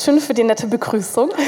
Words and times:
Dankeschön 0.00 0.26
für 0.26 0.32
die 0.32 0.44
nette 0.44 0.66
Begrüßung. 0.66 1.30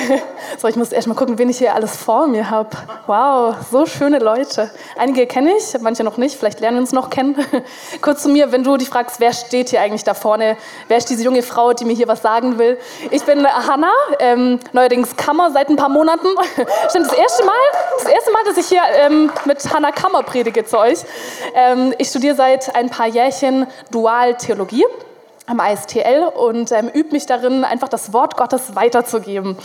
So, 0.58 0.68
ich 0.68 0.76
muss 0.76 0.92
erst 0.92 1.08
mal 1.08 1.14
gucken, 1.14 1.38
wen 1.38 1.48
ich 1.48 1.58
hier 1.58 1.74
alles 1.74 1.96
vor 1.96 2.26
mir 2.26 2.50
habe. 2.50 2.68
Wow, 3.06 3.54
so 3.70 3.86
schöne 3.86 4.18
Leute. 4.18 4.70
Einige 4.96 5.26
kenne 5.26 5.52
ich, 5.56 5.80
manche 5.80 6.04
noch 6.04 6.18
nicht, 6.18 6.36
vielleicht 6.36 6.60
lernen 6.60 6.76
wir 6.76 6.82
uns 6.82 6.92
noch 6.92 7.08
kennen. 7.08 7.36
Kurz 8.02 8.22
zu 8.22 8.28
mir, 8.28 8.52
wenn 8.52 8.62
du 8.62 8.76
dich 8.76 8.90
fragst, 8.90 9.18
wer 9.18 9.32
steht 9.32 9.70
hier 9.70 9.80
eigentlich 9.80 10.04
da 10.04 10.12
vorne? 10.12 10.58
Wer 10.88 10.98
ist 10.98 11.08
diese 11.08 11.24
junge 11.24 11.42
Frau, 11.42 11.72
die 11.72 11.86
mir 11.86 11.94
hier 11.94 12.06
was 12.06 12.20
sagen 12.20 12.58
will? 12.58 12.78
Ich 13.10 13.24
bin 13.24 13.46
Hanna, 13.46 13.90
ähm, 14.18 14.60
neuerdings 14.72 15.16
Kammer 15.16 15.50
seit 15.52 15.70
ein 15.70 15.76
paar 15.76 15.88
Monaten. 15.88 16.28
Stimmt, 16.90 17.06
das 17.06 17.16
erste 17.16 17.44
Mal, 17.44 17.54
das 18.02 18.12
erste 18.12 18.30
Mal, 18.30 18.44
dass 18.44 18.58
ich 18.58 18.66
hier 18.66 18.82
ähm, 18.98 19.32
mit 19.46 19.72
Hanna 19.72 19.90
Kammer 19.90 20.22
predige 20.22 20.64
zu 20.64 20.78
euch. 20.78 20.98
Ähm, 21.54 21.94
ich 21.96 22.08
studiere 22.08 22.36
seit 22.36 22.74
ein 22.76 22.90
paar 22.90 23.06
Jährchen 23.06 23.66
Dualtheologie 23.90 24.84
am 25.52 25.60
ISTL 25.60 26.24
und 26.34 26.72
ähm, 26.72 26.88
übe 26.88 27.12
mich 27.12 27.26
darin, 27.26 27.64
einfach 27.64 27.88
das 27.88 28.12
Wort 28.12 28.36
Gottes 28.36 28.74
weiterzugeben. 28.74 29.56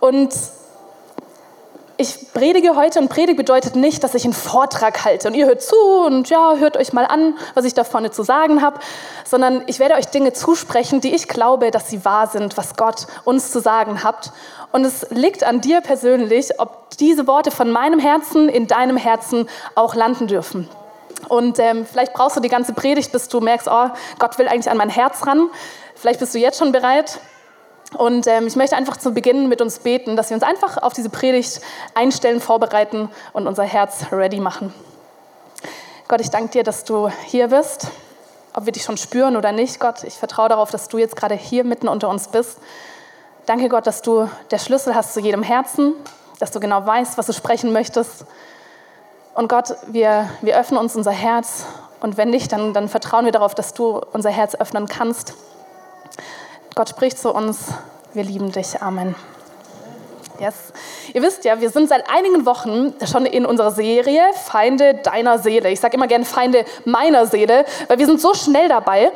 Und 0.00 0.32
ich 1.96 2.32
predige 2.32 2.74
heute 2.74 2.98
und 2.98 3.08
Predigt 3.08 3.36
bedeutet 3.36 3.76
nicht, 3.76 4.02
dass 4.02 4.14
ich 4.14 4.24
einen 4.24 4.32
Vortrag 4.32 5.04
halte 5.04 5.28
und 5.28 5.34
ihr 5.34 5.46
hört 5.46 5.62
zu 5.62 5.76
und 5.76 6.28
ja, 6.28 6.56
hört 6.56 6.76
euch 6.76 6.92
mal 6.92 7.06
an, 7.06 7.34
was 7.54 7.64
ich 7.64 7.74
da 7.74 7.84
vorne 7.84 8.10
zu 8.10 8.24
sagen 8.24 8.62
habe, 8.62 8.80
sondern 9.24 9.62
ich 9.66 9.78
werde 9.78 9.94
euch 9.94 10.06
Dinge 10.06 10.32
zusprechen, 10.32 11.00
die 11.00 11.14
ich 11.14 11.28
glaube, 11.28 11.70
dass 11.70 11.88
sie 11.88 12.04
wahr 12.04 12.26
sind, 12.26 12.56
was 12.56 12.76
Gott 12.76 13.06
uns 13.24 13.52
zu 13.52 13.60
sagen 13.60 14.02
hat. 14.02 14.32
Und 14.72 14.84
es 14.84 15.06
liegt 15.10 15.44
an 15.44 15.60
dir 15.60 15.80
persönlich, 15.82 16.58
ob 16.58 16.90
diese 16.98 17.28
Worte 17.28 17.52
von 17.52 17.70
meinem 17.70 18.00
Herzen 18.00 18.48
in 18.48 18.66
deinem 18.66 18.96
Herzen 18.96 19.48
auch 19.76 19.94
landen 19.94 20.26
dürfen. 20.26 20.68
Und 21.28 21.58
ähm, 21.58 21.86
vielleicht 21.86 22.12
brauchst 22.12 22.36
du 22.36 22.40
die 22.40 22.48
ganze 22.48 22.72
Predigt, 22.72 23.12
bis 23.12 23.28
du 23.28 23.40
merkst, 23.40 23.68
oh, 23.70 23.90
Gott 24.18 24.38
will 24.38 24.48
eigentlich 24.48 24.70
an 24.70 24.76
mein 24.76 24.90
Herz 24.90 25.26
ran. 25.26 25.48
Vielleicht 25.94 26.20
bist 26.20 26.34
du 26.34 26.38
jetzt 26.38 26.58
schon 26.58 26.72
bereit. 26.72 27.20
Und 27.96 28.26
ähm, 28.26 28.46
ich 28.46 28.56
möchte 28.56 28.76
einfach 28.76 28.96
zu 28.96 29.12
Beginn 29.12 29.48
mit 29.48 29.60
uns 29.60 29.78
beten, 29.78 30.16
dass 30.16 30.30
wir 30.30 30.34
uns 30.34 30.42
einfach 30.42 30.82
auf 30.82 30.92
diese 30.92 31.10
Predigt 31.10 31.60
einstellen, 31.94 32.40
vorbereiten 32.40 33.08
und 33.32 33.46
unser 33.46 33.62
Herz 33.62 34.06
ready 34.10 34.40
machen. 34.40 34.74
Gott, 36.08 36.20
ich 36.20 36.30
danke 36.30 36.50
dir, 36.50 36.64
dass 36.64 36.84
du 36.84 37.08
hier 37.26 37.48
bist. 37.48 37.88
Ob 38.52 38.66
wir 38.66 38.72
dich 38.72 38.84
schon 38.84 38.96
spüren 38.96 39.36
oder 39.36 39.52
nicht, 39.52 39.80
Gott, 39.80 40.04
ich 40.04 40.14
vertraue 40.14 40.48
darauf, 40.48 40.70
dass 40.70 40.88
du 40.88 40.98
jetzt 40.98 41.16
gerade 41.16 41.34
hier 41.34 41.64
mitten 41.64 41.88
unter 41.88 42.08
uns 42.08 42.28
bist. 42.28 42.58
Danke, 43.46 43.68
Gott, 43.68 43.86
dass 43.86 44.02
du 44.02 44.28
der 44.50 44.58
Schlüssel 44.58 44.94
hast 44.94 45.14
zu 45.14 45.20
jedem 45.20 45.42
Herzen, 45.42 45.92
dass 46.38 46.50
du 46.50 46.60
genau 46.60 46.84
weißt, 46.84 47.18
was 47.18 47.26
du 47.26 47.32
sprechen 47.32 47.72
möchtest 47.72 48.24
und 49.34 49.48
Gott, 49.48 49.74
wir, 49.86 50.28
wir 50.42 50.58
öffnen 50.58 50.78
uns 50.78 50.96
unser 50.96 51.10
Herz 51.10 51.66
und 52.00 52.16
wenn 52.16 52.30
nicht, 52.30 52.52
dann, 52.52 52.72
dann 52.72 52.88
vertrauen 52.88 53.24
wir 53.24 53.32
darauf, 53.32 53.54
dass 53.54 53.74
du 53.74 54.00
unser 54.12 54.30
Herz 54.30 54.54
öffnen 54.54 54.86
kannst. 54.86 55.34
Gott 56.74 56.88
spricht 56.88 57.18
zu 57.18 57.32
uns, 57.32 57.68
wir 58.12 58.24
lieben 58.24 58.52
dich. 58.52 58.82
Amen. 58.82 59.14
Yes. 60.40 60.72
Ihr 61.12 61.22
wisst 61.22 61.44
ja, 61.44 61.60
wir 61.60 61.70
sind 61.70 61.88
seit 61.88 62.10
einigen 62.10 62.44
Wochen 62.44 62.92
schon 63.10 63.24
in 63.24 63.46
unserer 63.46 63.70
Serie 63.70 64.22
Feinde 64.34 64.94
deiner 64.94 65.38
Seele. 65.38 65.70
Ich 65.70 65.78
sage 65.78 65.96
immer 65.96 66.08
gerne 66.08 66.24
Feinde 66.24 66.64
meiner 66.84 67.26
Seele, 67.26 67.64
weil 67.86 67.98
wir 67.98 68.06
sind 68.06 68.20
so 68.20 68.34
schnell 68.34 68.68
dabei, 68.68 69.12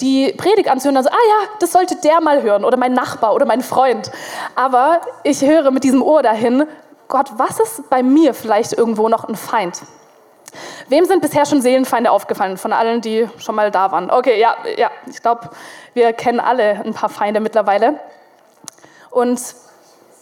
die 0.00 0.32
Predigt 0.32 0.70
anzuhören, 0.70 0.96
also, 0.96 1.10
ah 1.10 1.12
ja, 1.12 1.48
das 1.58 1.72
sollte 1.72 1.96
der 1.96 2.20
mal 2.20 2.42
hören 2.42 2.64
oder 2.64 2.76
mein 2.76 2.94
Nachbar 2.94 3.34
oder 3.34 3.46
mein 3.46 3.62
Freund. 3.62 4.10
Aber 4.54 5.00
ich 5.24 5.42
höre 5.42 5.70
mit 5.72 5.84
diesem 5.84 6.02
Ohr 6.02 6.22
dahin, 6.22 6.64
Gott, 7.10 7.32
was 7.36 7.58
ist 7.58 7.90
bei 7.90 8.04
mir 8.04 8.34
vielleicht 8.34 8.72
irgendwo 8.72 9.08
noch 9.08 9.24
ein 9.24 9.34
Feind? 9.34 9.82
Wem 10.88 11.04
sind 11.06 11.20
bisher 11.20 11.44
schon 11.44 11.60
Seelenfeinde 11.60 12.08
aufgefallen? 12.08 12.56
Von 12.56 12.72
allen, 12.72 13.00
die 13.00 13.28
schon 13.38 13.56
mal 13.56 13.72
da 13.72 13.90
waren. 13.90 14.12
Okay, 14.12 14.38
ja, 14.38 14.54
ja, 14.76 14.92
ich 15.06 15.20
glaube, 15.20 15.50
wir 15.92 16.12
kennen 16.12 16.38
alle 16.38 16.80
ein 16.84 16.94
paar 16.94 17.08
Feinde 17.08 17.40
mittlerweile. 17.40 17.98
Und 19.10 19.40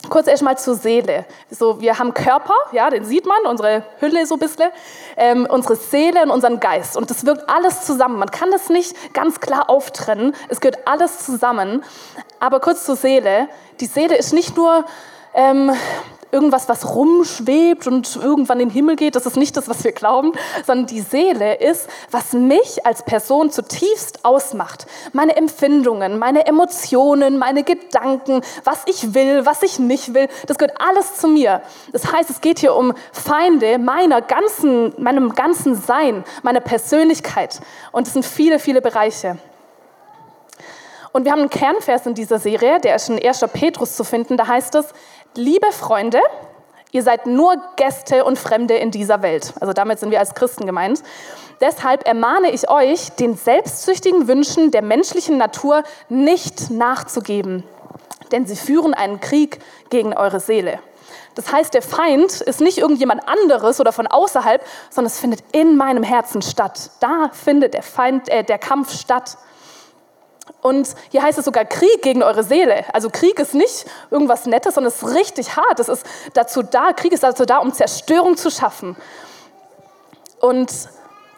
kurz 0.09 0.28
erst 0.28 0.43
mal 0.43 0.56
zur 0.56 0.76
Seele. 0.76 1.26
So, 1.50 1.78
wir 1.78 1.99
haben 1.99 2.15
Körper, 2.15 2.54
ja, 2.72 2.88
den 2.88 3.05
sieht 3.05 3.26
man, 3.26 3.44
unsere 3.44 3.82
Hülle 4.00 4.25
so 4.25 4.37
ein 4.37 4.41
bisschen, 4.41 4.70
ähm, 5.19 5.47
unsere 5.50 5.76
Seele 5.76 6.22
und 6.22 6.31
unseren 6.31 6.59
Geist. 6.59 6.97
Und 6.97 7.10
das 7.10 7.26
wirkt 7.26 7.50
alles 7.50 7.84
zusammen. 7.84 8.19
Man 8.19 8.31
kann 8.31 8.50
das 8.50 8.70
nicht 8.70 9.12
ganz 9.12 9.41
klar 9.41 9.69
auftrennen. 9.69 10.34
Es 10.49 10.59
gehört 10.60 10.88
alles 10.88 11.26
zusammen. 11.26 11.84
Aber 12.41 12.60
kurz 12.60 12.87
zur 12.87 12.97
Seele. 12.97 13.50
Die 13.81 13.87
Seele 13.87 14.16
ist 14.16 14.32
nicht 14.32 14.56
nur 14.56 14.87
ähm, 15.34 15.70
irgendwas, 16.30 16.68
was 16.68 16.94
rumschwebt 16.94 17.86
und 17.86 18.16
irgendwann 18.16 18.60
in 18.60 18.68
den 18.68 18.74
Himmel 18.74 18.96
geht. 18.96 19.16
Das 19.16 19.26
ist 19.26 19.36
nicht 19.36 19.56
das, 19.56 19.68
was 19.68 19.84
wir 19.84 19.92
glauben, 19.92 20.32
sondern 20.66 20.86
die 20.86 21.00
Seele 21.00 21.54
ist, 21.56 21.88
was 22.10 22.32
mich 22.32 22.84
als 22.84 23.02
Person 23.02 23.50
zutiefst 23.50 24.24
ausmacht. 24.24 24.86
Meine 25.12 25.36
Empfindungen, 25.36 26.18
meine 26.18 26.46
Emotionen, 26.46 27.38
meine 27.38 27.64
Gedanken, 27.64 28.42
was 28.64 28.82
ich 28.86 29.14
will, 29.14 29.46
was 29.46 29.62
ich 29.62 29.78
nicht 29.78 30.14
will, 30.14 30.28
das 30.46 30.58
gehört 30.58 30.80
alles 30.80 31.16
zu 31.16 31.28
mir. 31.28 31.62
Das 31.92 32.12
heißt, 32.12 32.30
es 32.30 32.40
geht 32.40 32.58
hier 32.58 32.74
um 32.74 32.92
Feinde 33.12 33.78
meiner 33.78 34.20
ganzen, 34.20 34.92
meinem 34.98 35.34
ganzen 35.34 35.74
Sein, 35.74 36.24
meiner 36.42 36.60
Persönlichkeit. 36.60 37.60
Und 37.92 38.06
es 38.06 38.12
sind 38.12 38.24
viele, 38.24 38.58
viele 38.58 38.82
Bereiche. 38.82 39.38
Und 41.12 41.24
wir 41.24 41.32
haben 41.32 41.40
einen 41.40 41.50
Kernvers 41.50 42.06
in 42.06 42.14
dieser 42.14 42.38
Serie, 42.38 42.80
der 42.80 42.96
ist 42.96 43.08
in 43.08 43.20
1. 43.20 43.44
Petrus 43.52 43.96
zu 43.96 44.04
finden. 44.04 44.36
Da 44.36 44.46
heißt 44.46 44.74
es, 44.74 44.86
liebe 45.38 45.71
Freunde, 45.72 46.21
ihr 46.91 47.03
seid 47.03 47.26
nur 47.26 47.56
Gäste 47.76 48.25
und 48.25 48.38
Fremde 48.38 48.75
in 48.75 48.91
dieser 48.91 49.22
Welt. 49.22 49.54
Also 49.60 49.72
damit 49.72 50.00
sind 50.00 50.10
wir 50.10 50.19
als 50.19 50.34
Christen 50.34 50.66
gemeint. 50.66 51.03
Deshalb 51.60 52.06
ermahne 52.06 52.50
ich 52.50 52.69
euch, 52.69 53.10
den 53.12 53.37
selbstsüchtigen 53.37 54.28
Wünschen 54.28 54.71
der 54.71 54.82
menschlichen 54.82 55.38
Natur 55.38 55.84
nicht 56.09 56.71
nachzugeben. 56.71 57.65
Denn 58.32 58.47
sie 58.47 58.56
führen 58.56 58.94
einen 58.94 59.21
Krieg 59.21 59.60
gegen 59.91 60.12
eure 60.12 60.41
Seele. 60.41 60.81
Das 61.34 61.53
heißt, 61.53 61.72
der 61.72 61.82
Feind 61.82 62.41
ist 62.41 62.60
nicht 62.60 62.78
irgendjemand 62.78 63.28
anderes 63.28 63.81
oder 63.81 63.93
von 63.93 64.09
außerhalb, 64.09 64.60
sondern 64.91 65.12
es 65.12 65.20
findet 65.20 65.44
in 65.53 65.76
meinem 65.76 66.03
Herzen 66.03 66.43
statt. 66.43 66.91
Da 67.00 67.31
findet 67.32 67.75
der 67.75 67.84
Feind, 67.84 68.28
äh, 68.28 68.43
der 68.43 68.59
Kampf 68.59 68.93
statt. 68.93 69.38
Und 70.60 70.88
hier 71.10 71.22
heißt 71.22 71.38
es 71.38 71.44
sogar 71.44 71.64
Krieg 71.64 72.03
gegen 72.03 72.22
eure 72.22 72.42
Seele. 72.42 72.84
Also 72.92 73.10
Krieg 73.10 73.38
ist 73.38 73.54
nicht 73.54 73.86
irgendwas 74.10 74.47
Nettes, 74.47 74.75
sondern 74.75 74.92
es 74.92 75.03
ist 75.03 75.14
richtig 75.14 75.56
hart. 75.56 75.81
Es 75.81 75.88
ist 75.88 76.04
dazu 76.34 76.62
da, 76.62 76.92
Krieg 76.92 77.12
ist 77.12 77.22
dazu 77.22 77.44
da, 77.44 77.59
um 77.59 77.72
Zerstörung 77.72 78.36
zu 78.36 78.50
schaffen. 78.50 78.97
Und 80.41 80.70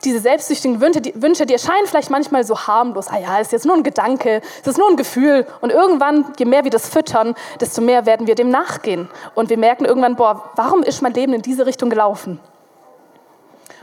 diese 0.04 0.19
selbstsüchtigen 0.19 0.81
Wünsche 0.81 1.00
die, 1.00 1.20
Wünsche, 1.20 1.47
die 1.47 1.53
erscheinen 1.53 1.87
vielleicht 1.87 2.10
manchmal 2.10 2.44
so 2.44 2.59
harmlos. 2.59 3.09
Ah 3.09 3.19
ja, 3.19 3.38
ist 3.38 3.53
jetzt 3.53 3.66
nur 3.66 3.76
ein 3.76 3.82
Gedanke, 3.82 4.41
es 4.60 4.66
ist 4.66 4.78
nur 4.78 4.88
ein 4.88 4.97
Gefühl. 4.97 5.47
Und 5.60 5.70
irgendwann, 5.70 6.32
je 6.38 6.47
mehr 6.47 6.65
wir 6.65 6.70
das 6.70 6.88
füttern, 6.88 7.34
desto 7.60 7.82
mehr 7.82 8.06
werden 8.06 8.26
wir 8.26 8.34
dem 8.34 8.49
nachgehen. 8.49 9.09
Und 9.34 9.50
wir 9.50 9.59
merken 9.59 9.84
irgendwann, 9.84 10.16
boah, 10.16 10.50
warum 10.56 10.82
ist 10.82 11.03
mein 11.03 11.12
Leben 11.12 11.34
in 11.34 11.43
diese 11.43 11.66
Richtung 11.66 11.91
gelaufen? 11.91 12.41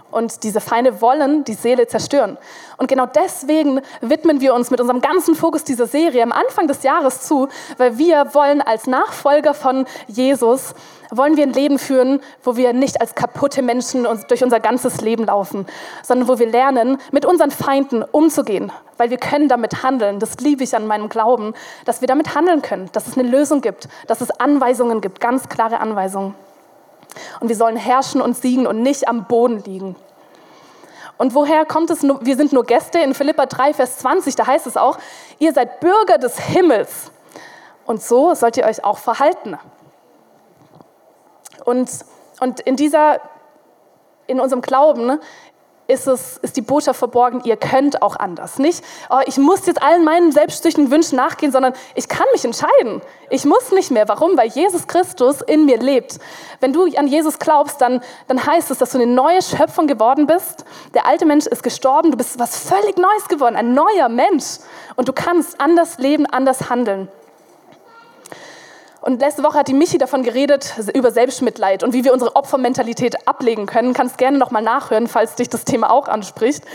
Und 0.09 0.43
diese 0.43 0.61
Feinde 0.61 1.01
wollen 1.01 1.43
die 1.43 1.53
Seele 1.53 1.87
zerstören. 1.87 2.37
Und 2.77 2.87
genau 2.87 3.05
deswegen 3.05 3.81
widmen 4.01 4.39
wir 4.39 4.53
uns 4.53 4.71
mit 4.71 4.79
unserem 4.79 5.01
ganzen 5.01 5.35
Fokus 5.35 5.63
dieser 5.63 5.87
Serie 5.87 6.23
am 6.23 6.31
Anfang 6.31 6.67
des 6.67 6.83
Jahres 6.83 7.21
zu, 7.21 7.49
weil 7.77 7.97
wir 7.97 8.33
wollen 8.33 8.61
als 8.61 8.87
Nachfolger 8.87 9.53
von 9.53 9.85
Jesus, 10.07 10.73
wollen 11.11 11.37
wir 11.37 11.43
ein 11.43 11.53
Leben 11.53 11.79
führen, 11.79 12.21
wo 12.43 12.55
wir 12.55 12.73
nicht 12.73 13.01
als 13.01 13.15
kaputte 13.15 13.61
Menschen 13.61 14.07
durch 14.27 14.43
unser 14.43 14.59
ganzes 14.59 15.01
Leben 15.01 15.25
laufen, 15.25 15.65
sondern 16.03 16.27
wo 16.27 16.39
wir 16.39 16.47
lernen, 16.47 16.97
mit 17.11 17.25
unseren 17.25 17.51
Feinden 17.51 18.03
umzugehen, 18.03 18.71
weil 18.97 19.09
wir 19.09 19.17
können 19.17 19.49
damit 19.49 19.83
handeln. 19.83 20.19
Das 20.19 20.37
liebe 20.37 20.63
ich 20.63 20.75
an 20.75 20.87
meinem 20.87 21.09
Glauben, 21.09 21.53
dass 21.85 22.01
wir 22.01 22.07
damit 22.07 22.35
handeln 22.35 22.61
können, 22.61 22.89
dass 22.93 23.07
es 23.07 23.17
eine 23.17 23.27
Lösung 23.27 23.61
gibt, 23.61 23.87
dass 24.07 24.21
es 24.21 24.31
Anweisungen 24.31 25.01
gibt, 25.01 25.19
ganz 25.19 25.49
klare 25.49 25.79
Anweisungen. 25.79 26.35
Und 27.39 27.49
wir 27.49 27.55
sollen 27.55 27.77
herrschen 27.77 28.21
und 28.21 28.37
siegen 28.37 28.67
und 28.67 28.81
nicht 28.81 29.07
am 29.07 29.25
Boden 29.25 29.63
liegen. 29.63 29.95
Und 31.17 31.33
woher 31.33 31.65
kommt 31.65 31.89
es? 31.89 32.03
Wir 32.03 32.35
sind 32.35 32.53
nur 32.53 32.63
Gäste. 32.63 32.99
In 32.99 33.13
Philippa 33.13 33.45
3, 33.45 33.73
Vers 33.73 33.97
20, 33.99 34.35
da 34.35 34.45
heißt 34.45 34.67
es 34.67 34.77
auch, 34.77 34.97
ihr 35.39 35.51
seid 35.53 35.79
Bürger 35.79 36.17
des 36.17 36.39
Himmels. 36.39 37.11
Und 37.85 38.03
so 38.03 38.35
sollt 38.35 38.57
ihr 38.57 38.65
euch 38.65 38.83
auch 38.83 38.97
verhalten. 38.97 39.57
Und, 41.65 41.89
und 42.39 42.59
in 42.59 42.75
dieser, 42.75 43.19
in 44.27 44.39
unserem 44.39 44.61
Glauben 44.61 45.19
ist, 45.87 46.07
es, 46.07 46.37
ist 46.37 46.57
die 46.57 46.61
Botschaft 46.61 46.99
verborgen, 46.99 47.41
ihr 47.43 47.57
könnt 47.57 48.01
auch 48.01 48.15
anders. 48.15 48.59
Nicht, 48.59 48.83
oh, 49.09 49.19
ich 49.25 49.37
muss 49.37 49.65
jetzt 49.65 49.81
allen 49.81 50.03
meinen 50.03 50.31
selbstsüchtigen 50.31 50.91
Wünschen 50.91 51.15
nachgehen, 51.15 51.51
sondern 51.51 51.73
ich 51.95 52.07
kann 52.07 52.25
mich 52.33 52.43
entscheiden. 52.43 53.01
Ich 53.29 53.45
muss 53.45 53.71
nicht 53.71 53.91
mehr. 53.91 54.07
Warum? 54.07 54.37
Weil 54.37 54.49
Jesus 54.49 54.87
Christus 54.87 55.41
in 55.41 55.65
mir 55.65 55.77
lebt. 55.77 56.19
Wenn 56.59 56.73
du 56.73 56.85
an 56.95 57.07
Jesus 57.07 57.39
glaubst, 57.39 57.81
dann, 57.81 58.01
dann 58.27 58.45
heißt 58.45 58.71
es, 58.71 58.77
dass 58.77 58.91
du 58.91 58.97
eine 58.97 59.11
neue 59.11 59.41
Schöpfung 59.41 59.87
geworden 59.87 60.27
bist. 60.27 60.65
Der 60.93 61.05
alte 61.05 61.25
Mensch 61.25 61.45
ist 61.45 61.63
gestorben, 61.63 62.11
du 62.11 62.17
bist 62.17 62.39
was 62.39 62.57
völlig 62.57 62.97
Neues 62.97 63.27
geworden, 63.27 63.55
ein 63.55 63.73
neuer 63.73 64.09
Mensch. 64.09 64.59
Und 64.95 65.07
du 65.07 65.13
kannst 65.13 65.59
anders 65.59 65.97
leben, 65.97 66.25
anders 66.25 66.69
handeln. 66.69 67.09
Und 69.07 69.21
letzte 69.21 69.41
Woche 69.41 69.59
hat 69.59 69.69
die 69.69 69.73
Michi 69.73 69.97
davon 69.97 70.21
geredet, 70.21 70.73
über 70.93 71.11
Selbstmitleid 71.11 71.81
und 71.81 71.93
wie 71.93 72.03
wir 72.03 72.11
unsere 72.11 72.35
Opfermentalität 72.35 73.25
ablegen 73.25 73.65
können. 73.65 73.93
Kannst 73.93 74.17
gerne 74.17 74.37
nochmal 74.37 74.61
nachhören, 74.61 75.07
falls 75.07 75.35
dich 75.35 75.47
das 75.47 75.63
Thema 75.63 75.91
auch 75.91 76.09
anspricht. 76.09 76.65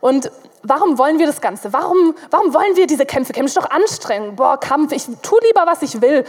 Und 0.00 0.32
warum 0.64 0.98
wollen 0.98 1.20
wir 1.20 1.28
das 1.28 1.40
Ganze? 1.40 1.72
Warum, 1.72 2.16
warum 2.32 2.52
wollen 2.52 2.74
wir 2.74 2.88
diese 2.88 3.06
Kämpfe 3.06 3.32
kämpfen? 3.32 3.54
Das 3.54 3.64
ist 3.64 3.70
doch 3.70 3.70
anstrengend. 3.70 4.34
Boah, 4.34 4.58
Kampf, 4.58 4.90
ich 4.90 5.04
tue 5.22 5.38
lieber, 5.46 5.64
was 5.64 5.82
ich 5.82 6.02
will. 6.02 6.24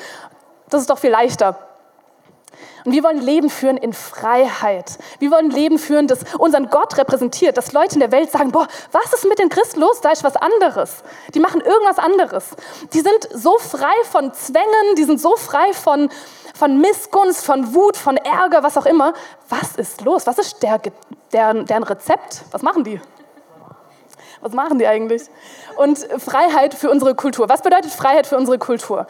Das 0.69 0.81
ist 0.81 0.91
doch 0.91 0.99
viel 0.99 1.09
leichter. 1.09 1.57
Und 2.87 2.93
wir 2.93 3.03
wollen 3.03 3.19
Leben 3.19 3.49
führen 3.49 3.75
in 3.75 3.91
Freiheit. 3.91 4.97
Wir 5.19 5.29
wollen 5.29 5.51
Leben 5.51 5.77
führen, 5.77 6.07
das 6.07 6.19
unseren 6.37 6.69
Gott 6.69 6.97
repräsentiert, 6.97 7.57
dass 7.57 7.73
Leute 7.73 7.95
in 7.95 7.99
der 7.99 8.13
Welt 8.13 8.31
sagen, 8.31 8.53
boah, 8.53 8.65
was 8.93 9.11
ist 9.11 9.27
mit 9.27 9.39
den 9.39 9.49
Christen 9.49 9.81
los? 9.81 9.99
Da 9.99 10.11
ist 10.11 10.23
was 10.23 10.37
anderes. 10.37 11.03
Die 11.33 11.41
machen 11.41 11.59
irgendwas 11.59 11.99
anderes. 11.99 12.45
Die 12.93 13.01
sind 13.01 13.27
so 13.33 13.57
frei 13.57 13.91
von 14.09 14.33
Zwängen, 14.33 14.95
die 14.97 15.03
sind 15.03 15.19
so 15.19 15.35
frei 15.35 15.73
von, 15.73 16.09
von 16.53 16.79
Missgunst, 16.79 17.45
von 17.45 17.73
Wut, 17.75 17.97
von 17.97 18.15
Ärger, 18.15 18.63
was 18.63 18.77
auch 18.77 18.85
immer. 18.85 19.11
Was 19.49 19.75
ist 19.75 20.05
los? 20.05 20.25
Was 20.25 20.37
ist 20.37 20.63
der, 20.63 20.79
deren, 21.33 21.65
deren 21.65 21.83
Rezept? 21.83 22.45
Was 22.51 22.61
machen 22.61 22.85
die? 22.85 23.01
Was 24.41 24.53
machen 24.53 24.79
die 24.79 24.87
eigentlich? 24.87 25.23
Und 25.75 25.97
Freiheit 26.17 26.73
für 26.73 26.89
unsere 26.89 27.15
Kultur. 27.15 27.49
Was 27.49 27.61
bedeutet 27.61 27.91
Freiheit 27.91 28.27
für 28.27 28.37
unsere 28.37 28.57
Kultur? 28.57 29.07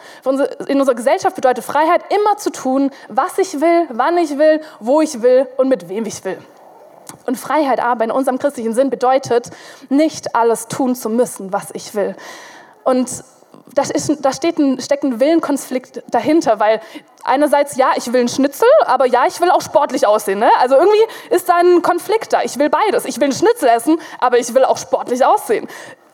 In 0.66 0.80
unserer 0.80 0.94
Gesellschaft 0.94 1.36
bedeutet 1.36 1.64
Freiheit 1.64 2.02
immer 2.12 2.36
zu 2.36 2.50
tun, 2.50 2.90
was 3.08 3.38
ich 3.38 3.60
will, 3.60 3.86
wann 3.90 4.16
ich 4.18 4.38
will, 4.38 4.60
wo 4.80 5.00
ich 5.00 5.22
will 5.22 5.46
und 5.56 5.68
mit 5.68 5.88
wem 5.88 6.06
ich 6.06 6.24
will. 6.24 6.38
Und 7.26 7.36
Freiheit 7.36 7.80
aber 7.80 8.04
in 8.04 8.10
unserem 8.10 8.38
christlichen 8.38 8.74
Sinn 8.74 8.90
bedeutet, 8.90 9.50
nicht 9.88 10.34
alles 10.34 10.68
tun 10.68 10.94
zu 10.94 11.08
müssen, 11.08 11.52
was 11.52 11.68
ich 11.72 11.94
will. 11.94 12.16
Und 12.84 13.24
da, 13.74 13.82
ist, 13.82 14.24
da 14.24 14.32
steht 14.32 14.58
ein, 14.58 14.80
steckt 14.80 15.04
ein 15.04 15.20
Willenkonflikt 15.20 16.02
dahinter, 16.10 16.60
weil 16.60 16.80
einerseits, 17.24 17.76
ja, 17.76 17.90
ich 17.96 18.12
will 18.12 18.20
einen 18.20 18.28
Schnitzel, 18.28 18.68
aber 18.86 19.06
ja, 19.06 19.26
ich 19.26 19.40
will 19.40 19.50
auch 19.50 19.62
sportlich 19.62 20.06
aussehen. 20.06 20.38
Ne? 20.38 20.50
Also 20.58 20.76
irgendwie 20.76 21.04
ist 21.30 21.48
da 21.48 21.56
ein 21.56 21.82
Konflikt 21.82 22.32
da. 22.32 22.42
Ich 22.42 22.58
will 22.58 22.70
beides. 22.70 23.04
Ich 23.04 23.16
will 23.16 23.24
einen 23.24 23.32
Schnitzel 23.32 23.68
essen, 23.68 24.00
aber 24.18 24.38
ich 24.38 24.52
will 24.54 24.64
auch 24.64 24.78
sportlich 24.78 25.24
aussehen. 25.24 25.68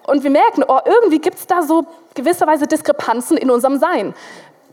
Und 0.06 0.22
wir 0.22 0.30
merken, 0.30 0.64
oh, 0.66 0.80
irgendwie 0.84 1.18
gibt 1.18 1.38
es 1.38 1.46
da 1.46 1.62
so 1.62 1.86
gewisserweise 2.14 2.66
Diskrepanzen 2.66 3.36
in 3.36 3.50
unserem 3.50 3.78
Sein. 3.78 4.14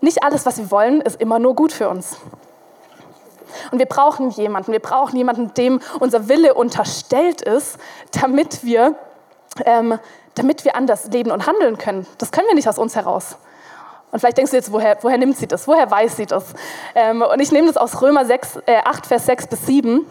Nicht 0.02 0.24
alles, 0.24 0.46
was 0.46 0.58
wir 0.58 0.72
wollen, 0.72 1.02
ist 1.02 1.22
immer 1.22 1.40
nur 1.40 1.56
gut 1.56 1.72
für 1.72 1.90
uns. 1.90 2.18
Und 3.72 3.80
wir 3.80 3.86
brauchen 3.86 4.30
jemanden, 4.32 4.72
wir 4.72 4.80
brauchen 4.80 5.16
jemanden, 5.16 5.54
dem 5.54 5.82
unser 6.00 6.28
Wille 6.28 6.54
unterstellt 6.54 7.42
ist, 7.42 7.78
damit 8.20 8.64
wir 8.64 8.96
ähm, 9.66 10.00
damit 10.36 10.66
wir 10.66 10.76
anders 10.76 11.08
leben 11.08 11.32
und 11.32 11.48
handeln 11.48 11.78
können. 11.78 12.08
Das 12.18 12.32
können 12.32 12.48
wir 12.48 12.56
nicht 12.56 12.68
aus 12.68 12.78
uns 12.78 12.96
heraus. 12.96 13.38
Und 14.12 14.20
vielleicht 14.20 14.38
denkst 14.38 14.52
du 14.52 14.58
jetzt, 14.58 14.72
woher, 14.72 14.98
woher 15.02 15.18
nimmt 15.18 15.38
sie 15.38 15.48
das? 15.48 15.68
Woher 15.68 15.90
weiß 15.90 16.18
sie 16.18 16.26
das? 16.26 16.54
Ähm, 16.96 17.22
und 17.22 17.40
ich 17.40 17.52
nehme 17.52 17.68
das 17.68 17.78
aus 17.78 18.02
Römer 18.02 18.26
6, 18.26 18.58
äh, 18.66 18.78
8, 18.84 19.06
Vers 19.06 19.26
6 19.26 19.48
bis 19.48 19.66
7, 19.66 20.06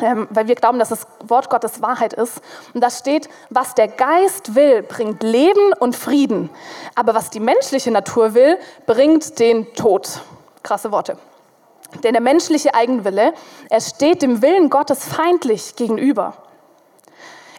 ähm, 0.00 0.28
weil 0.30 0.46
wir 0.46 0.54
glauben, 0.54 0.78
dass 0.78 0.90
das 0.90 1.06
Wort 1.24 1.50
Gottes 1.50 1.82
Wahrheit 1.82 2.12
ist. 2.12 2.40
Und 2.74 2.80
da 2.80 2.90
steht, 2.90 3.28
was 3.50 3.74
der 3.74 3.88
Geist 3.88 4.54
will, 4.54 4.82
bringt 4.82 5.22
Leben 5.22 5.72
und 5.80 5.96
Frieden. 5.96 6.48
Aber 6.94 7.14
was 7.14 7.30
die 7.30 7.40
menschliche 7.40 7.90
Natur 7.90 8.34
will, 8.34 8.56
bringt 8.86 9.38
den 9.40 9.74
Tod. 9.74 10.20
Krasse 10.62 10.92
Worte. 10.92 11.16
Denn 12.04 12.12
der 12.12 12.22
menschliche 12.22 12.74
Eigenwille, 12.74 13.32
er 13.68 13.80
steht 13.80 14.22
dem 14.22 14.42
Willen 14.42 14.70
Gottes 14.70 15.04
feindlich 15.04 15.74
gegenüber. 15.74 16.34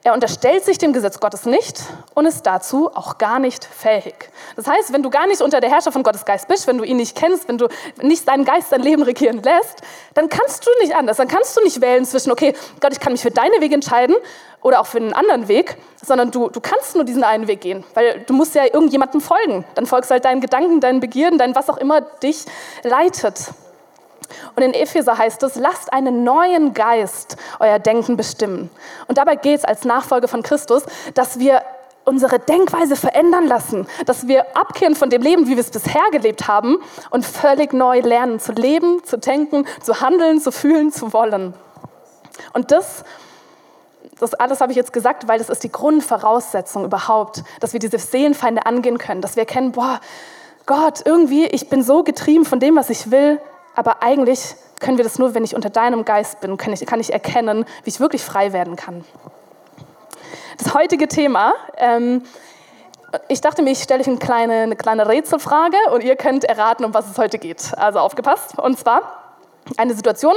Er 0.04 0.14
unterstellt 0.14 0.66
sich 0.66 0.80
dem 0.80 0.94
Gesetz 0.94 1.20
Gottes 1.20 1.46
nicht 1.46 1.80
und 2.16 2.26
ist 2.26 2.42
dazu 2.48 2.90
auch 2.96 3.20
gar 3.20 3.38
nicht 3.38 3.64
fähig. 3.64 4.32
Das 4.56 4.66
heißt, 4.66 4.94
wenn 4.94 5.04
du 5.04 5.12
gar 5.12 5.28
nicht 5.28 5.42
unter 5.42 5.62
der 5.62 5.70
Herrschaft 5.70 5.94
von 5.94 6.02
Gottes 6.02 6.26
Geist 6.26 6.48
bist, 6.48 6.66
wenn 6.66 6.80
du 6.80 6.84
ihn 6.84 6.98
nicht 6.98 7.16
kennst, 7.16 7.48
wenn 7.48 7.60
du 7.60 7.68
nicht 8.02 8.26
seinen 8.26 8.44
Geist 8.44 8.72
dein 8.72 8.82
Leben 8.82 9.04
regieren 9.04 9.44
lässt, 9.44 9.82
dann 10.16 10.28
kannst 10.28 10.66
du 10.66 10.72
nicht 10.82 10.96
anders. 10.96 11.18
Dann 11.18 11.28
kannst 11.28 11.56
du 11.56 11.62
nicht 11.62 11.82
wählen 11.82 12.04
zwischen, 12.04 12.32
okay, 12.32 12.56
Gott, 12.80 12.94
ich 12.94 13.00
kann 13.00 13.12
mich 13.12 13.22
für 13.22 13.30
deine 13.30 13.62
Wege 13.62 13.76
entscheiden 13.76 14.16
oder 14.64 14.82
auch 14.82 14.88
für 14.88 14.98
einen 14.98 15.14
anderen 15.14 15.48
Weg, 15.48 15.78
sondern 16.04 16.32
du, 16.32 16.50
du 16.50 16.62
kannst 16.62 16.96
nur 16.96 17.04
diesen 17.04 17.24
einen 17.24 17.48
Weg 17.48 17.62
gehen, 17.62 17.84
weil 17.94 18.22
du 18.22 18.34
musst 18.34 18.56
ja 18.56 18.64
irgendjemandem 18.66 19.22
folgen. 19.22 19.66
Dann 19.76 19.86
folgst 19.86 20.10
halt 20.10 20.26
deinen 20.26 20.42
Gedanken, 20.42 20.80
deinen 20.80 21.00
Begierden, 21.00 21.38
dein 21.38 21.56
was 21.56 21.70
auch 21.70 21.78
immer 21.78 22.02
dich 22.02 22.46
leitet. 22.82 23.54
Und 24.56 24.64
in 24.64 24.74
Epheser 24.74 25.18
heißt 25.18 25.44
es, 25.44 25.56
lasst 25.56 25.92
einen 25.94 26.24
neuen 26.24 26.74
Geist 26.74 27.38
euer 27.60 27.80
Denken 27.80 28.18
bestimmen. 28.18 28.70
Und 29.08 29.18
dabei 29.18 29.36
geht 29.36 29.60
es 29.60 29.66
als 29.66 29.86
Nachfolge 29.86 30.28
von 30.28 30.44
Christus, 30.44 30.84
dass 31.14 31.40
wir 31.40 31.62
unsere 32.04 32.40
Denkweise 32.40 32.96
verändern 32.96 33.48
lassen, 33.48 33.88
dass 34.06 34.28
wir 34.28 34.58
abkehren 34.58 34.96
von 34.96 35.10
dem 35.10 35.22
Leben, 35.22 35.48
wie 35.48 35.52
wir 35.52 35.60
es 35.60 35.70
bisher 35.70 36.10
gelebt 36.12 36.48
haben 36.48 36.78
und 37.10 37.26
völlig 37.26 37.74
neu 37.74 38.00
lernen 38.00 38.40
zu 38.40 38.52
leben, 38.54 39.04
zu 39.04 39.18
denken, 39.18 39.66
zu 39.82 40.02
handeln, 40.02 40.40
zu 40.40 40.52
fühlen, 40.52 40.92
zu 40.92 41.14
wollen. 41.14 41.54
Und 42.54 42.72
das, 42.72 43.04
das 44.20 44.34
alles 44.34 44.62
habe 44.62 44.72
ich 44.72 44.76
jetzt 44.76 44.94
gesagt, 44.94 45.28
weil 45.28 45.40
das 45.40 45.50
ist 45.50 45.64
die 45.64 45.72
Grundvoraussetzung 45.72 46.86
überhaupt, 46.86 47.44
dass 47.60 47.74
wir 47.74 47.80
diese 47.80 48.00
Seelenfeinde 48.00 48.66
angehen 48.66 48.98
können, 48.98 49.22
dass 49.22 49.36
wir 49.36 49.42
erkennen, 49.42 49.72
boah, 49.72 50.00
Gott, 50.66 51.02
irgendwie, 51.06 51.46
ich 51.46 51.70
bin 51.70 51.84
so 51.84 52.04
getrieben 52.04 52.46
von 52.46 52.60
dem, 52.60 52.76
was 52.76 52.90
ich 52.90 53.12
will, 53.12 53.40
aber 53.76 54.04
eigentlich 54.04 54.56
können 54.80 54.98
wir 54.98 55.04
das 55.04 55.20
nur, 55.20 55.36
wenn 55.36 55.44
ich 55.44 55.56
unter 55.56 55.70
deinem 55.70 56.06
Geist 56.06 56.42
bin, 56.42 56.58
kann 56.58 56.74
ich, 56.74 56.86
kann 56.86 57.00
ich 57.00 57.14
erkennen, 57.14 57.66
wie 57.84 57.90
ich 57.90 58.00
wirklich 58.00 58.24
frei 58.24 58.54
werden 58.54 58.76
kann. 58.76 59.06
Das 60.58 60.74
heutige 60.74 61.08
Thema, 61.08 61.54
ähm, 61.78 62.24
ich 63.28 63.42
dachte 63.42 63.62
mir, 63.62 63.72
ich 63.72 63.84
stelle 63.84 64.02
euch 64.02 64.08
eine 64.08 64.18
kleine, 64.18 64.54
eine 64.54 64.76
kleine 64.76 65.08
Rätselfrage 65.08 65.78
und 65.94 66.04
ihr 66.04 66.16
könnt 66.16 66.44
erraten, 66.44 66.86
um 66.86 66.94
was 66.94 67.10
es 67.10 67.18
heute 67.18 67.40
geht. 67.40 67.78
Also 67.78 68.00
aufgepasst. 68.00 68.58
Und 68.58 68.80
zwar 68.80 69.36
eine 69.78 69.94
Situation. 69.94 70.34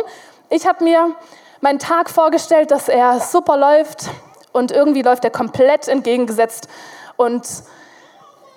Ich 0.50 0.66
habe 0.66 0.84
mir 0.84 1.14
meinen 1.60 1.78
Tag 1.78 2.10
vorgestellt, 2.10 2.70
dass 2.70 2.88
er 2.88 3.20
super 3.20 3.56
läuft 3.56 4.10
und 4.52 4.70
irgendwie 4.70 5.02
läuft 5.02 5.24
er 5.24 5.30
komplett 5.30 5.88
entgegengesetzt 5.88 6.68
und 7.16 7.46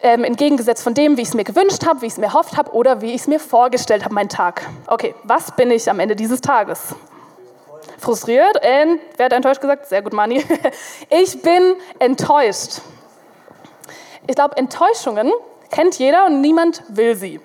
ähm, 0.02 0.24
entgegengesetzt 0.24 0.84
von 0.84 0.94
dem, 0.94 1.18
wie 1.18 1.22
ich 1.22 1.30
es 1.30 1.34
mir 1.34 1.44
gewünscht 1.44 1.86
habe, 1.86 2.02
wie 2.02 2.06
ich 2.06 2.14
es 2.14 2.18
mir 2.18 2.26
erhofft 2.26 2.58
habe 2.58 2.72
oder 2.72 3.02
wie 3.02 3.14
ich 3.14 3.22
es 3.22 3.28
mir 3.28 3.40
vorgestellt 3.40 4.04
habe, 4.04 4.14
mein 4.14 4.30
Tag. 4.30 4.62
Okay, 4.88 5.16
was 5.24 5.52
bin 5.56 5.72
ich 5.72 5.90
am 5.90 6.00
Ende 6.00 6.16
dieses 6.16 6.42
Tages? 6.42 6.96
Frustriert? 8.00 8.56
Und, 8.58 9.00
wer 9.18 9.26
hat 9.26 9.34
enttäuscht 9.34 9.62
gesagt? 9.62 9.88
Sehr 9.88 10.02
gut, 10.02 10.14
Mani. 10.14 10.44
Ich 11.10 11.42
bin 11.42 11.76
enttäuscht. 12.00 12.82
Ich 14.28 14.36
glaube, 14.36 14.58
Enttäuschungen 14.58 15.32
kennt 15.72 15.98
jeder 15.98 16.26
und 16.26 16.42
niemand 16.42 16.84
will 16.90 17.16
sie. 17.16 17.40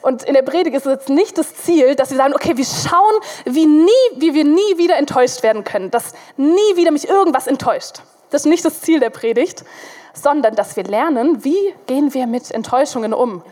Und 0.00 0.24
in 0.24 0.34
der 0.34 0.42
Predigt 0.42 0.76
ist 0.76 0.86
es 0.86 0.92
jetzt 0.92 1.08
nicht 1.08 1.38
das 1.38 1.54
Ziel, 1.54 1.94
dass 1.94 2.10
wir 2.10 2.16
sagen, 2.16 2.34
okay, 2.34 2.56
wir 2.56 2.64
schauen, 2.64 3.14
wie, 3.44 3.66
nie, 3.66 3.90
wie 4.16 4.34
wir 4.34 4.44
nie 4.44 4.78
wieder 4.78 4.96
enttäuscht 4.96 5.42
werden 5.42 5.62
können, 5.62 5.90
dass 5.90 6.12
nie 6.36 6.76
wieder 6.76 6.90
mich 6.90 7.08
irgendwas 7.08 7.46
enttäuscht. 7.46 8.02
Das 8.30 8.42
ist 8.42 8.46
nicht 8.46 8.64
das 8.64 8.80
Ziel 8.80 8.98
der 8.98 9.10
Predigt, 9.10 9.64
sondern 10.12 10.54
dass 10.54 10.76
wir 10.76 10.84
lernen, 10.84 11.44
wie 11.44 11.74
gehen 11.86 12.14
wir 12.14 12.26
mit 12.26 12.50
Enttäuschungen 12.50 13.14
um 13.14 13.42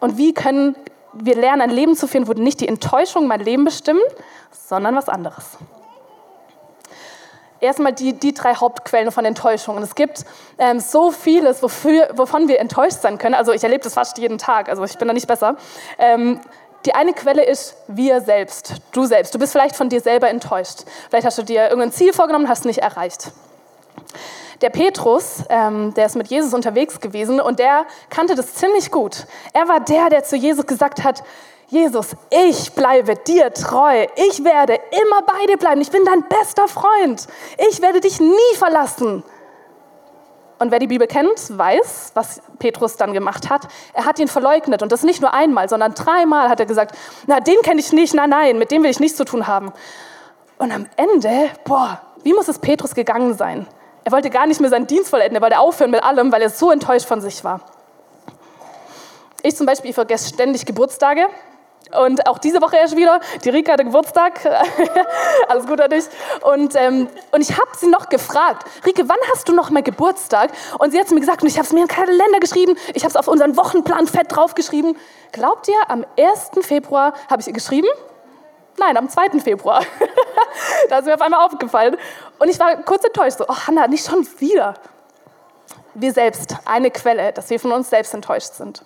und 0.00 0.18
wie 0.18 0.34
können 0.34 0.76
wir 1.12 1.36
lernen, 1.36 1.62
ein 1.62 1.70
Leben 1.70 1.96
zu 1.96 2.06
führen, 2.06 2.26
wo 2.26 2.32
nicht 2.32 2.60
die 2.60 2.68
Enttäuschung 2.68 3.26
mein 3.26 3.40
Leben 3.40 3.64
bestimmen, 3.64 4.02
sondern 4.50 4.96
was 4.96 5.08
anderes. 5.08 5.58
Erstmal 7.60 7.92
die, 7.92 8.12
die 8.12 8.34
drei 8.34 8.54
Hauptquellen 8.54 9.10
von 9.10 9.24
Enttäuschungen. 9.24 9.82
Es 9.82 9.94
gibt 9.94 10.24
ähm, 10.58 10.80
so 10.80 11.10
vieles, 11.10 11.62
wofür, 11.62 12.10
wovon 12.14 12.48
wir 12.48 12.60
enttäuscht 12.60 13.00
sein 13.00 13.16
können. 13.16 13.34
Also 13.34 13.52
ich 13.52 13.62
erlebe 13.62 13.82
das 13.82 13.94
fast 13.94 14.18
jeden 14.18 14.38
Tag, 14.38 14.68
also 14.68 14.84
ich 14.84 14.98
bin 14.98 15.08
da 15.08 15.14
nicht 15.14 15.28
besser. 15.28 15.56
Ähm, 15.98 16.40
die 16.84 16.94
eine 16.94 17.14
Quelle 17.14 17.42
ist 17.44 17.76
wir 17.88 18.20
selbst, 18.20 18.74
du 18.92 19.06
selbst. 19.06 19.34
Du 19.34 19.38
bist 19.38 19.52
vielleicht 19.52 19.76
von 19.76 19.88
dir 19.88 20.02
selber 20.02 20.28
enttäuscht. 20.28 20.80
Vielleicht 21.08 21.26
hast 21.26 21.38
du 21.38 21.42
dir 21.42 21.64
irgendein 21.64 21.92
Ziel 21.92 22.12
vorgenommen, 22.12 22.48
hast 22.48 22.60
es 22.60 22.64
nicht 22.66 22.80
erreicht. 22.80 23.32
Der 24.60 24.70
Petrus, 24.70 25.44
ähm, 25.48 25.92
der 25.94 26.06
ist 26.06 26.16
mit 26.16 26.28
Jesus 26.28 26.54
unterwegs 26.54 27.00
gewesen 27.00 27.40
und 27.40 27.58
der 27.58 27.84
kannte 28.10 28.34
das 28.34 28.54
ziemlich 28.54 28.90
gut. 28.90 29.26
Er 29.52 29.68
war 29.68 29.80
der, 29.80 30.10
der 30.10 30.24
zu 30.24 30.36
Jesus 30.36 30.66
gesagt 30.66 31.04
hat, 31.04 31.22
Jesus, 31.68 32.14
ich 32.30 32.72
bleibe 32.72 33.16
dir 33.16 33.52
treu. 33.52 34.06
Ich 34.16 34.44
werde 34.44 34.74
immer 34.74 35.22
bei 35.22 35.46
dir 35.46 35.56
bleiben. 35.56 35.80
Ich 35.80 35.90
bin 35.90 36.04
dein 36.04 36.28
bester 36.28 36.68
Freund. 36.68 37.26
Ich 37.70 37.80
werde 37.82 38.00
dich 38.00 38.20
nie 38.20 38.56
verlassen. 38.56 39.24
Und 40.58 40.70
wer 40.70 40.78
die 40.78 40.86
Bibel 40.86 41.06
kennt, 41.06 41.58
weiß, 41.58 42.12
was 42.14 42.40
Petrus 42.58 42.96
dann 42.96 43.12
gemacht 43.12 43.50
hat. 43.50 43.66
Er 43.92 44.04
hat 44.04 44.18
ihn 44.18 44.28
verleugnet 44.28 44.82
und 44.82 44.92
das 44.92 45.02
nicht 45.02 45.20
nur 45.20 45.34
einmal, 45.34 45.68
sondern 45.68 45.94
dreimal 45.94 46.48
hat 46.48 46.60
er 46.60 46.66
gesagt, 46.66 46.96
na, 47.26 47.40
den 47.40 47.60
kenne 47.62 47.80
ich 47.80 47.92
nicht, 47.92 48.14
nein, 48.14 48.30
nein, 48.30 48.58
mit 48.58 48.70
dem 48.70 48.82
will 48.82 48.90
ich 48.90 49.00
nichts 49.00 49.16
zu 49.16 49.24
tun 49.24 49.46
haben. 49.46 49.72
Und 50.58 50.72
am 50.72 50.86
Ende, 50.96 51.50
boah, 51.64 52.00
wie 52.22 52.32
muss 52.32 52.48
es 52.48 52.58
Petrus 52.58 52.94
gegangen 52.94 53.34
sein? 53.34 53.66
Er 54.04 54.12
wollte 54.12 54.30
gar 54.30 54.46
nicht 54.46 54.60
mehr 54.60 54.70
seinen 54.70 54.86
Dienst 54.86 55.08
vollenden, 55.08 55.36
er 55.36 55.42
wollte 55.42 55.58
aufhören 55.58 55.90
mit 55.90 56.02
allem, 56.02 56.30
weil 56.30 56.42
er 56.42 56.50
so 56.50 56.70
enttäuscht 56.70 57.06
von 57.06 57.20
sich 57.20 57.42
war. 57.42 57.60
Ich 59.42 59.56
zum 59.56 59.66
Beispiel, 59.66 59.90
ich 59.90 59.94
vergesse 59.94 60.28
ständig 60.28 60.66
Geburtstage. 60.66 61.26
Und 61.98 62.26
auch 62.26 62.38
diese 62.38 62.60
Woche 62.60 62.76
erst 62.76 62.96
wieder. 62.96 63.20
Die 63.44 63.50
Rika 63.50 63.72
hatte 63.72 63.84
Geburtstag. 63.84 64.40
Alles 65.48 65.66
gut 65.66 65.80
an 65.80 65.90
dich. 65.90 66.04
Und, 66.42 66.74
ähm, 66.76 67.08
und 67.30 67.40
ich 67.40 67.52
habe 67.52 67.70
sie 67.76 67.88
noch 67.88 68.08
gefragt, 68.08 68.66
Rike, 68.84 69.08
wann 69.08 69.18
hast 69.30 69.48
du 69.48 69.52
noch 69.52 69.70
mal 69.70 69.82
Geburtstag? 69.82 70.50
Und 70.78 70.92
sie 70.92 70.98
hat 70.98 71.10
mir 71.10 71.20
gesagt, 71.20 71.42
und 71.42 71.48
ich 71.48 71.56
habe 71.56 71.66
es 71.66 71.72
mir 71.72 71.82
in 71.82 71.86
den 71.86 71.94
Kalender 71.94 72.40
geschrieben, 72.40 72.76
ich 72.94 73.04
habe 73.04 73.10
es 73.10 73.16
auf 73.16 73.28
unseren 73.28 73.56
Wochenplan 73.56 74.06
fett 74.06 74.34
draufgeschrieben. 74.34 74.96
Glaubt 75.32 75.68
ihr, 75.68 75.78
am 75.88 76.04
1. 76.18 76.66
Februar 76.66 77.12
habe 77.30 77.42
ich 77.42 77.46
ihr 77.46 77.52
geschrieben? 77.52 77.88
Nein, 78.78 78.96
am 78.96 79.08
2. 79.08 79.40
Februar. 79.40 79.82
da 80.88 80.98
ist 80.98 81.06
mir 81.06 81.14
auf 81.14 81.20
einmal 81.20 81.44
aufgefallen. 81.44 81.96
Und 82.38 82.48
ich 82.48 82.58
war 82.58 82.76
kurz 82.82 83.04
enttäuscht, 83.04 83.38
so, 83.38 83.44
oh 83.48 83.56
Hannah, 83.66 83.86
nicht 83.86 84.06
schon 84.06 84.26
wieder. 84.38 84.74
Wir 85.94 86.12
selbst, 86.12 86.56
eine 86.64 86.90
Quelle, 86.90 87.32
dass 87.32 87.50
wir 87.50 87.60
von 87.60 87.72
uns 87.72 87.90
selbst 87.90 88.14
enttäuscht 88.14 88.54
sind. 88.54 88.82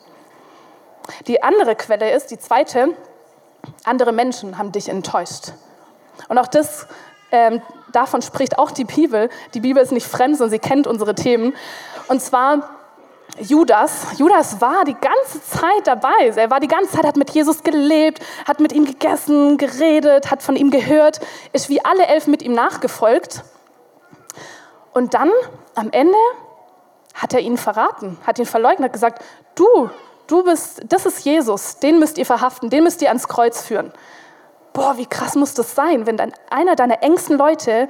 Die 1.26 1.42
andere 1.42 1.74
Quelle 1.74 2.10
ist, 2.12 2.30
die 2.30 2.38
zweite, 2.38 2.94
andere 3.84 4.12
Menschen 4.12 4.58
haben 4.58 4.72
dich 4.72 4.88
enttäuscht. 4.88 5.52
Und 6.28 6.38
auch 6.38 6.48
das, 6.48 6.86
ähm, 7.32 7.62
davon 7.92 8.20
spricht 8.20 8.58
auch 8.58 8.70
die 8.70 8.84
Bibel. 8.84 9.30
Die 9.54 9.60
Bibel 9.60 9.82
ist 9.82 9.92
nicht 9.92 10.06
fremd, 10.06 10.36
sondern 10.36 10.50
sie 10.50 10.58
kennt 10.58 10.86
unsere 10.86 11.14
Themen. 11.14 11.56
Und 12.08 12.20
zwar 12.20 12.77
Judas. 13.40 14.18
Judas 14.18 14.60
war 14.60 14.84
die 14.84 14.94
ganze 14.94 15.42
Zeit 15.42 15.86
dabei. 15.86 16.32
Er 16.34 16.50
war 16.50 16.60
die 16.60 16.68
ganze 16.68 16.92
Zeit, 16.92 17.04
hat 17.04 17.16
mit 17.16 17.30
Jesus 17.30 17.62
gelebt, 17.62 18.20
hat 18.46 18.60
mit 18.60 18.72
ihm 18.72 18.84
gegessen, 18.84 19.58
geredet, 19.58 20.30
hat 20.30 20.42
von 20.42 20.56
ihm 20.56 20.70
gehört, 20.70 21.20
ist 21.52 21.68
wie 21.68 21.84
alle 21.84 22.06
elf 22.06 22.26
mit 22.26 22.42
ihm 22.42 22.52
nachgefolgt. 22.52 23.44
Und 24.92 25.14
dann 25.14 25.30
am 25.74 25.90
Ende 25.92 26.18
hat 27.14 27.34
er 27.34 27.40
ihn 27.40 27.56
verraten, 27.56 28.18
hat 28.26 28.38
ihn 28.38 28.46
verleugnet, 28.46 28.86
hat 28.86 28.92
gesagt, 28.92 29.24
du, 29.54 29.90
du 30.26 30.44
bist, 30.44 30.82
das 30.88 31.06
ist 31.06 31.24
Jesus, 31.24 31.78
den 31.78 31.98
müsst 31.98 32.18
ihr 32.18 32.26
verhaften, 32.26 32.70
den 32.70 32.84
müsst 32.84 33.02
ihr 33.02 33.08
ans 33.08 33.28
Kreuz 33.28 33.62
führen. 33.62 33.92
Boah, 34.72 34.96
wie 34.96 35.06
krass 35.06 35.34
muss 35.34 35.54
das 35.54 35.74
sein, 35.74 36.06
wenn 36.06 36.16
dann 36.16 36.32
einer 36.50 36.76
deiner 36.76 37.02
engsten 37.02 37.36
Leute 37.36 37.88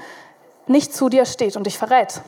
nicht 0.66 0.94
zu 0.94 1.08
dir 1.08 1.24
steht 1.24 1.56
und 1.56 1.64
dich 1.64 1.78
verrät. 1.78 2.20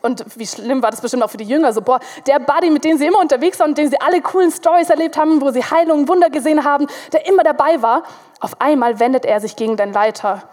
Und 0.00 0.24
wie 0.38 0.46
schlimm 0.46 0.82
war 0.82 0.90
das 0.90 1.00
bestimmt 1.00 1.22
auch 1.22 1.30
für 1.30 1.36
die 1.36 1.44
Jünger. 1.44 1.72
So, 1.72 1.82
boah, 1.82 1.98
der 2.26 2.38
Buddy, 2.38 2.70
mit 2.70 2.84
dem 2.84 2.98
sie 2.98 3.06
immer 3.06 3.20
unterwegs 3.20 3.58
waren 3.58 3.70
und 3.70 3.78
dem 3.78 3.88
sie 3.88 4.00
alle 4.00 4.20
coolen 4.20 4.50
Stories 4.50 4.90
erlebt 4.90 5.16
haben, 5.16 5.40
wo 5.40 5.50
sie 5.50 5.62
Heilungen, 5.62 6.08
Wunder 6.08 6.30
gesehen 6.30 6.64
haben, 6.64 6.86
der 7.12 7.26
immer 7.26 7.42
dabei 7.42 7.82
war, 7.82 8.04
auf 8.40 8.60
einmal 8.60 9.00
wendet 9.00 9.24
er 9.24 9.40
sich 9.40 9.56
gegen 9.56 9.76
den 9.76 9.92
Leiter. 9.92 10.44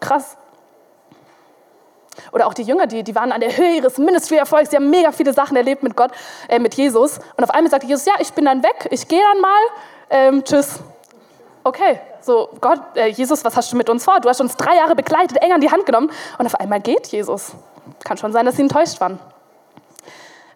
Krass. 0.00 0.36
Oder 2.32 2.46
auch 2.46 2.54
die 2.54 2.62
Jünger, 2.62 2.86
die, 2.86 3.02
die 3.02 3.14
waren 3.14 3.32
an 3.32 3.40
der 3.40 3.56
Höhe 3.56 3.76
ihres 3.76 3.98
Ministry-Erfolgs, 3.98 4.70
sie 4.70 4.76
haben 4.76 4.88
mega 4.88 5.12
viele 5.12 5.34
Sachen 5.34 5.56
erlebt 5.56 5.82
mit 5.82 5.96
Gott, 5.96 6.12
äh, 6.48 6.58
mit 6.58 6.74
Jesus. 6.74 7.18
Und 7.36 7.44
auf 7.44 7.50
einmal 7.50 7.70
sagte 7.70 7.86
Jesus, 7.86 8.06
ja, 8.06 8.14
ich 8.18 8.32
bin 8.32 8.46
dann 8.46 8.62
weg, 8.62 8.88
ich 8.90 9.06
gehe 9.06 9.20
dann 9.32 9.40
mal, 9.40 9.60
ähm, 10.08 10.44
tschüss. 10.44 10.80
Okay, 11.62 12.00
so 12.20 12.48
Gott, 12.60 12.80
äh, 12.94 13.08
Jesus, 13.08 13.44
was 13.44 13.56
hast 13.56 13.72
du 13.72 13.76
mit 13.76 13.90
uns 13.90 14.04
vor? 14.04 14.20
Du 14.20 14.28
hast 14.28 14.40
uns 14.40 14.56
drei 14.56 14.76
Jahre 14.76 14.94
begleitet, 14.94 15.42
eng 15.42 15.52
an 15.52 15.60
die 15.60 15.70
Hand 15.70 15.84
genommen 15.84 16.10
und 16.38 16.46
auf 16.46 16.54
einmal 16.54 16.80
geht 16.80 17.08
Jesus. 17.08 17.52
Kann 18.04 18.16
schon 18.16 18.32
sein, 18.32 18.46
dass 18.46 18.56
sie 18.56 18.62
enttäuscht 18.62 19.00
waren. 19.00 19.18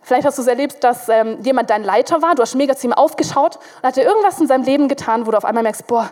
Vielleicht 0.02 0.26
hast 0.26 0.38
du 0.38 0.42
es 0.42 0.48
erlebt, 0.48 0.82
dass 0.82 1.08
ähm, 1.08 1.38
jemand 1.42 1.70
dein 1.70 1.84
Leiter 1.84 2.20
war, 2.20 2.34
du 2.34 2.42
hast 2.42 2.56
mega 2.56 2.74
zu 2.74 2.86
ihm 2.86 2.92
aufgeschaut 2.92 3.56
und 3.76 3.86
hat 3.86 3.96
dir 3.96 4.02
irgendwas 4.02 4.40
in 4.40 4.48
seinem 4.48 4.64
Leben 4.64 4.88
getan, 4.88 5.24
wo 5.24 5.30
du 5.30 5.36
auf 5.36 5.44
einmal 5.44 5.62
merkst, 5.62 5.86
boah, 5.86 6.10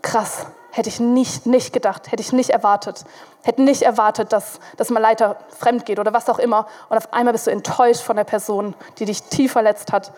krass, 0.00 0.46
hätte 0.70 0.88
ich 0.88 0.98
nicht, 0.98 1.44
nicht 1.44 1.72
gedacht, 1.72 2.10
hätte 2.10 2.22
ich 2.22 2.32
nicht 2.32 2.50
erwartet. 2.50 3.04
Hätte 3.42 3.62
nicht 3.62 3.82
erwartet, 3.82 4.32
dass, 4.32 4.60
dass 4.76 4.90
mein 4.90 5.02
Leiter 5.02 5.36
fremd 5.58 5.84
geht 5.84 5.98
oder 5.98 6.14
was 6.14 6.30
auch 6.30 6.38
immer. 6.38 6.68
Und 6.88 6.96
auf 6.96 7.12
einmal 7.12 7.32
bist 7.32 7.46
du 7.46 7.50
enttäuscht 7.50 8.00
von 8.00 8.16
der 8.16 8.24
Person, 8.24 8.74
die 8.98 9.04
dich 9.04 9.22
tief 9.24 9.52
verletzt 9.52 9.92
hat. 9.92 10.12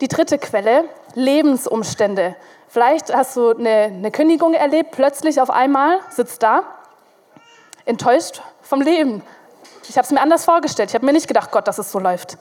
Die 0.00 0.08
dritte 0.08 0.38
Quelle, 0.38 0.84
Lebensumstände. 1.14 2.36
Vielleicht 2.68 3.14
hast 3.14 3.36
du 3.36 3.56
eine, 3.56 3.84
eine 3.84 4.10
Kündigung 4.10 4.54
erlebt, 4.54 4.90
plötzlich 4.92 5.40
auf 5.40 5.50
einmal 5.50 5.98
sitzt 6.10 6.42
da 6.42 6.62
enttäuscht 7.84 8.42
vom 8.62 8.80
Leben. 8.80 9.22
Ich 9.88 9.96
habe 9.96 10.04
es 10.04 10.10
mir 10.10 10.20
anders 10.20 10.44
vorgestellt. 10.44 10.90
Ich 10.90 10.94
habe 10.94 11.04
mir 11.04 11.12
nicht 11.12 11.28
gedacht, 11.28 11.50
Gott, 11.50 11.68
dass 11.68 11.78
es 11.78 11.92
so 11.92 11.98
läuft. 11.98 12.38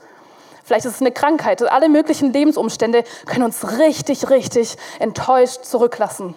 Vielleicht 0.64 0.86
ist 0.86 0.96
es 0.96 1.02
eine 1.02 1.12
Krankheit. 1.12 1.62
Alle 1.62 1.90
möglichen 1.90 2.32
Lebensumstände 2.32 3.04
können 3.26 3.44
uns 3.44 3.78
richtig, 3.80 4.30
richtig 4.30 4.78
enttäuscht 5.00 5.66
zurücklassen. 5.66 6.36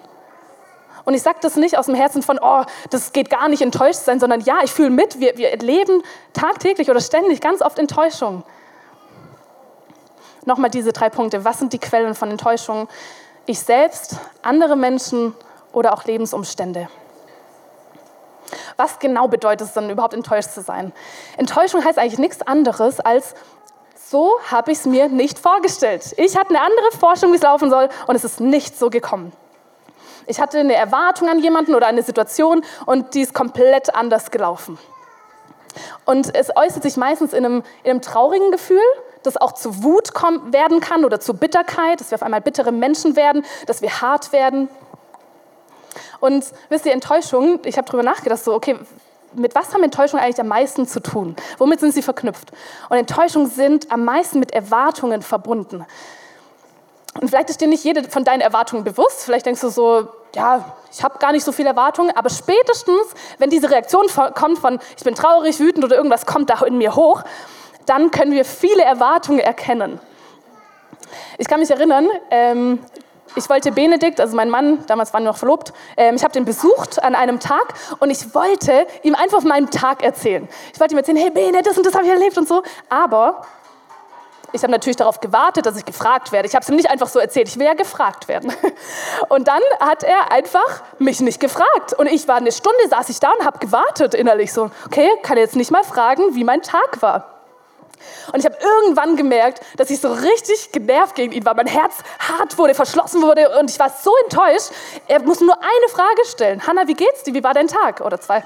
Und 1.05 1.15
ich 1.15 1.23
sage 1.23 1.39
das 1.41 1.55
nicht 1.55 1.79
aus 1.79 1.87
dem 1.87 1.95
Herzen 1.95 2.21
von, 2.23 2.41
oh, 2.43 2.65
das 2.91 3.13
geht 3.13 3.31
gar 3.31 3.49
nicht 3.49 3.63
enttäuscht 3.63 4.01
sein, 4.01 4.19
sondern 4.19 4.41
ja, 4.41 4.59
ich 4.65 4.73
fühle 4.73 4.91
mit. 4.91 5.21
Wir, 5.21 5.37
wir 5.37 5.51
erleben 5.51 6.03
tagtäglich 6.33 6.91
oder 6.91 7.01
ständig 7.01 7.41
ganz 7.41 7.63
oft 7.63 7.79
Enttäuschung. 7.79 8.43
Nochmal 10.45 10.71
diese 10.71 10.93
drei 10.93 11.09
Punkte. 11.09 11.45
Was 11.45 11.61
sind 11.61 11.73
die 11.73 11.79
Quellen 11.79 12.17
von 12.17 12.31
Enttäuschung? 12.33 12.89
Ich 13.47 13.61
selbst, 13.61 14.17
andere 14.43 14.75
Menschen 14.75 15.35
oder 15.73 15.93
auch 15.93 16.05
Lebensumstände. 16.05 16.89
Was 18.77 18.99
genau 18.99 19.29
bedeutet 19.29 19.69
es 19.69 19.75
dann 19.75 19.89
überhaupt, 19.89 20.15
enttäuscht 20.15 20.51
zu 20.51 20.61
sein? 20.61 20.93
Enttäuschung 21.37 21.85
heißt 21.85 21.99
eigentlich 21.99 22.19
nichts 22.19 22.43
anderes 22.43 23.01
als, 23.01 23.35
so 23.95 24.39
habe 24.51 24.73
ich 24.73 24.79
es 24.79 24.87
mir 24.87 25.09
nicht 25.09 25.39
vorgestellt. 25.39 26.15
Ich 26.17 26.37
hatte 26.37 26.51
eine 26.51 26.61
andere 26.61 26.93
Forschung, 26.99 27.33
wie 27.33 27.37
es 27.37 27.43
laufen 27.43 27.71
soll, 27.71 27.89
und 28.07 28.15
es 28.15 28.25
ist 28.25 28.41
nicht 28.41 28.79
so 28.79 28.91
gekommen. 28.91 29.33
Ich 30.27 30.41
hatte 30.41 30.59
eine 30.59 30.75
Erwartung 30.75 31.29
an 31.29 31.39
jemanden 31.39 31.75
oder 31.75 31.87
eine 31.87 32.03
Situation 32.03 32.63
und 32.85 33.15
die 33.15 33.23
ist 33.23 33.33
komplett 33.33 33.95
anders 33.95 34.31
gelaufen. 34.31 34.79
Und 36.05 36.35
es 36.35 36.55
äußert 36.55 36.83
sich 36.83 36.97
meistens 36.97 37.33
in 37.33 37.45
einem, 37.45 37.63
in 37.85 37.91
einem 37.91 38.03
traurigen 38.03 38.51
Gefühl, 38.51 38.81
das 39.23 39.37
auch 39.37 39.53
zu 39.53 39.83
Wut 39.83 40.15
kommen, 40.15 40.53
werden 40.53 40.81
kann 40.81 41.05
oder 41.05 41.21
zu 41.21 41.35
Bitterkeit, 41.35 42.01
dass 42.01 42.11
wir 42.11 42.17
auf 42.17 42.23
einmal 42.23 42.41
bittere 42.41 42.73
Menschen 42.73 43.17
werden, 43.17 43.45
dass 43.67 43.83
wir 43.83 44.01
hart 44.01 44.33
werden. 44.33 44.69
Und 46.21 46.45
wisst 46.69 46.87
ihr, 46.87 46.93
Enttäuschung, 46.93 47.61
ich 47.65 47.77
habe 47.77 47.87
darüber 47.87 48.03
nachgedacht, 48.03 48.43
so, 48.43 48.55
okay, 48.55 48.77
mit 49.35 49.55
was 49.55 49.75
haben 49.75 49.83
Enttäuschungen 49.83 50.25
eigentlich 50.25 50.41
am 50.41 50.49
meisten 50.49 50.87
zu 50.87 51.01
tun? 51.01 51.37
Womit 51.59 51.81
sind 51.81 51.93
sie 51.93 52.03
verknüpft? 52.03 52.53
Und 52.89 52.97
Enttäuschungen 52.97 53.49
sind 53.49 53.91
am 53.93 54.05
meisten 54.05 54.39
mit 54.39 54.53
Erwartungen 54.53 55.23
verbunden. 55.23 55.85
Und 57.21 57.29
vielleicht 57.29 57.51
ist 57.51 57.61
dir 57.61 57.69
nicht 57.69 57.85
jede 57.85 58.09
von 58.09 58.25
deinen 58.25 58.41
Erwartungen 58.41 58.85
bewusst. 58.85 59.25
Vielleicht 59.25 59.47
denkst 59.47 59.61
du 59.61 59.69
so, 59.69 60.09
ja, 60.35 60.77
ich 60.93 61.03
habe 61.03 61.19
gar 61.19 61.33
nicht 61.33 61.45
so 61.45 61.53
viele 61.53 61.71
Erwartungen. 61.71 62.15
Aber 62.15 62.31
spätestens, 62.31 63.03
wenn 63.39 63.51
diese 63.51 63.71
Reaktion 63.71 64.07
kommt 64.35 64.59
von, 64.59 64.79
ich 64.97 65.05
bin 65.05 65.15
traurig, 65.15 65.59
wütend 65.59 65.85
oder 65.85 65.97
irgendwas 65.97 66.27
kommt 66.27 66.51
da 66.51 66.61
in 66.63 66.79
mir 66.79 66.95
hoch, 66.95 67.23
dann 67.87 68.11
können 68.11 68.33
wir 68.33 68.45
viele 68.45 68.83
Erwartungen 68.83 69.41
erkennen. 69.41 70.01
Ich 71.39 71.49
kann 71.49 71.61
mich 71.61 71.71
erinnern, 71.71 72.09
ähm, 72.31 72.81
ich 73.35 73.49
wollte 73.51 73.73
Benedikt, 73.73 74.21
also 74.21 74.37
mein 74.37 74.51
Mann, 74.51 74.85
damals 74.87 75.13
waren 75.13 75.25
wir 75.25 75.31
noch 75.31 75.39
verlobt, 75.39 75.73
ähm, 75.97 76.17
ich 76.17 76.23
habe 76.23 76.33
den 76.33 76.45
besucht 76.45 77.03
an 77.03 77.15
einem 77.15 77.41
Tag 77.41 77.75
und 77.99 78.11
ich 78.11 78.35
wollte 78.35 78.87
ihm 79.03 79.15
einfach 79.15 79.41
von 79.41 79.49
meinem 79.49 79.71
Tag 79.71 80.03
erzählen. 80.03 80.49
Ich 80.73 80.81
wollte 80.81 80.95
ihm 80.95 80.99
erzählen, 80.99 81.19
hey 81.19 81.31
Bene, 81.31 81.63
das 81.63 81.77
und 81.77 81.85
das 81.85 81.95
habe 81.95 82.05
ich 82.05 82.11
erlebt 82.11 82.39
und 82.39 82.49
so. 82.49 82.63
Aber 82.89 83.43
ich 84.53 84.63
habe 84.63 84.73
natürlich 84.73 84.97
darauf 84.97 85.21
gewartet, 85.21 85.67
dass 85.67 85.77
ich 85.77 85.85
gefragt 85.85 86.33
werde. 86.33 86.49
Ich 86.49 86.55
habe 86.55 86.63
es 86.63 86.69
ihm 86.69 86.77
nicht 86.77 86.89
einfach 86.89 87.09
so 87.09 87.19
erzählt, 87.19 87.49
ich 87.49 87.59
will 87.59 87.67
ja 87.67 87.75
gefragt 87.75 88.29
werden. 88.29 88.53
Und 89.29 89.49
dann 89.49 89.61
hat 89.81 90.03
er 90.03 90.33
einfach 90.33 90.83
mich 90.99 91.21
nicht 91.21 91.41
gefragt. 91.41 91.93
Und 91.97 92.07
ich 92.07 92.27
war 92.29 92.37
eine 92.37 92.53
Stunde, 92.53 92.89
saß 92.89 93.09
ich 93.09 93.21
da 93.21 93.33
und 93.39 93.45
habe 93.45 93.59
gewartet 93.59 94.15
innerlich 94.15 94.53
so, 94.53 94.71
okay, 94.87 95.11
kann 95.23 95.37
er 95.37 95.43
jetzt 95.43 95.57
nicht 95.57 95.71
mal 95.71 95.85
fragen, 95.85 96.35
wie 96.35 96.45
mein 96.45 96.63
Tag 96.63 97.03
war. 97.03 97.36
Und 98.33 98.41
ich 98.41 98.45
habe 98.45 98.57
irgendwann 98.61 99.17
gemerkt, 99.17 99.61
dass 99.77 99.91
ich 99.91 100.01
so 100.01 100.13
richtig 100.13 100.73
genervt 100.73 101.15
gegen 101.15 101.33
ihn 101.33 101.45
war. 101.45 101.55
Mein 101.55 101.67
Herz 101.67 101.95
hart 102.19 102.59
wurde, 102.59 102.75
verschlossen 102.75 103.23
wurde 103.23 103.59
und 103.59 103.71
ich 103.71 103.79
war 103.79 103.91
so 103.91 104.13
enttäuscht. 104.25 104.71
Er 105.09 105.23
musste 105.23 105.45
nur 105.45 105.57
eine 105.57 105.89
Frage 105.91 106.25
stellen. 106.27 106.67
Hanna, 106.67 106.87
wie 106.87 106.95
geht's 106.95 107.23
dir? 107.23 107.35
Wie 107.35 107.45
war 107.45 107.55
dein 107.55 107.69
Tag? 107.69 108.01
Oder 108.01 108.21
zwei. 108.21 108.45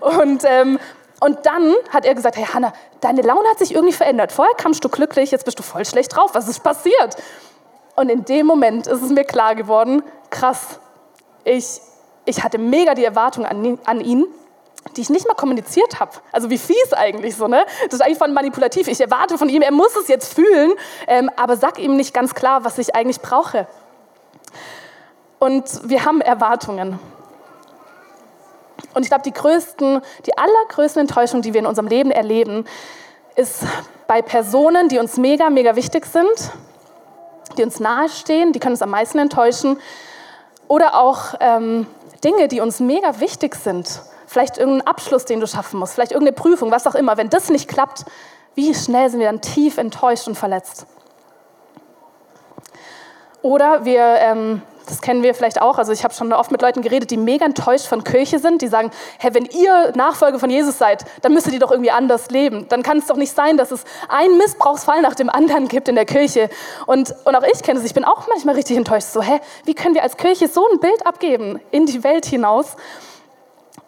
Und, 0.00 0.44
ähm, 0.44 0.78
und 1.20 1.44
dann 1.44 1.74
hat 1.90 2.04
er 2.04 2.14
gesagt, 2.14 2.36
hey 2.36 2.46
Hanna, 2.46 2.72
deine 3.00 3.22
Laune 3.22 3.48
hat 3.48 3.58
sich 3.58 3.74
irgendwie 3.74 3.92
verändert. 3.92 4.32
Vorher 4.32 4.54
kamst 4.54 4.84
du 4.84 4.88
glücklich, 4.88 5.30
jetzt 5.30 5.44
bist 5.44 5.58
du 5.58 5.62
voll 5.62 5.84
schlecht 5.84 6.16
drauf. 6.16 6.30
Was 6.34 6.48
ist 6.48 6.62
passiert? 6.62 7.16
Und 7.96 8.08
in 8.08 8.24
dem 8.24 8.46
Moment 8.46 8.86
ist 8.86 9.02
es 9.02 9.10
mir 9.10 9.24
klar 9.24 9.54
geworden, 9.54 10.02
krass, 10.30 10.80
ich, 11.44 11.80
ich 12.24 12.42
hatte 12.42 12.58
mega 12.58 12.94
die 12.94 13.04
Erwartung 13.04 13.44
an, 13.44 13.78
an 13.84 14.00
ihn 14.00 14.26
die 14.96 15.02
ich 15.02 15.10
nicht 15.10 15.26
mal 15.26 15.34
kommuniziert 15.34 16.00
habe. 16.00 16.12
Also 16.32 16.50
wie 16.50 16.58
fies 16.58 16.92
eigentlich 16.92 17.36
so, 17.36 17.46
ne? 17.48 17.64
Das 17.84 17.94
ist 17.94 18.00
eigentlich 18.00 18.18
von 18.18 18.32
manipulativ. 18.32 18.88
Ich 18.88 19.00
erwarte 19.00 19.38
von 19.38 19.48
ihm, 19.48 19.62
er 19.62 19.72
muss 19.72 19.94
es 19.96 20.08
jetzt 20.08 20.34
fühlen, 20.34 20.72
ähm, 21.06 21.30
aber 21.36 21.56
sag 21.56 21.78
ihm 21.78 21.96
nicht 21.96 22.14
ganz 22.14 22.34
klar, 22.34 22.64
was 22.64 22.78
ich 22.78 22.94
eigentlich 22.94 23.20
brauche. 23.20 23.66
Und 25.38 25.88
wir 25.88 26.04
haben 26.04 26.20
Erwartungen. 26.20 26.98
Und 28.94 29.02
ich 29.02 29.08
glaube, 29.08 29.22
die 29.22 29.32
größten, 29.32 30.00
die 30.26 30.36
allergrößten 30.36 31.00
Enttäuschungen, 31.00 31.42
die 31.42 31.54
wir 31.54 31.60
in 31.60 31.66
unserem 31.66 31.88
Leben 31.88 32.10
erleben, 32.10 32.64
ist 33.36 33.62
bei 34.06 34.22
Personen, 34.22 34.88
die 34.88 34.98
uns 34.98 35.16
mega, 35.16 35.50
mega 35.50 35.76
wichtig 35.76 36.06
sind, 36.06 36.52
die 37.56 37.62
uns 37.62 37.78
nahestehen, 37.78 38.52
die 38.52 38.58
können 38.58 38.72
uns 38.72 38.82
am 38.82 38.90
meisten 38.90 39.18
enttäuschen. 39.18 39.78
Oder 40.66 40.94
auch 40.94 41.34
ähm, 41.40 41.86
Dinge, 42.24 42.48
die 42.48 42.60
uns 42.60 42.80
mega 42.80 43.20
wichtig 43.20 43.54
sind 43.54 44.02
vielleicht 44.30 44.58
irgendeinen 44.58 44.86
Abschluss, 44.86 45.24
den 45.24 45.40
du 45.40 45.48
schaffen 45.48 45.80
musst, 45.80 45.94
vielleicht 45.94 46.12
irgendeine 46.12 46.36
Prüfung, 46.36 46.70
was 46.70 46.86
auch 46.86 46.94
immer. 46.94 47.16
Wenn 47.16 47.30
das 47.30 47.50
nicht 47.50 47.66
klappt, 47.66 48.04
wie 48.54 48.72
schnell 48.74 49.10
sind 49.10 49.18
wir 49.18 49.26
dann 49.26 49.40
tief 49.40 49.76
enttäuscht 49.76 50.28
und 50.28 50.36
verletzt? 50.36 50.86
Oder 53.42 53.84
wir, 53.84 54.00
ähm, 54.00 54.62
das 54.86 55.00
kennen 55.00 55.24
wir 55.24 55.34
vielleicht 55.34 55.60
auch. 55.60 55.78
Also 55.78 55.90
ich 55.90 56.04
habe 56.04 56.14
schon 56.14 56.32
oft 56.32 56.52
mit 56.52 56.62
Leuten 56.62 56.80
geredet, 56.80 57.10
die 57.10 57.16
mega 57.16 57.44
enttäuscht 57.44 57.86
von 57.86 58.04
Kirche 58.04 58.38
sind, 58.38 58.62
die 58.62 58.68
sagen, 58.68 58.92
hey, 59.18 59.34
wenn 59.34 59.46
ihr 59.46 59.90
Nachfolger 59.96 60.38
von 60.38 60.48
Jesus 60.48 60.78
seid, 60.78 61.04
dann 61.22 61.34
müsstet 61.34 61.54
ihr 61.54 61.58
doch 61.58 61.72
irgendwie 61.72 61.90
anders 61.90 62.30
leben. 62.30 62.68
Dann 62.68 62.84
kann 62.84 62.98
es 62.98 63.06
doch 63.06 63.16
nicht 63.16 63.34
sein, 63.34 63.56
dass 63.56 63.72
es 63.72 63.82
einen 64.08 64.38
Missbrauchsfall 64.38 65.02
nach 65.02 65.16
dem 65.16 65.28
anderen 65.28 65.66
gibt 65.66 65.88
in 65.88 65.96
der 65.96 66.06
Kirche. 66.06 66.50
Und, 66.86 67.16
und 67.24 67.34
auch 67.34 67.42
ich 67.52 67.64
kenne 67.64 67.80
es, 67.80 67.84
ich 67.84 67.94
bin 67.94 68.04
auch 68.04 68.28
manchmal 68.28 68.54
richtig 68.54 68.76
enttäuscht. 68.76 69.08
So, 69.08 69.22
hä, 69.22 69.40
wie 69.64 69.74
können 69.74 69.96
wir 69.96 70.04
als 70.04 70.16
Kirche 70.16 70.46
so 70.46 70.68
ein 70.70 70.78
Bild 70.78 71.04
abgeben 71.04 71.60
in 71.72 71.86
die 71.86 72.04
Welt 72.04 72.26
hinaus? 72.26 72.76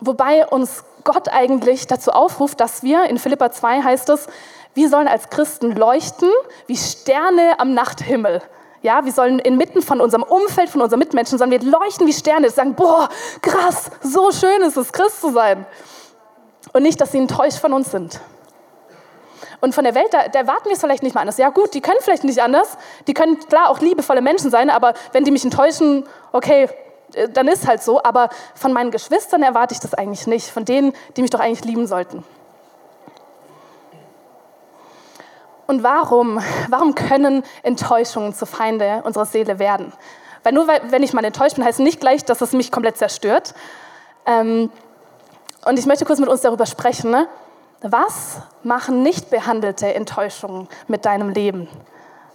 Wobei 0.04 0.49
uns 0.49 0.82
Gott 1.04 1.28
eigentlich 1.28 1.87
dazu 1.87 2.11
aufruft, 2.11 2.59
dass 2.59 2.82
wir, 2.82 3.04
in 3.04 3.18
Philippa 3.18 3.52
2 3.52 3.82
heißt 3.82 4.09
es, 4.09 4.26
wir 4.75 4.88
sollen 4.88 5.06
als 5.06 5.30
Christen 5.30 5.76
leuchten 5.76 6.28
wie 6.66 6.76
Sterne 6.76 7.61
am 7.61 7.73
Nachthimmel. 7.73 8.42
Ja, 8.82 9.04
wir 9.04 9.12
sollen 9.12 9.38
inmitten 9.38 9.80
von 9.80 10.00
unserem 10.00 10.25
Umfeld, 10.25 10.71
von 10.71 10.82
unseren 10.82 10.99
Mitmenschen, 10.99 11.38
sollen 11.38 11.52
wir 11.52 11.62
leuchten 11.62 12.09
wie 12.09 12.12
Sterne, 12.12 12.50
sagen, 12.50 12.75
boah, 12.75 13.11
krass, 13.42 13.92
so 14.02 14.32
schön 14.32 14.62
ist 14.62 14.76
es, 14.76 14.92
Christ 14.92 15.21
zu 15.21 15.30
sein. 15.30 15.66
Und 16.73 16.82
nicht, 16.82 17.00
dass 17.00 17.12
sie 17.12 17.18
enttäuscht 17.18 17.59
von 17.59 17.73
uns 17.73 17.92
sind. 17.92 18.21
Und 19.61 19.76
von 19.76 19.85
der 19.85 19.94
Welt, 19.94 20.12
da, 20.12 20.26
da 20.26 20.40
erwarten 20.40 20.64
wir 20.64 20.73
es 20.73 20.80
vielleicht 20.80 21.04
nicht 21.04 21.14
mal 21.14 21.21
anders. 21.21 21.38
Ja 21.38 21.50
gut, 21.50 21.75
die 21.75 21.80
können 21.80 22.00
vielleicht 22.00 22.25
nicht 22.25 22.42
anders. 22.42 22.76
Die 23.06 23.14
können 23.14 23.38
klar 23.38 23.71
auch 23.71 23.78
liebevolle 23.78 24.21
Menschen 24.21 24.50
sein, 24.50 24.68
aber 24.68 24.94
wenn 25.12 25.23
die 25.23 25.30
mich 25.30 25.44
enttäuschen, 25.44 26.09
okay, 26.32 26.68
dann 27.33 27.49
ist 27.49 27.66
halt 27.66 27.83
so. 27.83 28.02
Aber 28.02 28.28
von 28.54 28.73
meinen 28.73 28.90
Geschwistern 28.90 29.42
erwarte 29.42 29.75
ich 29.75 29.81
das 29.81 29.95
eigentlich 29.95 30.26
nicht. 30.26 30.50
Von 30.50 30.64
denen, 30.64 30.92
die 31.16 31.23
mich 31.23 31.31
doch 31.31 31.40
eigentlich 31.40 31.64
lieben 31.64 31.87
sollten. 31.87 32.25
Und 35.66 35.83
warum, 35.83 36.40
warum 36.69 36.95
können 36.95 37.45
Enttäuschungen 37.62 38.35
zu 38.35 38.47
Feinde 38.47 39.02
unserer 39.04 39.26
Seele 39.26 39.59
werden? 39.59 39.92
Weil 40.42 40.52
nur 40.52 40.66
wenn 40.66 41.02
ich 41.02 41.12
mal 41.12 41.25
enttäuscht 41.25 41.57
bin, 41.57 41.64
heißt 41.64 41.78
nicht 41.78 42.00
gleich, 42.00 42.25
dass 42.25 42.40
es 42.40 42.52
mich 42.52 42.73
komplett 42.73 42.97
zerstört. 42.97 43.54
Ähm, 44.26 44.71
und 45.64 45.78
ich 45.78 45.87
möchte 45.87 46.04
kurz 46.04 46.19
mit 46.19 46.28
uns 46.28 46.40
darüber 46.40 46.66
sprechen. 46.66 47.11
Ne? 47.11 47.28
Was 47.81 48.38
machen 48.62 49.02
nicht 49.02 49.31
behandelte 49.31 49.95
Enttäuschungen 49.95 50.69
mit 50.88 51.04
deinem 51.04 51.28
Leben? 51.31 51.69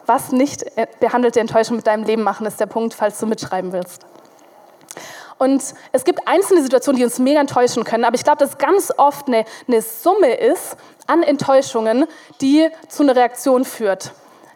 Was 0.05 0.31
nicht 0.31 0.63
äh, 0.77 0.87
behandelte 0.99 1.41
Enttäuschungen 1.41 1.77
mit 1.77 1.87
deinem 1.87 2.05
Leben 2.05 2.23
machen, 2.23 2.47
ist 2.47 2.59
der 2.59 2.65
Punkt, 2.65 2.93
falls 2.93 3.19
du 3.19 3.27
mitschreiben 3.27 3.73
willst. 3.73 4.05
Und 5.37 5.63
es 5.91 6.03
gibt 6.03 6.27
einzelne 6.27 6.61
Situationen, 6.63 6.97
die 6.97 7.05
uns 7.05 7.19
mega 7.19 7.39
enttäuschen 7.39 7.83
können, 7.83 8.05
aber 8.05 8.15
ich 8.15 8.23
glaube, 8.23 8.39
dass 8.39 8.57
ganz 8.57 8.91
oft 8.97 9.27
eine, 9.27 9.45
eine 9.67 9.81
Summe 9.81 10.33
ist 10.33 10.77
an 11.05 11.23
Enttäuschungen, 11.23 12.05
die 12.41 12.69
zu 12.87 13.03
einer 13.03 13.15
Reaktion 13.15 13.65
führt. 13.65 14.11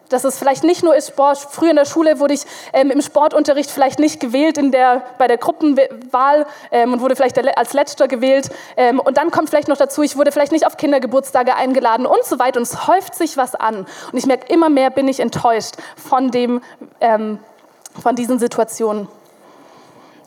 Dass 0.08 0.24
es 0.24 0.38
vielleicht 0.38 0.62
nicht 0.62 0.82
nur 0.82 0.94
ist, 0.94 1.08
Sport. 1.08 1.38
früher 1.38 1.70
in 1.70 1.76
der 1.76 1.86
Schule 1.86 2.20
wurde 2.20 2.34
ich 2.34 2.42
ähm, 2.74 2.90
im 2.90 3.00
Sportunterricht 3.00 3.70
vielleicht 3.70 3.98
nicht 3.98 4.20
gewählt 4.20 4.58
in 4.58 4.70
der, 4.70 5.02
bei 5.16 5.26
der 5.26 5.38
Gruppenwahl 5.38 6.44
ähm, 6.70 6.92
und 6.92 7.00
wurde 7.00 7.16
vielleicht 7.16 7.38
als 7.56 7.72
Letzter 7.72 8.08
gewählt. 8.08 8.50
Ähm, 8.76 9.00
und 9.00 9.16
dann 9.16 9.30
kommt 9.30 9.48
vielleicht 9.48 9.68
noch 9.68 9.78
dazu, 9.78 10.02
ich 10.02 10.16
wurde 10.16 10.30
vielleicht 10.30 10.52
nicht 10.52 10.66
auf 10.66 10.76
Kindergeburtstage 10.76 11.56
eingeladen 11.56 12.04
und 12.04 12.24
so 12.24 12.38
weiter. 12.38 12.58
Und 12.58 12.64
es 12.64 12.86
häuft 12.86 13.14
sich 13.14 13.38
was 13.38 13.54
an. 13.54 13.86
Und 14.12 14.18
ich 14.18 14.26
merke, 14.26 14.52
immer 14.52 14.68
mehr 14.68 14.90
bin 14.90 15.08
ich 15.08 15.18
enttäuscht 15.18 15.76
von, 15.96 16.30
dem, 16.30 16.60
ähm, 17.00 17.38
von 18.02 18.14
diesen 18.14 18.38
Situationen. 18.38 19.08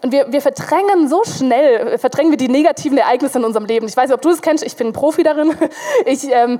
Und 0.05 0.11
wir, 0.11 0.31
wir 0.31 0.39
verdrängen 0.39 1.07
so 1.07 1.23
schnell, 1.23 1.97
verdrängen 1.97 2.29
wir 2.29 2.37
die 2.37 2.47
negativen 2.47 2.95
Ereignisse 2.95 3.39
in 3.39 3.43
unserem 3.43 3.65
Leben. 3.65 3.87
Ich 3.87 3.97
weiß 3.97 4.09
nicht, 4.09 4.13
ob 4.13 4.21
du 4.21 4.29
das 4.29 4.43
kennst, 4.43 4.63
ich 4.63 4.75
bin 4.75 4.89
ein 4.89 4.93
Profi 4.93 5.23
darin. 5.23 5.57
Ich, 6.05 6.31
ähm, 6.31 6.59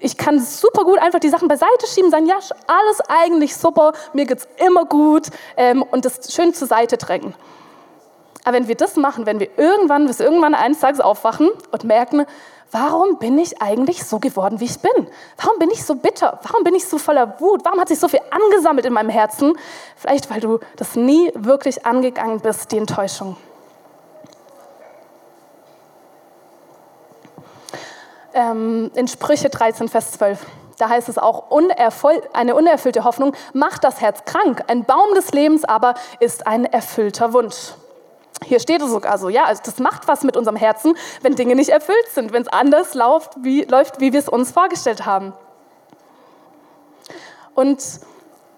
ich 0.00 0.16
kann 0.16 0.40
super 0.40 0.84
gut 0.84 0.98
einfach 0.98 1.18
die 1.18 1.28
Sachen 1.28 1.48
beiseite 1.48 1.86
schieben, 1.86 2.10
sagen, 2.10 2.24
ja, 2.24 2.38
alles 2.66 3.00
eigentlich 3.06 3.54
super, 3.54 3.92
mir 4.14 4.24
geht's 4.24 4.48
immer 4.64 4.86
gut 4.86 5.26
ähm, 5.58 5.82
und 5.82 6.06
das 6.06 6.32
schön 6.32 6.54
zur 6.54 6.66
Seite 6.66 6.96
drängen. 6.96 7.34
Aber 8.44 8.56
wenn 8.56 8.68
wir 8.68 8.74
das 8.74 8.96
machen, 8.96 9.26
wenn 9.26 9.38
wir 9.38 9.50
irgendwann, 9.58 10.06
bis 10.06 10.20
irgendwann 10.20 10.54
eines 10.54 10.80
Tages 10.80 11.00
aufwachen 11.00 11.50
und 11.70 11.84
merken, 11.84 12.24
warum 12.70 13.18
bin 13.18 13.38
ich 13.38 13.60
eigentlich 13.62 14.04
so 14.04 14.18
geworden, 14.18 14.60
wie 14.60 14.66
ich 14.66 14.78
bin? 14.80 15.08
Warum 15.36 15.58
bin 15.58 15.70
ich 15.70 15.84
so 15.84 15.94
bitter? 15.94 16.38
Warum 16.42 16.64
bin 16.64 16.74
ich 16.74 16.86
so 16.86 16.98
voller 16.98 17.40
Wut? 17.40 17.64
Warum 17.64 17.80
hat 17.80 17.88
sich 17.88 17.98
so 17.98 18.08
viel 18.08 18.20
angesammelt 18.30 18.86
in 18.86 18.92
meinem 18.92 19.10
Herzen? 19.10 19.56
Vielleicht, 19.96 20.30
weil 20.30 20.40
du 20.40 20.58
das 20.76 20.94
nie 20.96 21.30
wirklich 21.34 21.86
angegangen 21.86 22.40
bist, 22.40 22.70
die 22.72 22.78
Enttäuschung. 22.78 23.36
Ähm, 28.34 28.90
in 28.94 29.08
Sprüche 29.08 29.48
13, 29.48 29.88
Vers 29.88 30.12
12. 30.12 30.46
Da 30.78 30.88
heißt 30.88 31.08
es 31.08 31.18
auch, 31.18 31.50
eine 32.32 32.54
unerfüllte 32.54 33.02
Hoffnung 33.02 33.34
macht 33.52 33.82
das 33.82 34.00
Herz 34.00 34.24
krank. 34.24 34.62
Ein 34.68 34.84
Baum 34.84 35.12
des 35.14 35.32
Lebens 35.32 35.64
aber 35.64 35.94
ist 36.20 36.46
ein 36.46 36.64
erfüllter 36.64 37.32
Wunsch. 37.32 37.72
Hier 38.44 38.60
steht 38.60 38.82
es 38.82 38.90
sogar 38.90 39.18
so, 39.18 39.28
ja, 39.28 39.44
also 39.44 39.62
das 39.64 39.78
macht 39.78 40.06
was 40.06 40.22
mit 40.22 40.36
unserem 40.36 40.56
Herzen, 40.56 40.94
wenn 41.22 41.34
Dinge 41.34 41.54
nicht 41.56 41.70
erfüllt 41.70 42.08
sind, 42.12 42.32
wenn 42.32 42.42
es 42.42 42.48
anders 42.48 42.94
läuft, 42.94 43.32
wie, 43.42 43.64
läuft, 43.64 44.00
wie 44.00 44.12
wir 44.12 44.20
es 44.20 44.28
uns 44.28 44.52
vorgestellt 44.52 45.06
haben. 45.06 45.32
Und, 47.54 47.82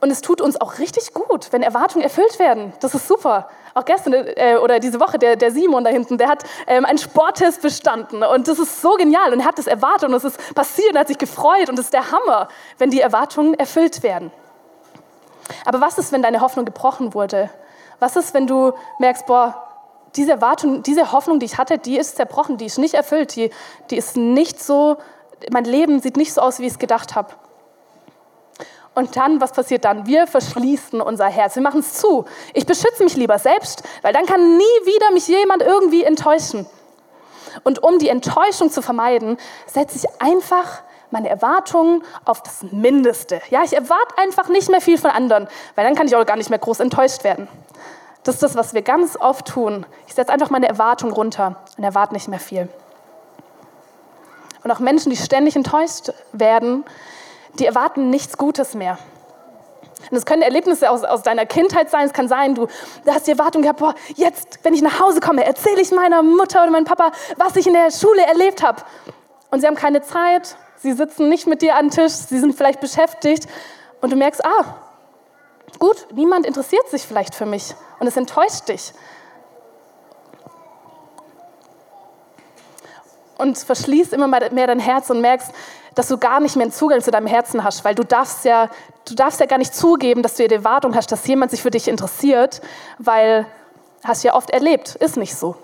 und 0.02 0.10
es 0.10 0.20
tut 0.20 0.42
uns 0.42 0.60
auch 0.60 0.78
richtig 0.78 1.14
gut, 1.14 1.48
wenn 1.52 1.62
Erwartungen 1.62 2.04
erfüllt 2.04 2.38
werden. 2.38 2.74
Das 2.80 2.94
ist 2.94 3.08
super. 3.08 3.48
Auch 3.72 3.84
gestern 3.84 4.12
äh, 4.12 4.56
oder 4.62 4.80
diese 4.80 5.00
Woche, 5.00 5.18
der, 5.18 5.36
der 5.36 5.52
Simon 5.52 5.84
da 5.84 5.90
hinten, 5.90 6.18
der 6.18 6.28
hat 6.28 6.44
ähm, 6.66 6.84
einen 6.84 6.98
Sporttest 6.98 7.62
bestanden 7.62 8.22
und 8.22 8.48
das 8.48 8.58
ist 8.58 8.82
so 8.82 8.96
genial 8.96 9.32
und 9.32 9.40
er 9.40 9.46
hat 9.46 9.58
das 9.58 9.66
erwartet 9.66 10.08
und 10.08 10.14
es 10.14 10.24
ist 10.24 10.54
passiert 10.54 10.92
und 10.92 10.98
hat 10.98 11.08
sich 11.08 11.18
gefreut 11.18 11.68
und 11.68 11.78
das 11.78 11.86
ist 11.86 11.94
der 11.94 12.10
Hammer, 12.10 12.48
wenn 12.78 12.90
die 12.90 13.00
Erwartungen 13.00 13.54
erfüllt 13.54 14.02
werden. 14.02 14.32
Aber 15.64 15.80
was 15.80 15.98
ist, 15.98 16.12
wenn 16.12 16.22
deine 16.22 16.40
Hoffnung 16.40 16.64
gebrochen 16.64 17.14
wurde? 17.14 17.48
Was 18.00 18.16
ist, 18.16 18.34
wenn 18.34 18.46
du 18.46 18.72
merkst, 18.98 19.26
boah, 19.26 19.69
diese 20.16 20.32
Erwartung, 20.32 20.82
diese 20.82 21.12
Hoffnung, 21.12 21.38
die 21.38 21.46
ich 21.46 21.58
hatte, 21.58 21.78
die 21.78 21.98
ist 21.98 22.16
zerbrochen, 22.16 22.56
die 22.56 22.66
ist 22.66 22.78
nicht 22.78 22.94
erfüllt, 22.94 23.36
die, 23.36 23.50
die 23.90 23.96
ist 23.96 24.16
nicht 24.16 24.62
so, 24.62 24.96
mein 25.52 25.64
Leben 25.64 26.00
sieht 26.00 26.16
nicht 26.16 26.32
so 26.32 26.40
aus, 26.40 26.58
wie 26.58 26.66
ich 26.66 26.72
es 26.72 26.78
gedacht 26.78 27.14
habe. 27.14 27.34
Und 28.94 29.16
dann, 29.16 29.40
was 29.40 29.52
passiert 29.52 29.84
dann? 29.84 30.06
Wir 30.06 30.26
verschließen 30.26 31.00
unser 31.00 31.26
Herz, 31.26 31.54
wir 31.54 31.62
machen 31.62 31.80
es 31.80 31.94
zu. 31.94 32.24
Ich 32.54 32.66
beschütze 32.66 33.04
mich 33.04 33.16
lieber 33.16 33.38
selbst, 33.38 33.84
weil 34.02 34.12
dann 34.12 34.26
kann 34.26 34.56
nie 34.56 34.62
wieder 34.84 35.12
mich 35.12 35.28
jemand 35.28 35.62
irgendwie 35.62 36.02
enttäuschen. 36.02 36.66
Und 37.62 37.82
um 37.82 37.98
die 37.98 38.08
Enttäuschung 38.08 38.70
zu 38.70 38.82
vermeiden, 38.82 39.38
setze 39.66 39.96
ich 39.96 40.20
einfach 40.20 40.82
meine 41.10 41.28
Erwartungen 41.28 42.02
auf 42.24 42.42
das 42.42 42.62
Mindeste. 42.70 43.40
Ja, 43.50 43.62
ich 43.64 43.72
erwarte 43.72 44.18
einfach 44.18 44.48
nicht 44.48 44.70
mehr 44.70 44.80
viel 44.80 44.98
von 44.98 45.10
anderen, 45.10 45.48
weil 45.74 45.84
dann 45.84 45.94
kann 45.94 46.06
ich 46.06 46.14
auch 46.14 46.24
gar 46.26 46.36
nicht 46.36 46.50
mehr 46.50 46.58
groß 46.58 46.80
enttäuscht 46.80 47.24
werden. 47.24 47.48
Das 48.22 48.34
ist 48.36 48.42
das, 48.42 48.54
was 48.54 48.74
wir 48.74 48.82
ganz 48.82 49.16
oft 49.18 49.46
tun. 49.46 49.86
Ich 50.06 50.14
setze 50.14 50.32
einfach 50.32 50.50
meine 50.50 50.68
Erwartung 50.68 51.12
runter 51.12 51.56
und 51.76 51.84
erwarte 51.84 52.12
nicht 52.12 52.28
mehr 52.28 52.40
viel. 52.40 52.68
Und 54.62 54.70
auch 54.70 54.78
Menschen, 54.78 55.10
die 55.10 55.16
ständig 55.16 55.56
enttäuscht 55.56 56.12
werden, 56.32 56.84
die 57.58 57.66
erwarten 57.66 58.10
nichts 58.10 58.36
Gutes 58.36 58.74
mehr. 58.74 58.98
Und 60.10 60.16
es 60.16 60.26
können 60.26 60.42
Erlebnisse 60.42 60.90
aus, 60.90 61.04
aus 61.04 61.22
deiner 61.22 61.46
Kindheit 61.46 61.90
sein. 61.90 62.06
Es 62.06 62.12
kann 62.12 62.28
sein, 62.28 62.54
du, 62.54 62.66
hast 63.06 63.26
die 63.26 63.32
Erwartung 63.32 63.62
gehabt, 63.62 63.80
boah, 63.80 63.94
jetzt, 64.16 64.58
wenn 64.62 64.74
ich 64.74 64.82
nach 64.82 65.00
Hause 65.00 65.20
komme, 65.20 65.44
erzähle 65.44 65.80
ich 65.80 65.90
meiner 65.90 66.22
Mutter 66.22 66.62
oder 66.62 66.70
meinem 66.70 66.84
Papa, 66.84 67.12
was 67.36 67.56
ich 67.56 67.66
in 67.66 67.74
der 67.74 67.90
Schule 67.90 68.22
erlebt 68.22 68.62
habe. 68.62 68.82
Und 69.50 69.60
sie 69.60 69.66
haben 69.66 69.76
keine 69.76 70.02
Zeit, 70.02 70.56
sie 70.76 70.92
sitzen 70.92 71.28
nicht 71.28 71.46
mit 71.46 71.62
dir 71.62 71.76
an 71.76 71.90
Tisch, 71.90 72.12
sie 72.12 72.38
sind 72.38 72.54
vielleicht 72.54 72.80
beschäftigt. 72.80 73.46
Und 74.00 74.10
du 74.10 74.16
merkst, 74.16 74.44
ah, 74.44 74.76
gut, 75.78 76.06
niemand 76.14 76.46
interessiert 76.46 76.88
sich 76.88 77.02
vielleicht 77.02 77.34
für 77.34 77.46
mich 77.46 77.74
und 77.98 78.06
es 78.06 78.16
enttäuscht 78.16 78.68
dich. 78.68 78.92
Und 83.38 83.56
verschließt 83.56 84.12
immer 84.12 84.28
mehr 84.28 84.66
dein 84.66 84.80
Herz 84.80 85.08
und 85.08 85.20
merkst, 85.20 85.50
dass 85.94 86.08
du 86.08 86.18
gar 86.18 86.40
nicht 86.40 86.56
mehr 86.56 86.64
einen 86.64 86.72
Zugang 86.72 87.00
zu 87.00 87.10
deinem 87.10 87.26
Herzen 87.26 87.64
hast, 87.64 87.84
weil 87.84 87.94
du 87.94 88.04
darfst 88.04 88.44
ja, 88.44 88.68
du 89.08 89.14
darfst 89.14 89.40
ja 89.40 89.46
gar 89.46 89.58
nicht 89.58 89.74
zugeben, 89.74 90.22
dass 90.22 90.36
du 90.36 90.46
die 90.46 90.54
Erwartung 90.54 90.94
hast, 90.94 91.10
dass 91.10 91.26
jemand 91.26 91.50
sich 91.50 91.62
für 91.62 91.70
dich 91.70 91.88
interessiert, 91.88 92.60
weil 92.98 93.46
hast 94.04 94.22
ja 94.22 94.34
oft 94.34 94.50
erlebt, 94.50 94.94
ist 94.96 95.16
nicht 95.16 95.34
so. 95.34 95.56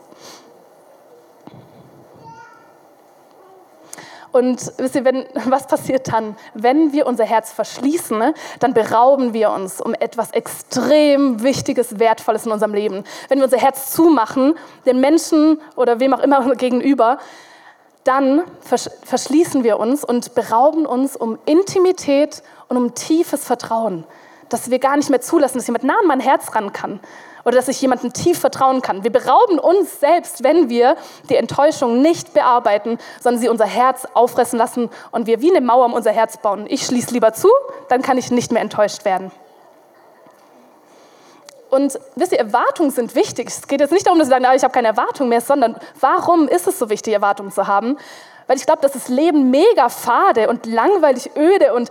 Und 4.36 4.70
wisst 4.76 4.94
ihr, 4.94 5.04
wenn, 5.06 5.24
was 5.46 5.66
passiert 5.66 6.12
dann? 6.12 6.36
Wenn 6.52 6.92
wir 6.92 7.06
unser 7.06 7.24
Herz 7.24 7.52
verschließen, 7.52 8.18
ne, 8.18 8.34
dann 8.60 8.74
berauben 8.74 9.32
wir 9.32 9.50
uns 9.50 9.80
um 9.80 9.94
etwas 9.94 10.30
extrem 10.32 11.42
Wichtiges, 11.42 11.98
Wertvolles 11.98 12.44
in 12.44 12.52
unserem 12.52 12.74
Leben. 12.74 13.04
Wenn 13.28 13.38
wir 13.38 13.44
unser 13.44 13.56
Herz 13.56 13.92
zumachen, 13.92 14.54
den 14.84 15.00
Menschen 15.00 15.58
oder 15.74 16.00
wem 16.00 16.12
auch 16.12 16.20
immer 16.20 16.54
gegenüber, 16.56 17.16
dann 18.04 18.44
verschließen 18.60 19.64
wir 19.64 19.80
uns 19.80 20.04
und 20.04 20.34
berauben 20.34 20.84
uns 20.84 21.16
um 21.16 21.38
Intimität 21.46 22.42
und 22.68 22.76
um 22.76 22.94
tiefes 22.94 23.42
Vertrauen, 23.42 24.04
dass 24.50 24.70
wir 24.70 24.78
gar 24.78 24.98
nicht 24.98 25.08
mehr 25.08 25.22
zulassen, 25.22 25.56
dass 25.56 25.66
jemand 25.66 25.84
nah 25.84 25.98
an 26.00 26.06
mein 26.06 26.20
Herz 26.20 26.54
ran 26.54 26.74
kann 26.74 27.00
oder 27.46 27.54
dass 27.54 27.68
ich 27.68 27.80
jemandem 27.80 28.12
tief 28.12 28.40
vertrauen 28.40 28.82
kann. 28.82 29.04
Wir 29.04 29.12
berauben 29.12 29.60
uns 29.60 30.00
selbst, 30.00 30.42
wenn 30.42 30.68
wir 30.68 30.96
die 31.30 31.36
Enttäuschung 31.36 32.02
nicht 32.02 32.34
bearbeiten, 32.34 32.98
sondern 33.20 33.40
sie 33.40 33.48
unser 33.48 33.66
Herz 33.66 34.06
auffressen 34.14 34.58
lassen 34.58 34.90
und 35.12 35.28
wir 35.28 35.40
wie 35.40 35.50
eine 35.50 35.64
Mauer 35.64 35.86
um 35.86 35.94
unser 35.94 36.10
Herz 36.10 36.38
bauen. 36.38 36.66
Ich 36.68 36.84
schließe 36.84 37.14
lieber 37.14 37.32
zu, 37.32 37.48
dann 37.88 38.02
kann 38.02 38.18
ich 38.18 38.32
nicht 38.32 38.50
mehr 38.50 38.62
enttäuscht 38.62 39.04
werden. 39.04 39.30
Und 41.70 41.98
wisst 42.16 42.32
ihr, 42.32 42.40
Erwartungen 42.40 42.90
sind 42.90 43.14
wichtig. 43.14 43.48
Es 43.48 43.68
geht 43.68 43.80
jetzt 43.80 43.92
nicht 43.92 44.06
darum, 44.06 44.18
dass 44.18 44.26
sie 44.26 44.32
sagen, 44.32 44.44
ah, 44.44 44.54
ich 44.54 44.64
habe 44.64 44.74
keine 44.74 44.88
Erwartung 44.88 45.28
mehr, 45.28 45.40
sondern 45.40 45.76
warum 46.00 46.48
ist 46.48 46.66
es 46.66 46.80
so 46.80 46.90
wichtig, 46.90 47.14
Erwartungen 47.14 47.52
zu 47.52 47.68
haben? 47.68 47.96
Weil 48.48 48.56
ich 48.56 48.66
glaube, 48.66 48.82
dass 48.82 48.92
das 48.92 49.06
Leben 49.06 49.50
mega 49.50 49.88
fade 49.88 50.48
und 50.48 50.66
langweilig 50.66 51.30
öde 51.36 51.74
und 51.74 51.90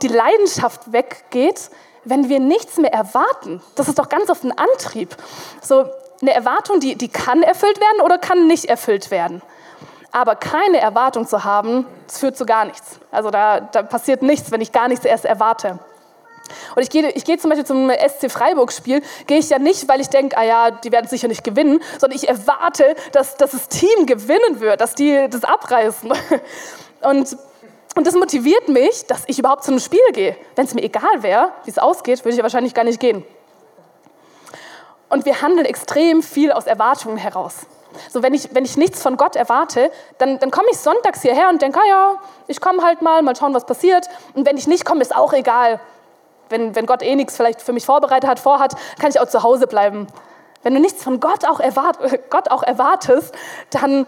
die 0.00 0.08
Leidenschaft 0.08 0.92
weggeht, 0.92 1.70
wenn 2.04 2.28
wir 2.28 2.40
nichts 2.40 2.76
mehr 2.78 2.92
erwarten. 2.92 3.62
Das 3.74 3.88
ist 3.88 3.98
doch 3.98 4.08
ganz 4.08 4.30
oft 4.30 4.44
ein 4.44 4.56
Antrieb. 4.56 5.16
So 5.60 5.84
eine 6.20 6.34
Erwartung, 6.34 6.80
die, 6.80 6.96
die 6.96 7.08
kann 7.08 7.42
erfüllt 7.42 7.80
werden 7.80 8.00
oder 8.02 8.18
kann 8.18 8.46
nicht 8.46 8.66
erfüllt 8.66 9.10
werden. 9.10 9.42
Aber 10.12 10.36
keine 10.36 10.78
Erwartung 10.78 11.26
zu 11.26 11.44
haben, 11.44 11.86
das 12.06 12.18
führt 12.18 12.36
zu 12.36 12.44
gar 12.44 12.66
nichts. 12.66 13.00
Also 13.10 13.30
da, 13.30 13.60
da 13.60 13.82
passiert 13.82 14.22
nichts, 14.22 14.50
wenn 14.50 14.60
ich 14.60 14.72
gar 14.72 14.88
nichts 14.88 15.04
erst 15.04 15.24
erwarte. 15.24 15.78
Und 16.76 16.82
ich 16.82 16.90
gehe, 16.90 17.08
ich 17.10 17.24
gehe 17.24 17.38
zum 17.38 17.50
Beispiel 17.50 17.66
zum 17.66 17.90
SC 17.90 18.30
Freiburg-Spiel, 18.30 19.02
gehe 19.26 19.38
ich 19.38 19.48
ja 19.48 19.58
nicht, 19.58 19.88
weil 19.88 20.00
ich 20.00 20.08
denke, 20.08 20.36
ah 20.36 20.42
ja, 20.42 20.70
die 20.70 20.92
werden 20.92 21.08
sicher 21.08 21.28
nicht 21.28 21.44
gewinnen, 21.44 21.80
sondern 21.98 22.18
ich 22.18 22.28
erwarte, 22.28 22.94
dass, 23.12 23.36
dass 23.36 23.52
das 23.52 23.68
Team 23.68 24.06
gewinnen 24.06 24.60
wird, 24.60 24.80
dass 24.80 24.94
die 24.94 25.28
das 25.30 25.44
abreißen. 25.44 26.12
Und, 27.02 27.36
und 27.94 28.06
das 28.06 28.14
motiviert 28.14 28.68
mich, 28.68 29.06
dass 29.06 29.24
ich 29.26 29.38
überhaupt 29.38 29.64
zu 29.64 29.70
einem 29.70 29.80
Spiel 29.80 30.00
gehe. 30.12 30.36
Wenn 30.56 30.64
es 30.64 30.74
mir 30.74 30.82
egal 30.82 31.22
wäre, 31.22 31.52
wie 31.64 31.70
es 31.70 31.78
ausgeht, 31.78 32.24
würde 32.24 32.36
ich 32.36 32.42
wahrscheinlich 32.42 32.74
gar 32.74 32.84
nicht 32.84 33.00
gehen. 33.00 33.24
Und 35.08 35.26
wir 35.26 35.42
handeln 35.42 35.66
extrem 35.66 36.22
viel 36.22 36.52
aus 36.52 36.66
Erwartungen 36.66 37.18
heraus. 37.18 37.66
So, 38.10 38.22
wenn 38.22 38.32
ich, 38.32 38.54
wenn 38.54 38.64
ich 38.64 38.78
nichts 38.78 39.02
von 39.02 39.18
Gott 39.18 39.36
erwarte, 39.36 39.90
dann, 40.16 40.38
dann 40.38 40.50
komme 40.50 40.68
ich 40.70 40.78
sonntags 40.78 41.20
hierher 41.20 41.50
und 41.50 41.60
denke, 41.60 41.78
ah 41.78 41.88
ja, 41.88 42.14
ich 42.46 42.60
komme 42.60 42.82
halt 42.82 43.02
mal, 43.02 43.20
mal 43.20 43.36
schauen, 43.36 43.52
was 43.52 43.66
passiert. 43.66 44.08
Und 44.32 44.46
wenn 44.46 44.56
ich 44.56 44.66
nicht 44.66 44.86
komme, 44.86 45.02
ist 45.02 45.14
auch 45.14 45.34
egal 45.34 45.78
wenn, 46.52 46.76
wenn 46.76 46.86
Gott 46.86 47.02
eh 47.02 47.16
nichts 47.16 47.36
vielleicht 47.36 47.60
für 47.60 47.72
mich 47.72 47.84
vorbereitet 47.84 48.30
hat, 48.30 48.38
vorhat, 48.38 48.76
kann 49.00 49.10
ich 49.10 49.18
auch 49.18 49.26
zu 49.26 49.42
Hause 49.42 49.66
bleiben. 49.66 50.06
Wenn 50.62 50.74
du 50.74 50.80
nichts 50.80 51.02
von 51.02 51.18
Gott 51.18 51.44
auch, 51.44 51.58
erwart, 51.58 51.98
Gott 52.30 52.48
auch 52.52 52.62
erwartest, 52.62 53.34
dann, 53.70 54.06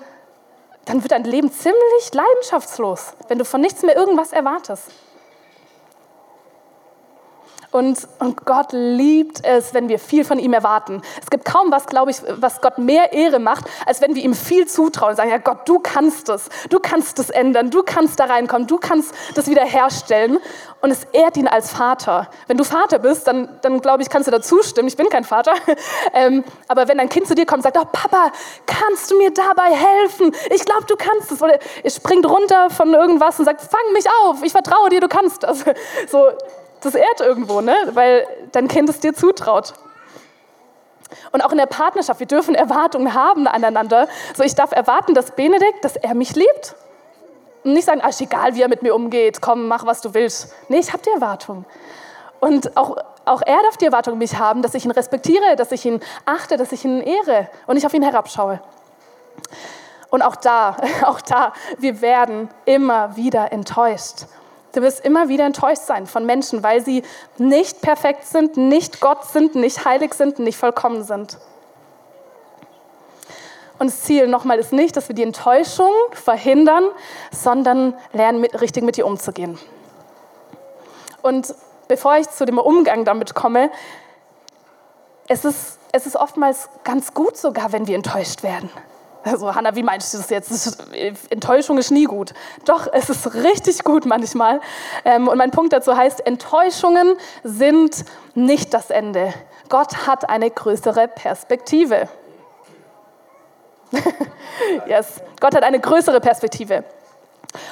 dann 0.87 1.03
wird 1.03 1.13
dein 1.13 1.25
Leben 1.25 1.51
ziemlich 1.51 2.13
leidenschaftslos, 2.13 3.15
wenn 3.29 3.39
du 3.39 3.45
von 3.45 3.61
nichts 3.61 3.83
mehr 3.83 3.97
irgendwas 3.97 4.33
erwartest. 4.33 4.91
Und, 7.75 8.07
und, 8.21 8.47
Gott 8.47 8.69
liebt 8.71 9.45
es, 9.45 9.75
wenn 9.75 9.89
wir 9.89 9.99
viel 9.99 10.25
von 10.25 10.39
ihm 10.39 10.53
erwarten. 10.53 11.03
Es 11.21 11.29
gibt 11.29 11.45
kaum 11.45 11.73
was, 11.73 11.87
glaube 11.87 12.13
ich, 12.13 12.19
was 12.37 12.61
Gott 12.61 12.79
mehr 12.79 13.13
Ehre 13.13 13.41
macht, 13.41 13.65
als 13.85 14.01
wenn 14.01 14.15
wir 14.15 14.23
ihm 14.23 14.35
viel 14.35 14.69
zutrauen 14.69 15.11
und 15.11 15.17
sagen, 15.17 15.31
ja 15.31 15.39
Gott, 15.39 15.69
du 15.69 15.81
kannst 15.81 16.29
es, 16.29 16.49
du 16.71 16.79
kannst 16.79 17.19
es 17.19 17.31
ändern, 17.31 17.73
du 17.73 17.83
kannst 17.83 18.21
da 18.21 18.27
reinkommen, 18.27 18.69
du 18.69 18.79
kannst 18.79 19.13
das 19.35 19.49
wiederherstellen. 19.49 20.39
Und 20.83 20.93
es 20.93 21.03
ehrt 21.11 21.37
ihn 21.37 21.49
als 21.49 21.73
Vater. 21.73 22.29
Wenn 22.47 22.59
du 22.59 22.63
Vater 22.63 23.01
bist, 23.01 23.27
dann, 23.27 23.49
dann 23.63 23.81
glaube 23.81 24.05
ich, 24.05 24.09
kannst 24.09 24.29
du 24.29 24.31
da 24.31 24.41
zustimmen. 24.41 24.87
Ich 24.87 24.97
bin 24.97 25.09
kein 25.09 25.25
Vater. 25.25 25.55
ähm, 26.15 26.45
aber 26.69 26.87
wenn 26.87 26.99
dein 26.99 27.09
Kind 27.09 27.27
zu 27.27 27.35
dir 27.35 27.45
kommt 27.45 27.65
und 27.67 27.75
sagt, 27.75 27.77
oh 27.77 27.89
Papa, 27.91 28.31
kannst 28.67 29.11
du 29.11 29.19
mir 29.19 29.33
dabei 29.33 29.75
helfen? 29.75 30.33
Ich 30.55 30.65
glaube, 30.65 30.85
du 30.87 30.95
kannst 30.95 31.33
es. 31.33 31.43
Oder 31.43 31.59
er 31.83 31.91
springt 31.91 32.25
runter 32.25 32.71
von 32.71 32.95
irgendwas 32.95 33.37
und 33.41 33.47
sagt, 33.47 33.63
fang 33.63 33.93
mich 33.95 34.05
auf, 34.23 34.45
ich 34.45 34.53
vertraue 34.53 34.91
dir, 34.91 35.01
du 35.01 35.09
kannst 35.09 35.43
das. 35.43 35.65
So, 36.07 36.29
das 36.85 36.95
ehrt 36.95 37.21
irgendwo, 37.21 37.61
ne? 37.61 37.75
weil 37.93 38.27
dein 38.53 38.69
Kind 38.69 38.89
es 38.89 39.01
dir 39.01 39.15
zutraut. 39.15 39.75
Und 41.33 41.43
auch 41.45 41.53
in 41.53 41.59
der 41.59 41.67
Partnerschaft, 41.67 42.21
wir 42.21 42.27
dürfen 42.27 42.55
Erwartungen 42.55 43.15
haben 43.15 43.47
aneinander. 43.47 44.09
So, 44.37 44.43
ich 44.43 44.55
darf 44.55 44.73
erwarten, 44.73 45.15
dass 45.15 45.33
Benedikt, 45.33 45.85
dass 45.85 45.97
er 45.97 46.15
mich 46.15 46.35
liebt. 46.35 46.75
Und 47.63 47.73
nicht 47.73 47.87
sagen, 47.87 48.01
ah, 48.03 48.11
egal, 48.19 48.55
wie 48.55 48.63
er 48.63 48.69
mit 48.69 48.83
mir 48.83 48.95
umgeht, 48.95 49.41
komm, 49.41 49.69
mach, 49.69 49.87
was 49.87 50.01
du 50.01 50.13
willst. 50.15 50.53
Nee, 50.69 50.79
ich 50.79 50.93
habe 50.93 51.03
die 51.03 51.11
Erwartung. 51.11 51.65
Und 52.41 52.77
auch, 52.77 52.97
auch 53.25 53.43
er 53.43 53.63
darf 53.63 53.79
die 53.79 53.87
Erwartung 53.87 54.19
mich 54.19 54.39
haben, 54.39 54.61
dass 54.61 54.75
ich 54.75 54.85
ihn 54.85 54.91
respektiere, 54.91 55.57
dass 55.57 55.73
ich 55.73 55.85
ihn 55.87 56.01
achte, 56.27 56.57
dass 56.57 56.73
ich 56.73 56.85
ihn 56.85 57.01
ehre 57.01 57.49
und 57.67 57.75
nicht 57.75 57.87
auf 57.87 57.95
ihn 57.95 58.03
herabschaue. 58.03 58.61
Und 60.11 60.23
auch 60.23 60.37
da, 60.37 60.77
auch 61.05 61.21
da, 61.21 61.53
wir 61.79 62.01
werden 62.01 62.51
immer 62.67 63.17
wieder 63.17 63.51
enttäuscht. 63.51 64.27
Du 64.75 64.83
wirst 64.83 65.05
immer 65.05 65.29
wieder 65.29 65.47
enttäuscht 65.47 65.83
sein 65.83 66.07
von 66.07 66.27
Menschen, 66.27 66.65
weil 66.65 66.85
sie 66.85 67.05
nicht 67.39 67.81
perfekt 67.81 68.27
sind, 68.27 68.57
nicht 68.57 69.01
Gott 69.01 69.25
sind, 69.25 69.55
nicht 69.55 69.85
heilig 69.85 70.15
sind, 70.15 70.41
nicht 70.41 70.59
vollkommen 70.59 71.05
sind. 71.05 71.39
Und 73.79 73.91
das 73.91 74.03
Ziel 74.03 74.27
nochmal 74.27 74.59
ist 74.59 74.73
nicht, 74.73 74.97
dass 74.97 75.09
wir 75.09 75.15
die 75.15 75.23
Enttäuschung 75.23 75.93
verhindern, 76.13 76.89
sondern 77.31 77.95
lernen, 78.13 78.41
mit, 78.41 78.61
richtig 78.61 78.83
mit 78.83 78.99
ihr 78.99 79.07
umzugehen. 79.07 79.59
Und 81.23 81.55
bevor 81.87 82.17
ich 82.17 82.29
zu 82.31 82.45
dem 82.45 82.59
Umgang 82.59 83.05
damit 83.05 83.35
komme, 83.35 83.71
es 85.29 85.45
ist, 85.45 85.79
es 85.93 86.07
ist 86.07 86.17
oftmals 86.17 86.69
ganz 86.83 87.15
gut 87.15 87.37
sogar, 87.37 87.73
wenn 87.73 87.87
wir 87.87 87.95
enttäuscht 87.95 88.43
werden. 88.43 88.71
Also, 89.25 89.55
Hanna, 89.55 89.75
wie 89.75 89.83
meinst 89.83 90.13
du 90.13 90.19
das 90.19 90.29
jetzt? 90.29 90.79
Enttäuschung 91.31 91.79
ist 91.79 91.91
nie 91.91 92.05
gut. 92.05 92.35
Doch, 92.67 92.87
es 92.93 93.09
ist 93.09 93.35
richtig 93.35 93.83
gut 93.83 94.05
manchmal. 94.05 94.61
Ähm, 95.05 95.29
und 95.29 95.39
mein 95.39 95.51
Punkt 95.51 95.73
dazu 95.73 95.97
heißt, 95.97 96.27
Enttäuschungen 96.27 97.17
sind 97.43 98.05
nicht 98.35 98.75
das 98.75 98.91
Ende. 98.91 99.33
Gott 99.71 100.07
hat 100.07 100.29
eine 100.29 100.51
größere 100.51 101.09
Perspektive. 101.09 102.09
yes, 104.87 105.23
Gott 105.41 105.55
hat 105.55 105.63
eine 105.63 105.81
größere 105.81 106.21
Perspektive. 106.21 106.85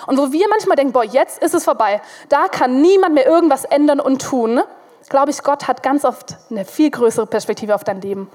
Und 0.06 0.18
wo 0.18 0.32
wir 0.32 0.48
manchmal 0.48 0.76
denken, 0.76 0.92
boah, 0.92 1.04
jetzt 1.04 1.42
ist 1.42 1.54
es 1.54 1.64
vorbei, 1.64 2.00
da 2.28 2.48
kann 2.48 2.80
niemand 2.80 3.14
mehr 3.14 3.26
irgendwas 3.26 3.64
ändern 3.64 4.00
und 4.00 4.22
tun, 4.22 4.62
glaube 5.08 5.30
ich, 5.30 5.42
Gott 5.42 5.68
hat 5.68 5.82
ganz 5.82 6.04
oft 6.04 6.36
eine 6.50 6.64
viel 6.64 6.90
größere 6.90 7.26
Perspektive 7.26 7.74
auf 7.74 7.84
dein 7.84 8.00
Leben 8.00 8.30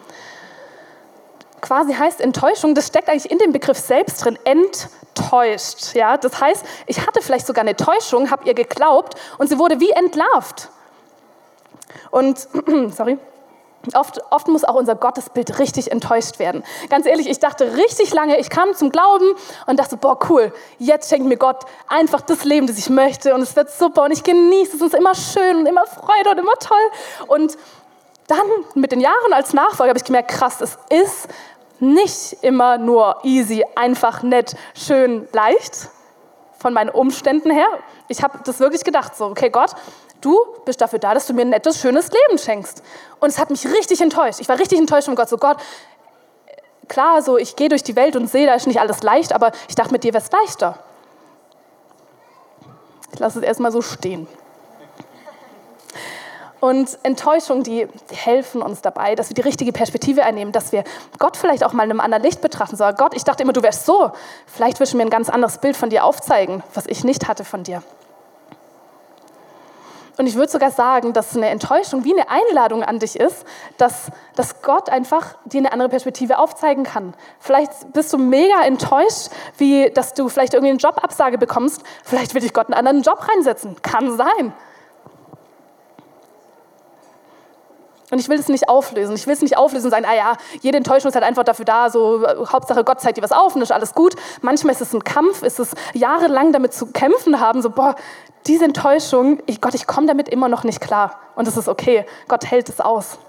quasi 1.62 1.94
heißt 1.94 2.22
Enttäuschung, 2.22 2.76
das 2.76 2.88
steckt 2.88 3.10
eigentlich 3.10 3.32
in 3.32 3.38
dem 3.38 3.52
Begriff 3.52 3.78
selbst 3.78 4.24
drin, 4.24 4.38
enttäuscht. 4.44 5.96
Ja? 5.96 6.18
Das 6.18 6.40
heißt, 6.40 6.66
ich 6.86 7.06
hatte 7.06 7.22
vielleicht 7.22 7.48
sogar 7.48 7.64
eine 7.64 7.76
Täuschung, 7.76 8.32
habe 8.32 8.46
ihr 8.46 8.54
geglaubt 8.54 9.16
und 9.38 9.48
sie 9.48 9.58
wurde 9.58 9.80
wie 9.80 9.92
entlarvt. 9.92 10.70
Und, 12.12 12.48
sorry, 12.96 13.18
Oft, 13.94 14.20
oft, 14.32 14.48
muss 14.48 14.64
auch 14.64 14.76
unser 14.76 14.96
Gottesbild 14.96 15.60
richtig 15.60 15.92
enttäuscht 15.92 16.40
werden. 16.40 16.64
Ganz 16.90 17.06
ehrlich, 17.06 17.30
ich 17.30 17.40
dachte 17.40 17.78
richtig 17.78 18.14
lange, 18.14 18.38
ich 18.38 18.50
kam 18.50 18.74
zum 18.74 18.90
Glauben 18.90 19.34
und 19.66 19.80
dachte, 19.80 19.96
boah, 19.98 20.20
cool, 20.30 20.52
jetzt 20.78 21.10
schenkt 21.10 21.26
mir 21.26 21.38
Gott 21.38 21.64
einfach 21.88 22.22
das 22.22 22.44
Leben, 22.44 22.68
das 22.68 22.78
ich 22.78 22.90
möchte 22.90 23.34
und 23.34 23.42
es 23.42 23.56
wird 23.56 23.70
super 23.72 24.04
und 24.04 24.12
ich 24.12 24.24
genieße 24.24 24.76
es 24.76 24.82
und 24.82 24.88
es 24.88 24.94
ist 24.94 25.00
immer 25.00 25.16
schön 25.16 25.58
und 25.58 25.66
immer 25.68 25.86
Freude 25.86 26.32
und 26.32 26.38
immer 26.40 26.56
toll. 26.60 26.78
Und 27.28 27.58
dann 28.28 28.46
mit 28.76 28.92
den 28.92 29.00
Jahren 29.00 29.34
als 29.34 29.54
Nachfolger 29.54 29.90
habe 29.90 29.98
ich 30.00 30.06
gemerkt, 30.06 30.30
krass, 30.30 30.62
es 30.62 30.78
ist 30.90 31.28
nicht 31.80 32.38
immer 32.42 32.78
nur 32.78 33.18
easy, 33.24 33.66
einfach, 33.76 34.22
nett, 34.24 34.56
schön, 34.76 35.28
leicht 35.32 35.90
von 36.58 36.74
meinen 36.74 36.90
Umständen 36.90 37.52
her. 37.52 37.68
Ich 38.08 38.24
habe 38.24 38.40
das 38.44 38.60
wirklich 38.60 38.84
gedacht, 38.84 39.16
so, 39.16 39.28
okay, 39.28 39.50
Gott, 39.50 39.72
du 40.22 40.38
bist 40.66 40.82
dafür 40.82 41.00
da, 41.00 41.14
dass 41.14 41.28
du 41.28 41.34
mir 41.34 41.44
ein 41.44 41.50
nettes, 41.50 41.80
schönes 41.80 42.10
Leben 42.12 42.38
schenkst. 42.38 42.84
Und 43.20 43.30
es 43.30 43.38
hat 43.38 43.50
mich 43.50 43.66
richtig 43.66 44.02
enttäuscht. 44.02 44.40
Ich 44.40 44.50
war 44.50 44.60
richtig 44.60 44.80
enttäuscht 44.80 45.06
von 45.06 45.16
Gott. 45.16 45.30
So, 45.30 45.38
Gott, 45.38 45.58
klar, 46.88 47.22
so, 47.22 47.38
ich 47.38 47.56
gehe 47.56 47.70
durch 47.70 47.84
die 47.84 47.96
Welt 47.96 48.16
und 48.16 48.28
sehe, 48.28 48.48
da 48.48 48.56
ist 48.56 48.68
nicht 48.68 48.80
alles 48.80 49.04
leicht, 49.04 49.34
aber 49.34 49.52
ich 49.70 49.76
dachte, 49.76 49.92
mit 49.92 50.04
dir 50.04 50.14
wäre 50.14 50.24
es 50.24 50.32
leichter. 50.32 50.80
Ich 53.14 53.20
lasse 53.20 53.40
es 53.40 53.46
erstmal 53.46 53.72
so 53.72 53.82
stehen. 53.82 54.28
Und 56.60 56.98
Enttäuschungen, 57.04 57.64
die 57.64 57.88
helfen 58.12 58.62
uns 58.62 58.82
dabei, 58.82 59.16
dass 59.16 59.30
wir 59.30 59.36
die 59.36 59.42
richtige 59.42 59.72
Perspektive 59.72 60.24
einnehmen, 60.24 60.52
dass 60.52 60.72
wir 60.72 60.84
Gott 61.20 61.38
vielleicht 61.38 61.64
auch 61.64 61.74
mal 61.74 61.84
in 61.84 61.92
einem 61.92 62.00
anderen 62.00 62.24
Licht 62.24 62.42
betrachten. 62.42 62.76
So, 62.76 62.86
Gott, 62.98 63.16
ich 63.16 63.24
dachte 63.24 63.44
immer, 63.44 63.54
du 63.54 63.62
wärst 63.62 63.86
so. 63.86 64.12
Vielleicht 64.48 64.80
wirst 64.80 64.94
du 64.94 64.98
mir 64.98 65.04
ein 65.04 65.12
ganz 65.12 65.30
anderes 65.30 65.60
Bild 65.60 65.78
von 65.78 65.90
dir 65.90 66.04
aufzeigen, 66.04 66.64
was 66.74 66.88
ich 66.88 67.04
nicht 67.04 67.28
hatte 67.28 67.46
von 67.46 67.64
dir. 67.64 67.84
Und 70.18 70.26
ich 70.26 70.34
würde 70.34 70.52
sogar 70.52 70.72
sagen, 70.72 71.14
dass 71.14 71.36
eine 71.36 71.50
Enttäuschung 71.50 72.04
wie 72.04 72.14
eine 72.14 72.28
Einladung 72.30 72.84
an 72.84 72.98
dich 72.98 73.20
ist, 73.20 73.46
dass, 73.78 74.10
dass 74.36 74.64
Gott 74.64 74.90
einfach 74.90 75.36
dir 75.46 75.60
eine 75.60 75.72
andere 75.72 75.90
Perspektive 75.90 76.40
aufzeigen 76.40 76.86
kann. 76.86 77.14
Vielleicht 77.40 77.94
bist 77.94 78.12
du 78.14 78.18
mega 78.18 78.64
enttäuscht, 78.64 79.30
wie 79.60 79.92
dass 79.92 80.16
du 80.16 80.28
vielleicht 80.28 80.56
irgendwie 80.56 80.72
eine 80.72 80.80
Jobabsage 80.80 81.38
bekommst. 81.38 81.84
Vielleicht 82.04 82.34
will 82.34 82.42
dich 82.42 82.54
Gott 82.54 82.66
einen 82.66 82.74
anderen 82.74 83.04
Job 83.04 83.28
reinsetzen. 83.28 83.76
Kann 83.84 84.18
sein. 84.18 84.54
Und 88.10 88.20
ich 88.20 88.30
will 88.30 88.40
es 88.40 88.48
nicht 88.48 88.70
auflösen. 88.70 89.16
Ich 89.16 89.28
will 89.28 89.34
es 89.34 89.42
nicht 89.42 89.58
auflösen 89.58 89.88
und 89.88 89.92
sagen, 89.92 90.06
ah 90.08 90.16
ja, 90.16 90.38
jede 90.62 90.78
Enttäuschung 90.78 91.10
ist 91.10 91.16
halt 91.16 91.26
einfach 91.26 91.44
dafür 91.44 91.66
da, 91.66 91.90
so 91.90 92.26
Hauptsache 92.52 92.86
Gott 92.86 93.02
zeigt 93.02 93.18
dir 93.18 93.22
was 93.22 93.34
auf 93.34 93.56
und 93.56 93.62
ist 93.62 93.72
alles 93.72 93.94
gut. 93.94 94.16
Manchmal 94.42 94.74
ist 94.74 94.82
es 94.82 94.94
ein 94.94 95.04
Kampf, 95.04 95.44
ist 95.44 95.60
es 95.60 95.72
jahrelang 95.94 96.54
damit 96.54 96.74
zu 96.74 96.88
kämpfen 96.88 97.42
haben, 97.42 97.62
so 97.62 97.70
boah, 97.70 97.96
diese 98.46 98.64
Enttäuschung, 98.64 99.40
ich, 99.46 99.60
Gott, 99.60 99.74
ich 99.74 99.88
komme 99.88 100.08
damit 100.08 100.30
immer 100.30 100.48
noch 100.48 100.64
nicht 100.64 100.80
klar. 100.80 101.20
Und 101.36 101.50
es 101.50 101.58
ist 101.58 101.68
okay, 101.68 102.06
Gott 102.30 102.46
hält 102.46 102.70
es 102.70 102.80
aus. 102.80 103.20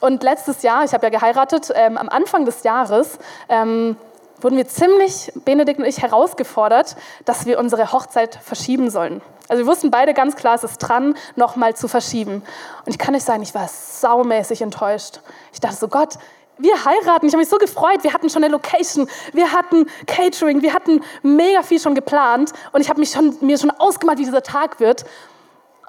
Und 0.00 0.22
letztes 0.22 0.62
Jahr, 0.62 0.84
ich 0.84 0.92
habe 0.92 1.06
ja 1.06 1.10
geheiratet, 1.10 1.72
ähm, 1.74 1.96
am 1.96 2.08
Anfang 2.08 2.44
des 2.44 2.62
Jahres 2.64 3.18
ähm, 3.48 3.96
wurden 4.40 4.56
wir 4.56 4.68
ziemlich, 4.68 5.32
Benedikt 5.44 5.80
und 5.80 5.86
ich, 5.86 6.02
herausgefordert, 6.02 6.96
dass 7.24 7.46
wir 7.46 7.58
unsere 7.58 7.92
Hochzeit 7.92 8.38
verschieben 8.42 8.90
sollen. 8.90 9.22
Also 9.48 9.64
wir 9.64 9.66
wussten 9.66 9.90
beide 9.90 10.14
ganz 10.14 10.36
klar, 10.36 10.54
es 10.54 10.64
ist 10.64 10.78
dran, 10.78 11.14
nochmal 11.36 11.74
zu 11.74 11.88
verschieben. 11.88 12.42
Und 12.84 12.92
ich 12.92 12.98
kann 12.98 13.14
euch 13.14 13.24
sagen, 13.24 13.42
ich 13.42 13.54
war 13.54 13.66
saumäßig 13.68 14.62
enttäuscht. 14.62 15.20
Ich 15.52 15.60
dachte 15.60 15.76
so, 15.76 15.88
Gott, 15.88 16.14
wir 16.58 16.84
heiraten. 16.84 17.26
Ich 17.26 17.32
habe 17.32 17.38
mich 17.38 17.48
so 17.48 17.56
gefreut. 17.56 18.02
Wir 18.02 18.12
hatten 18.12 18.28
schon 18.28 18.44
eine 18.44 18.52
Location, 18.52 19.08
wir 19.32 19.52
hatten 19.52 19.86
Catering, 20.06 20.60
wir 20.62 20.74
hatten 20.74 21.02
mega 21.22 21.62
viel 21.62 21.80
schon 21.80 21.94
geplant. 21.94 22.52
Und 22.72 22.80
ich 22.80 22.90
habe 22.90 23.04
schon, 23.06 23.36
mir 23.40 23.58
schon 23.58 23.70
ausgemalt, 23.70 24.18
wie 24.18 24.24
dieser 24.24 24.42
Tag 24.42 24.80
wird. 24.80 25.04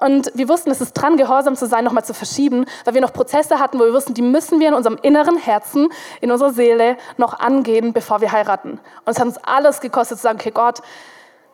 Und 0.00 0.32
wir 0.34 0.48
wussten, 0.48 0.70
es 0.70 0.80
ist 0.80 0.94
dran, 0.94 1.18
gehorsam 1.18 1.56
zu 1.56 1.66
sein, 1.66 1.84
nochmal 1.84 2.04
zu 2.04 2.14
verschieben, 2.14 2.64
weil 2.84 2.94
wir 2.94 3.02
noch 3.02 3.12
Prozesse 3.12 3.58
hatten, 3.58 3.78
wo 3.78 3.84
wir 3.84 3.92
wussten, 3.92 4.14
die 4.14 4.22
müssen 4.22 4.58
wir 4.58 4.68
in 4.68 4.74
unserem 4.74 4.98
inneren 5.02 5.36
Herzen, 5.36 5.88
in 6.22 6.32
unserer 6.32 6.54
Seele 6.54 6.96
noch 7.18 7.38
angehen, 7.38 7.92
bevor 7.92 8.22
wir 8.22 8.32
heiraten. 8.32 8.80
Und 9.04 9.12
es 9.12 9.18
hat 9.18 9.26
uns 9.26 9.36
alles 9.38 9.80
gekostet 9.80 10.16
zu 10.16 10.22
sagen, 10.22 10.38
okay 10.40 10.52
Gott, 10.52 10.80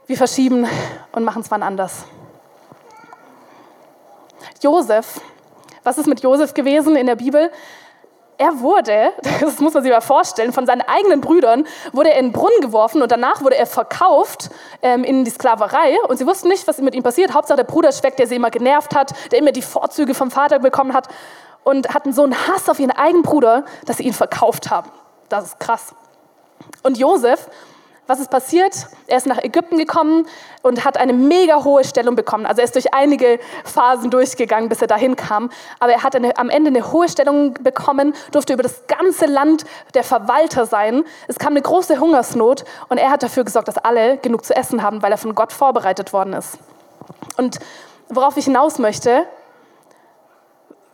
wir 0.07 0.17
verschieben 0.17 0.67
und 1.13 1.25
machen 1.25 1.43
es 1.43 1.51
wann 1.51 1.63
anders. 1.63 2.05
Josef, 4.63 5.21
was 5.83 5.99
ist 5.99 6.07
mit 6.07 6.21
Josef 6.23 6.55
gewesen 6.55 6.97
in 6.97 7.07
der 7.07 7.17
Bibel? 7.17 7.51
er 8.39 8.61
wurde, 8.61 9.13
das 9.41 9.61
muss 9.61 9.75
man 9.75 9.83
sich 9.83 9.93
mal 9.93 10.01
vorstellen, 10.01 10.53
von 10.53 10.67
seinen 10.67 10.83
eigenen 10.83 11.21
Brüdern 11.21 11.67
wurde 11.93 12.13
er 12.13 12.19
in 12.19 12.27
den 12.27 12.33
Brunnen 12.33 12.61
geworfen 12.61 13.03
und 13.03 13.11
danach 13.11 13.43
wurde 13.43 13.57
er 13.57 13.67
verkauft 13.67 14.51
ähm, 14.83 15.05
in 15.05 15.25
die 15.25 15.31
Sklaverei 15.31 15.97
und 16.09 16.19
sie 16.19 16.27
wussten 16.27 16.49
nicht, 16.49 16.67
was 16.67 16.79
mit 16.79 16.95
ihm 16.95 17.03
passiert. 17.03 17.35
Hauptsache 17.35 17.57
der 17.57 17.65
Bruder 17.65 17.91
weg, 18.03 18.17
der 18.17 18.27
sie 18.27 18.37
immer 18.37 18.51
genervt 18.51 18.95
hat, 18.95 19.15
der 19.33 19.39
immer 19.39 19.53
die 19.53 19.63
Vorzüge 19.63 20.15
vom 20.15 20.31
Vater 20.31 20.59
bekommen 20.59 20.93
hat 20.93 21.09
und 21.65 21.95
hatten 21.95 22.13
so 22.13 22.23
einen 22.23 22.35
Hass 22.47 22.69
auf 22.69 22.79
ihren 22.79 22.91
eigenen 22.91 23.23
Bruder, 23.23 23.65
dass 23.87 23.99
sie 23.99 24.05
ihn 24.05 24.13
verkauft 24.13 24.71
haben. 24.71 24.91
Das 25.29 25.45
ist 25.45 25.61
krass. 25.61 25.95
Und 26.83 26.99
Josef 26.99 27.49
was 28.07 28.21
ist 28.21 28.31
passiert? 28.31 28.87
Er 29.07 29.17
ist 29.17 29.27
nach 29.27 29.43
Ägypten 29.43 29.79
gekommen 29.79 30.27
und 30.63 30.85
hat 30.85 30.97
eine 30.97 31.13
mega 31.13 31.65
hohe 31.65 31.85
Stellung 31.85 32.15
bekommen. 32.15 32.47
Also 32.47 32.61
er 32.61 32.65
ist 32.65 32.75
durch 32.75 32.95
einige 32.95 33.41
Phasen 33.65 34.11
durchgegangen, 34.11 34.69
bis 34.69 34.81
er 34.81 34.87
dahin 34.87 35.17
kam. 35.17 35.51
Aber 35.81 35.93
er 35.93 36.03
hat 36.03 36.15
eine, 36.15 36.37
am 36.39 36.49
Ende 36.49 36.69
eine 36.69 36.93
hohe 36.93 37.09
Stellung 37.09 37.55
bekommen, 37.55 38.15
durfte 38.31 38.53
über 38.53 38.63
das 38.63 38.87
ganze 38.87 39.27
Land 39.27 39.65
der 39.95 40.05
Verwalter 40.05 40.67
sein. 40.67 41.05
Es 41.27 41.39
kam 41.39 41.55
eine 41.55 41.63
große 41.63 41.99
Hungersnot 41.99 42.65
und 42.89 42.99
er 42.99 43.11
hat 43.11 43.23
dafür 43.23 43.45
gesorgt, 43.45 43.69
dass 43.69 43.79
alle 43.79 44.19
genug 44.19 44.45
zu 44.45 44.55
essen 44.55 44.83
haben, 44.83 45.03
weil 45.03 45.11
er 45.11 45.19
von 45.19 45.35
Gott 45.35 45.53
vorbereitet 45.53 46.13
worden 46.13 46.33
ist. 46.33 46.59
Und 47.37 47.59
worauf 48.09 48.37
ich 48.37 48.45
hinaus 48.45 48.79
möchte, 48.79 49.27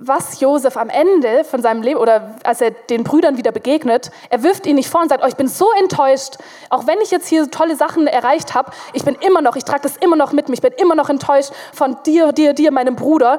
was 0.07 0.41
Josef 0.41 0.77
am 0.77 0.89
Ende 0.89 1.45
von 1.45 1.63
seinem 1.63 1.83
Leben 1.83 2.01
oder 2.01 2.35
als 2.43 2.61
er 2.61 2.73
den 2.73 3.05
Brüdern 3.05 3.37
wieder 3.37 3.53
begegnet, 3.53 4.11
er 4.31 4.43
wirft 4.43 4.67
ihn 4.67 4.75
nicht 4.75 4.91
vor 4.91 5.01
und 5.01 5.09
sagt, 5.09 5.23
oh, 5.23 5.29
ich 5.29 5.37
bin 5.37 5.47
so 5.47 5.67
enttäuscht, 5.79 6.39
auch 6.71 6.89
wenn 6.89 7.01
ich 7.01 7.13
jetzt 7.13 7.29
hier 7.29 7.49
tolle 7.51 7.77
Sachen 7.77 8.09
erreicht 8.09 8.55
habe, 8.55 8.73
ich 8.95 9.05
bin 9.05 9.15
immer 9.17 9.41
noch, 9.41 9.55
ich 9.55 9.65
trage 9.65 9.83
das 9.83 9.97
immer 9.97 10.17
noch 10.17 10.33
mit 10.33 10.49
mir, 10.49 10.55
ich 10.55 10.61
bin 10.61 10.73
immer 10.73 10.97
noch 10.97 11.09
enttäuscht 11.09 11.53
von 11.73 11.97
dir, 12.05 12.33
dir, 12.33 12.53
dir, 12.53 12.73
meinem 12.73 12.97
Bruder, 12.97 13.39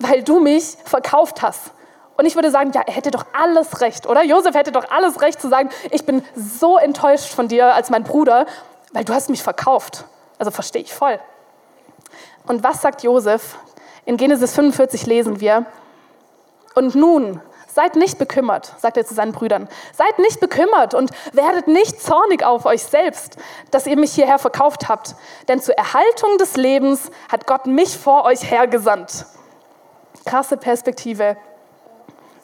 weil 0.00 0.24
du 0.24 0.40
mich 0.40 0.76
verkauft 0.84 1.42
hast. 1.42 1.70
Und 2.16 2.26
ich 2.26 2.34
würde 2.34 2.50
sagen, 2.50 2.72
ja, 2.74 2.82
er 2.84 2.92
hätte 2.92 3.12
doch 3.12 3.26
alles 3.32 3.80
recht, 3.80 4.06
oder? 4.06 4.24
Josef 4.24 4.54
hätte 4.54 4.72
doch 4.72 4.90
alles 4.90 5.22
recht 5.22 5.40
zu 5.40 5.48
sagen, 5.48 5.70
ich 5.90 6.04
bin 6.04 6.24
so 6.34 6.76
enttäuscht 6.76 7.32
von 7.32 7.46
dir 7.46 7.72
als 7.72 7.88
mein 7.88 8.02
Bruder, 8.02 8.46
weil 8.92 9.04
du 9.04 9.14
hast 9.14 9.30
mich 9.30 9.42
verkauft. 9.42 10.04
Also 10.38 10.50
verstehe 10.50 10.82
ich 10.82 10.92
voll. 10.92 11.20
Und 12.46 12.64
was 12.64 12.82
sagt 12.82 13.04
Josef? 13.04 13.56
In 14.06 14.16
Genesis 14.16 14.54
45 14.54 15.06
lesen 15.06 15.40
wir, 15.40 15.66
und 16.74 16.94
nun, 16.94 17.40
seid 17.74 17.96
nicht 17.96 18.18
bekümmert, 18.18 18.74
sagt 18.78 18.96
er 18.96 19.06
zu 19.06 19.14
seinen 19.14 19.32
Brüdern. 19.32 19.68
Seid 19.94 20.18
nicht 20.18 20.40
bekümmert 20.40 20.94
und 20.94 21.10
werdet 21.32 21.68
nicht 21.68 22.02
zornig 22.02 22.44
auf 22.44 22.66
euch 22.66 22.82
selbst, 22.82 23.36
dass 23.70 23.86
ihr 23.86 23.96
mich 23.96 24.12
hierher 24.12 24.38
verkauft 24.38 24.88
habt. 24.88 25.14
Denn 25.48 25.60
zur 25.60 25.76
Erhaltung 25.76 26.38
des 26.38 26.56
Lebens 26.56 27.10
hat 27.30 27.46
Gott 27.46 27.66
mich 27.66 27.96
vor 27.96 28.24
euch 28.24 28.50
hergesandt. 28.50 29.26
Krasse 30.24 30.56
Perspektive. 30.56 31.36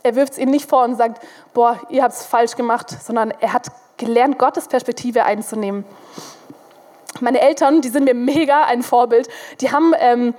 Er 0.02 0.14
wirft 0.14 0.34
es 0.34 0.38
ihnen 0.38 0.52
nicht 0.52 0.70
vor 0.70 0.84
und 0.84 0.96
sagt, 0.96 1.22
boah, 1.52 1.80
ihr 1.88 2.02
habt 2.02 2.14
es 2.14 2.24
falsch 2.24 2.54
gemacht, 2.54 2.90
sondern 2.90 3.32
er 3.40 3.52
hat 3.52 3.66
gelernt, 3.96 4.38
Gottes 4.38 4.68
Perspektive 4.68 5.24
einzunehmen. 5.24 5.84
Meine 7.20 7.40
Eltern, 7.40 7.80
die 7.80 7.88
sind 7.88 8.04
mir 8.04 8.14
mega 8.14 8.64
ein 8.64 8.82
Vorbild. 8.82 9.28
Die 9.60 9.72
haben 9.72 9.94
ähm, 9.98 10.34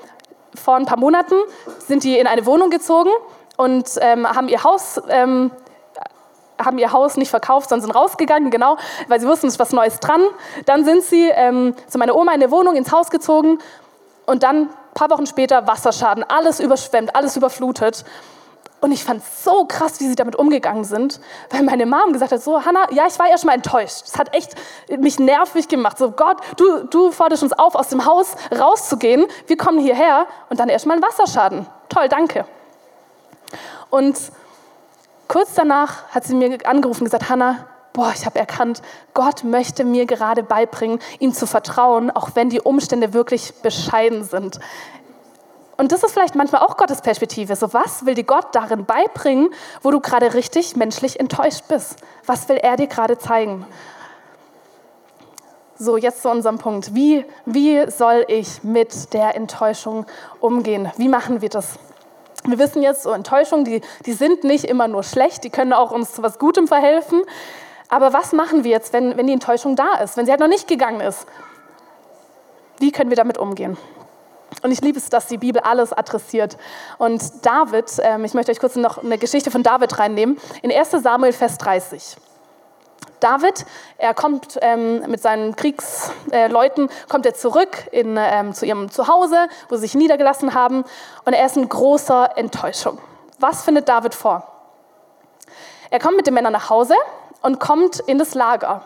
vor 0.55 0.75
ein 0.75 0.85
paar 0.85 0.97
Monaten 0.99 1.35
sind 1.79 2.03
die 2.03 2.17
in 2.17 2.27
eine 2.27 2.45
Wohnung 2.45 2.69
gezogen 2.69 3.09
und 3.57 3.89
ähm, 4.01 4.27
haben 4.27 4.47
ihr 4.47 4.63
Haus 4.63 5.01
ähm, 5.09 5.51
haben 6.63 6.77
ihr 6.77 6.91
Haus 6.91 7.17
nicht 7.17 7.29
verkauft, 7.29 7.69
sondern 7.69 7.87
sind 7.87 7.95
rausgegangen, 7.95 8.49
genau, 8.49 8.77
weil 9.07 9.19
sie 9.19 9.27
wussten, 9.27 9.47
es 9.47 9.53
ist 9.53 9.59
was 9.59 9.73
Neues 9.73 9.99
dran. 9.99 10.21
Dann 10.65 10.85
sind 10.85 11.03
sie 11.03 11.29
ähm, 11.29 11.75
zu 11.87 11.97
meiner 11.97 12.15
Oma 12.15 12.33
in 12.33 12.39
der 12.39 12.51
Wohnung 12.51 12.75
ins 12.75 12.91
Haus 12.91 13.09
gezogen 13.09 13.59
und 14.25 14.43
dann 14.43 14.63
ein 14.63 14.69
paar 14.93 15.09
Wochen 15.09 15.25
später 15.27 15.67
Wasserschaden, 15.67 16.23
alles 16.23 16.59
überschwemmt, 16.59 17.15
alles 17.15 17.37
überflutet. 17.37 18.05
Und 18.79 18.91
ich 18.91 19.03
fand 19.03 19.23
es 19.23 19.43
so 19.43 19.65
krass, 19.65 19.99
wie 19.99 20.07
sie 20.07 20.15
damit 20.15 20.35
umgegangen 20.35 20.83
sind, 20.83 21.19
weil 21.49 21.63
meine 21.63 21.87
Mom 21.87 22.13
gesagt 22.13 22.31
hat, 22.31 22.43
so, 22.43 22.63
Hannah, 22.63 22.91
ja, 22.91 23.07
ich 23.07 23.17
war 23.17 23.27
erst 23.27 23.43
mal 23.43 23.53
enttäuscht. 23.53 24.03
Das 24.05 24.19
hat 24.19 24.35
echt 24.35 24.53
mich 24.99 25.17
nervig 25.17 25.67
gemacht. 25.67 25.97
So, 25.97 26.11
Gott, 26.11 26.37
du, 26.57 26.83
du 26.83 27.11
forderst 27.11 27.41
uns 27.41 27.53
auf, 27.53 27.73
aus 27.73 27.89
dem 27.89 28.05
Haus 28.05 28.35
rauszugehen. 28.51 29.25
Wir 29.47 29.57
kommen 29.57 29.79
hierher 29.79 30.27
und 30.51 30.59
dann 30.59 30.69
erst 30.69 30.85
mal 30.85 30.95
ein 30.95 31.01
Wasserschaden. 31.01 31.65
Toll, 31.89 32.07
danke. 32.07 32.45
Und 33.89 34.17
kurz 35.27 35.53
danach 35.55 36.07
hat 36.09 36.23
sie 36.25 36.35
mir 36.35 36.57
angerufen 36.65 37.01
und 37.01 37.05
gesagt, 37.05 37.29
Hannah, 37.29 37.67
boah, 37.93 38.13
ich 38.15 38.25
habe 38.25 38.37
erkannt, 38.37 38.81
Gott 39.13 39.43
möchte 39.43 39.83
mir 39.83 40.05
gerade 40.05 40.43
beibringen, 40.43 40.99
ihm 41.19 41.33
zu 41.33 41.47
vertrauen, 41.47 42.11
auch 42.11 42.31
wenn 42.35 42.49
die 42.49 42.61
Umstände 42.61 43.13
wirklich 43.13 43.53
bescheiden 43.61 44.23
sind. 44.23 44.59
Und 45.77 45.91
das 45.91 46.03
ist 46.03 46.11
vielleicht 46.11 46.35
manchmal 46.35 46.61
auch 46.61 46.77
Gottes 46.77 47.01
Perspektive. 47.01 47.55
So, 47.55 47.71
was 47.73 48.05
will 48.05 48.15
dir 48.15 48.23
Gott 48.23 48.53
darin 48.53 48.85
beibringen, 48.85 49.49
wo 49.83 49.91
du 49.91 49.99
gerade 49.99 50.33
richtig 50.33 50.75
menschlich 50.75 51.19
enttäuscht 51.19 51.65
bist? 51.67 51.97
Was 52.25 52.49
will 52.49 52.57
er 52.57 52.77
dir 52.77 52.87
gerade 52.87 53.17
zeigen? 53.17 53.65
So, 55.77 55.97
jetzt 55.97 56.23
zu 56.23 56.29
unserem 56.29 56.57
Punkt. 56.57 56.95
Wie, 56.95 57.23
wie 57.45 57.89
soll 57.91 58.25
ich 58.27 58.63
mit 58.63 59.13
der 59.13 59.35
Enttäuschung 59.35 60.07
umgehen? 60.39 60.91
Wie 60.97 61.07
machen 61.07 61.41
wir 61.41 61.49
das? 61.49 61.77
Wir 62.45 62.59
wissen 62.59 62.81
jetzt, 62.81 63.03
so 63.03 63.11
Enttäuschungen, 63.11 63.65
die, 63.65 63.81
die 64.05 64.13
sind 64.13 64.43
nicht 64.43 64.65
immer 64.65 64.87
nur 64.87 65.03
schlecht, 65.03 65.43
die 65.43 65.49
können 65.49 65.73
auch 65.73 65.91
uns 65.91 66.13
zu 66.13 66.23
was 66.23 66.39
Gutem 66.39 66.67
verhelfen. 66.67 67.23
Aber 67.89 68.13
was 68.13 68.33
machen 68.33 68.63
wir 68.63 68.71
jetzt, 68.71 68.93
wenn, 68.93 69.17
wenn 69.17 69.27
die 69.27 69.33
Enttäuschung 69.33 69.75
da 69.75 69.95
ist, 70.03 70.17
wenn 70.17 70.25
sie 70.25 70.31
halt 70.31 70.41
noch 70.41 70.47
nicht 70.47 70.67
gegangen 70.67 71.01
ist? 71.01 71.25
Wie 72.79 72.91
können 72.91 73.09
wir 73.09 73.17
damit 73.17 73.37
umgehen? 73.37 73.77
Und 74.63 74.71
ich 74.71 74.81
liebe 74.81 74.97
es, 74.97 75.09
dass 75.09 75.27
die 75.27 75.37
Bibel 75.37 75.61
alles 75.61 75.93
adressiert. 75.93 76.57
Und 76.97 77.45
David, 77.45 77.85
ähm, 78.01 78.23
ich 78.25 78.33
möchte 78.33 78.51
euch 78.51 78.59
kurz 78.59 78.75
noch 78.75 79.03
eine 79.03 79.17
Geschichte 79.17 79.51
von 79.51 79.63
David 79.63 79.99
reinnehmen, 79.99 80.37
in 80.61 80.71
1 80.71 80.91
Samuel, 80.91 81.33
Vers 81.33 81.57
30. 81.57 82.17
David, 83.19 83.65
er 83.97 84.13
kommt 84.13 84.59
ähm, 84.61 85.01
mit 85.07 85.21
seinen 85.21 85.55
Kriegsleuten, 85.55 86.89
äh, 86.89 86.91
kommt 87.09 87.25
er 87.25 87.33
zurück 87.33 87.87
in, 87.91 88.17
ähm, 88.19 88.53
zu 88.53 88.65
ihrem 88.65 88.91
Zuhause, 88.91 89.47
wo 89.69 89.75
sie 89.75 89.81
sich 89.81 89.95
niedergelassen 89.95 90.53
haben, 90.53 90.83
und 91.25 91.33
er 91.33 91.45
ist 91.45 91.57
in 91.57 91.67
großer 91.67 92.37
Enttäuschung. 92.37 92.99
Was 93.39 93.63
findet 93.63 93.89
David 93.89 94.13
vor? 94.15 94.47
Er 95.89 95.99
kommt 95.99 96.17
mit 96.17 96.27
den 96.27 96.33
Männern 96.33 96.53
nach 96.53 96.69
Hause 96.69 96.95
und 97.41 97.59
kommt 97.59 97.99
in 98.01 98.17
das 98.17 98.33
Lager. 98.33 98.81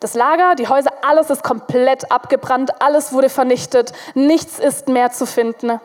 Das 0.00 0.14
Lager, 0.14 0.54
die 0.54 0.68
Häuser, 0.68 0.90
alles 1.02 1.28
ist 1.30 1.42
komplett 1.42 2.10
abgebrannt, 2.12 2.80
alles 2.80 3.12
wurde 3.12 3.28
vernichtet, 3.28 3.92
nichts 4.14 4.58
ist 4.58 4.88
mehr 4.88 5.10
zu 5.10 5.26
finden. 5.26 5.80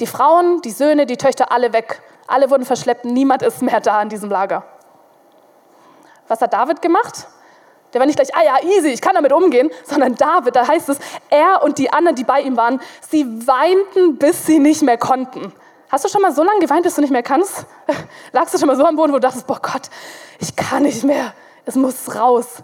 Die 0.00 0.06
Frauen, 0.06 0.60
die 0.62 0.70
Söhne, 0.70 1.06
die 1.06 1.16
Töchter, 1.16 1.52
alle 1.52 1.72
weg. 1.72 2.02
Alle 2.26 2.50
wurden 2.50 2.64
verschleppt, 2.64 3.04
niemand 3.04 3.42
ist 3.42 3.62
mehr 3.62 3.80
da 3.80 4.02
in 4.02 4.08
diesem 4.08 4.30
Lager. 4.30 4.64
Was 6.28 6.40
hat 6.40 6.52
David 6.52 6.82
gemacht? 6.82 7.26
Der 7.92 8.00
war 8.00 8.06
nicht 8.06 8.16
gleich, 8.16 8.34
ah 8.34 8.42
ja, 8.42 8.62
easy, 8.62 8.88
ich 8.88 9.00
kann 9.00 9.14
damit 9.14 9.32
umgehen, 9.32 9.70
sondern 9.84 10.14
David, 10.16 10.56
da 10.56 10.66
heißt 10.66 10.88
es, 10.88 10.98
er 11.30 11.62
und 11.62 11.78
die 11.78 11.92
anderen, 11.92 12.16
die 12.16 12.24
bei 12.24 12.40
ihm 12.40 12.56
waren, 12.56 12.80
sie 13.08 13.24
weinten, 13.46 14.18
bis 14.18 14.44
sie 14.44 14.58
nicht 14.58 14.82
mehr 14.82 14.98
konnten. 14.98 15.52
Hast 15.88 16.04
du 16.04 16.08
schon 16.08 16.20
mal 16.20 16.34
so 16.34 16.42
lange 16.42 16.58
geweint, 16.58 16.82
bis 16.82 16.96
du 16.96 17.00
nicht 17.00 17.12
mehr 17.12 17.22
kannst? 17.22 17.64
Lagst 18.32 18.52
du 18.52 18.58
schon 18.58 18.66
mal 18.66 18.76
so 18.76 18.84
am 18.84 18.96
Boden, 18.96 19.12
wo 19.12 19.16
du 19.16 19.20
dachtest, 19.20 19.46
boah 19.46 19.60
Gott, 19.62 19.88
ich 20.40 20.54
kann 20.56 20.82
nicht 20.82 21.04
mehr, 21.04 21.32
es 21.64 21.76
muss 21.76 22.14
raus. 22.14 22.62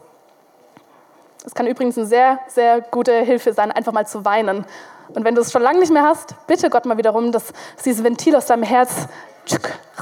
Es 1.47 1.55
kann 1.55 1.67
übrigens 1.67 1.97
eine 1.97 2.07
sehr, 2.07 2.41
sehr 2.49 2.81
gute 2.81 3.13
Hilfe 3.13 3.53
sein, 3.53 3.71
einfach 3.73 3.93
mal 3.93 4.07
zu 4.07 4.25
weinen. 4.25 4.67
Und 5.15 5.25
wenn 5.25 5.35
du 5.35 5.41
es 5.41 5.51
schon 5.51 5.63
lange 5.63 5.79
nicht 5.79 5.93
mehr 5.93 6.05
hast, 6.05 6.35
bitte 6.47 6.69
Gott 6.69 6.85
mal 6.85 6.99
wiederum, 6.99 7.33
dass 7.33 7.53
dieses 7.85 8.05
Ventil 8.05 8.37
aus 8.37 8.47
deinem 8.47 8.65
Herz 8.65 9.09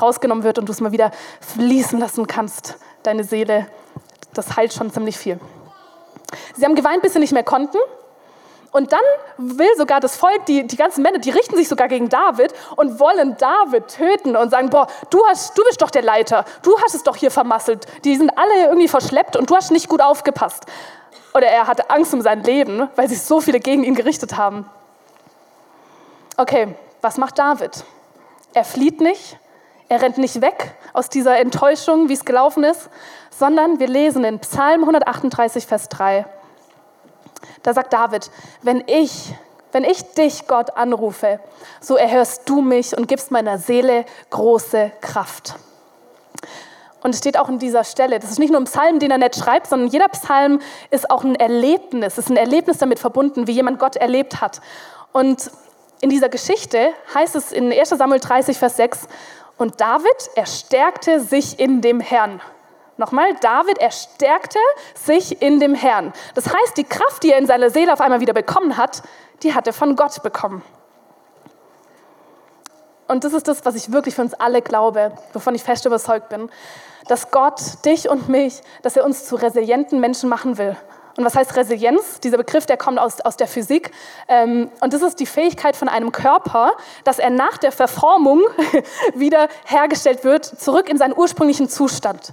rausgenommen 0.00 0.44
wird 0.44 0.58
und 0.58 0.68
du 0.68 0.72
es 0.72 0.80
mal 0.80 0.92
wieder 0.92 1.12
fließen 1.40 1.98
lassen 1.98 2.26
kannst 2.26 2.78
deine 3.02 3.24
Seele, 3.24 3.66
das 4.34 4.56
heilt 4.56 4.72
schon 4.72 4.92
ziemlich 4.92 5.16
viel. 5.16 5.38
Sie 6.56 6.64
haben 6.64 6.74
geweint, 6.74 7.02
bis 7.02 7.14
sie 7.14 7.18
nicht 7.18 7.32
mehr 7.32 7.44
konnten. 7.44 7.78
Und 8.72 8.92
dann 8.92 9.00
will 9.36 9.68
sogar 9.76 9.98
das 9.98 10.16
Volk, 10.16 10.46
die, 10.46 10.64
die 10.64 10.76
ganzen 10.76 11.02
Männer, 11.02 11.18
die 11.18 11.30
richten 11.30 11.56
sich 11.56 11.68
sogar 11.68 11.88
gegen 11.88 12.08
David 12.08 12.52
und 12.76 13.00
wollen 13.00 13.36
David 13.36 13.88
töten 13.88 14.36
und 14.36 14.50
sagen, 14.50 14.70
boah, 14.70 14.86
du, 15.10 15.26
hast, 15.26 15.58
du 15.58 15.64
bist 15.64 15.82
doch 15.82 15.90
der 15.90 16.02
Leiter, 16.02 16.44
du 16.62 16.78
hast 16.80 16.94
es 16.94 17.02
doch 17.02 17.16
hier 17.16 17.32
vermasselt. 17.32 17.86
Die 18.04 18.14
sind 18.14 18.30
alle 18.38 18.66
irgendwie 18.66 18.86
verschleppt 18.86 19.36
und 19.36 19.50
du 19.50 19.56
hast 19.56 19.72
nicht 19.72 19.88
gut 19.88 20.00
aufgepasst. 20.00 20.66
Oder 21.34 21.48
er 21.48 21.66
hatte 21.66 21.90
Angst 21.90 22.14
um 22.14 22.20
sein 22.20 22.44
Leben, 22.44 22.88
weil 22.94 23.08
sich 23.08 23.22
so 23.22 23.40
viele 23.40 23.58
gegen 23.58 23.82
ihn 23.82 23.96
gerichtet 23.96 24.36
haben. 24.36 24.68
Okay, 26.36 26.68
was 27.00 27.18
macht 27.18 27.38
David? 27.38 27.84
Er 28.54 28.64
flieht 28.64 29.00
nicht, 29.00 29.36
er 29.90 30.00
rennt 30.00 30.18
nicht 30.18 30.40
weg 30.40 30.76
aus 30.92 31.08
dieser 31.08 31.38
Enttäuschung, 31.38 32.08
wie 32.08 32.12
es 32.12 32.24
gelaufen 32.24 32.62
ist, 32.62 32.88
sondern 33.36 33.80
wir 33.80 33.88
lesen 33.88 34.22
in 34.22 34.38
Psalm 34.38 34.82
138, 34.82 35.66
Vers 35.66 35.88
3. 35.88 36.24
Da 37.64 37.74
sagt 37.74 37.92
David, 37.92 38.30
wenn 38.62 38.84
ich, 38.86 39.34
wenn 39.72 39.82
ich 39.82 40.14
dich, 40.14 40.46
Gott, 40.46 40.76
anrufe, 40.76 41.40
so 41.80 41.96
erhörst 41.96 42.48
du 42.48 42.60
mich 42.60 42.96
und 42.96 43.08
gibst 43.08 43.32
meiner 43.32 43.58
Seele 43.58 44.04
große 44.30 44.92
Kraft. 45.00 45.56
Und 47.02 47.10
es 47.10 47.18
steht 47.18 47.36
auch 47.36 47.48
in 47.48 47.58
dieser 47.58 47.82
Stelle, 47.82 48.20
das 48.20 48.30
ist 48.30 48.38
nicht 48.38 48.52
nur 48.52 48.60
ein 48.60 48.66
Psalm, 48.66 49.00
den 49.00 49.10
er 49.10 49.18
nicht 49.18 49.34
schreibt, 49.34 49.66
sondern 49.66 49.88
jeder 49.88 50.08
Psalm 50.08 50.60
ist 50.90 51.10
auch 51.10 51.24
ein 51.24 51.34
Erlebnis, 51.34 52.16
ist 52.16 52.30
ein 52.30 52.36
Erlebnis 52.36 52.78
damit 52.78 53.00
verbunden, 53.00 53.48
wie 53.48 53.52
jemand 53.52 53.80
Gott 53.80 53.96
erlebt 53.96 54.40
hat. 54.40 54.60
Und 55.10 55.50
in 56.00 56.10
dieser 56.10 56.28
Geschichte 56.28 56.90
heißt 57.12 57.34
es 57.34 57.50
in 57.50 57.72
1 57.72 57.88
Samuel 57.88 58.20
30, 58.20 58.56
Vers 58.56 58.76
6, 58.76 59.08
und 59.60 59.78
David, 59.78 60.30
er 60.36 60.46
stärkte 60.46 61.20
sich 61.20 61.60
in 61.60 61.82
dem 61.82 62.00
Herrn. 62.00 62.40
Nochmal, 62.96 63.34
David, 63.42 63.78
er 63.78 63.90
stärkte 63.90 64.58
sich 64.94 65.42
in 65.42 65.60
dem 65.60 65.74
Herrn. 65.74 66.14
Das 66.34 66.46
heißt, 66.46 66.78
die 66.78 66.84
Kraft, 66.84 67.22
die 67.22 67.32
er 67.32 67.38
in 67.38 67.46
seiner 67.46 67.68
Seele 67.68 67.92
auf 67.92 68.00
einmal 68.00 68.20
wieder 68.20 68.32
bekommen 68.32 68.78
hat, 68.78 69.02
die 69.42 69.54
hat 69.54 69.66
er 69.66 69.74
von 69.74 69.96
Gott 69.96 70.22
bekommen. 70.22 70.62
Und 73.06 73.24
das 73.24 73.34
ist 73.34 73.48
das, 73.48 73.64
was 73.66 73.74
ich 73.74 73.92
wirklich 73.92 74.14
für 74.14 74.22
uns 74.22 74.32
alle 74.34 74.62
glaube, 74.62 75.12
wovon 75.34 75.54
ich 75.54 75.62
fest 75.62 75.84
überzeugt 75.84 76.30
bin, 76.30 76.50
dass 77.08 77.30
Gott 77.30 77.60
dich 77.84 78.08
und 78.08 78.30
mich, 78.30 78.62
dass 78.82 78.96
er 78.96 79.04
uns 79.04 79.26
zu 79.26 79.36
resilienten 79.36 80.00
Menschen 80.00 80.30
machen 80.30 80.56
will. 80.56 80.74
Und 81.20 81.26
was 81.26 81.36
heißt 81.36 81.54
Resilienz? 81.54 82.18
Dieser 82.20 82.38
Begriff, 82.38 82.64
der 82.64 82.78
kommt 82.78 82.98
aus, 82.98 83.20
aus 83.20 83.36
der 83.36 83.46
Physik. 83.46 83.90
Ähm, 84.26 84.70
und 84.80 84.94
das 84.94 85.02
ist 85.02 85.20
die 85.20 85.26
Fähigkeit 85.26 85.76
von 85.76 85.86
einem 85.86 86.12
Körper, 86.12 86.72
dass 87.04 87.18
er 87.18 87.28
nach 87.28 87.58
der 87.58 87.72
Verformung 87.72 88.40
wieder 89.14 89.48
hergestellt 89.66 90.24
wird, 90.24 90.46
zurück 90.46 90.88
in 90.88 90.96
seinen 90.96 91.14
ursprünglichen 91.14 91.68
Zustand. 91.68 92.32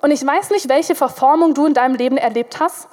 Und 0.00 0.12
ich 0.12 0.24
weiß 0.24 0.50
nicht, 0.50 0.68
welche 0.68 0.94
Verformung 0.94 1.54
du 1.54 1.66
in 1.66 1.74
deinem 1.74 1.96
Leben 1.96 2.18
erlebt 2.18 2.60
hast, 2.60 2.86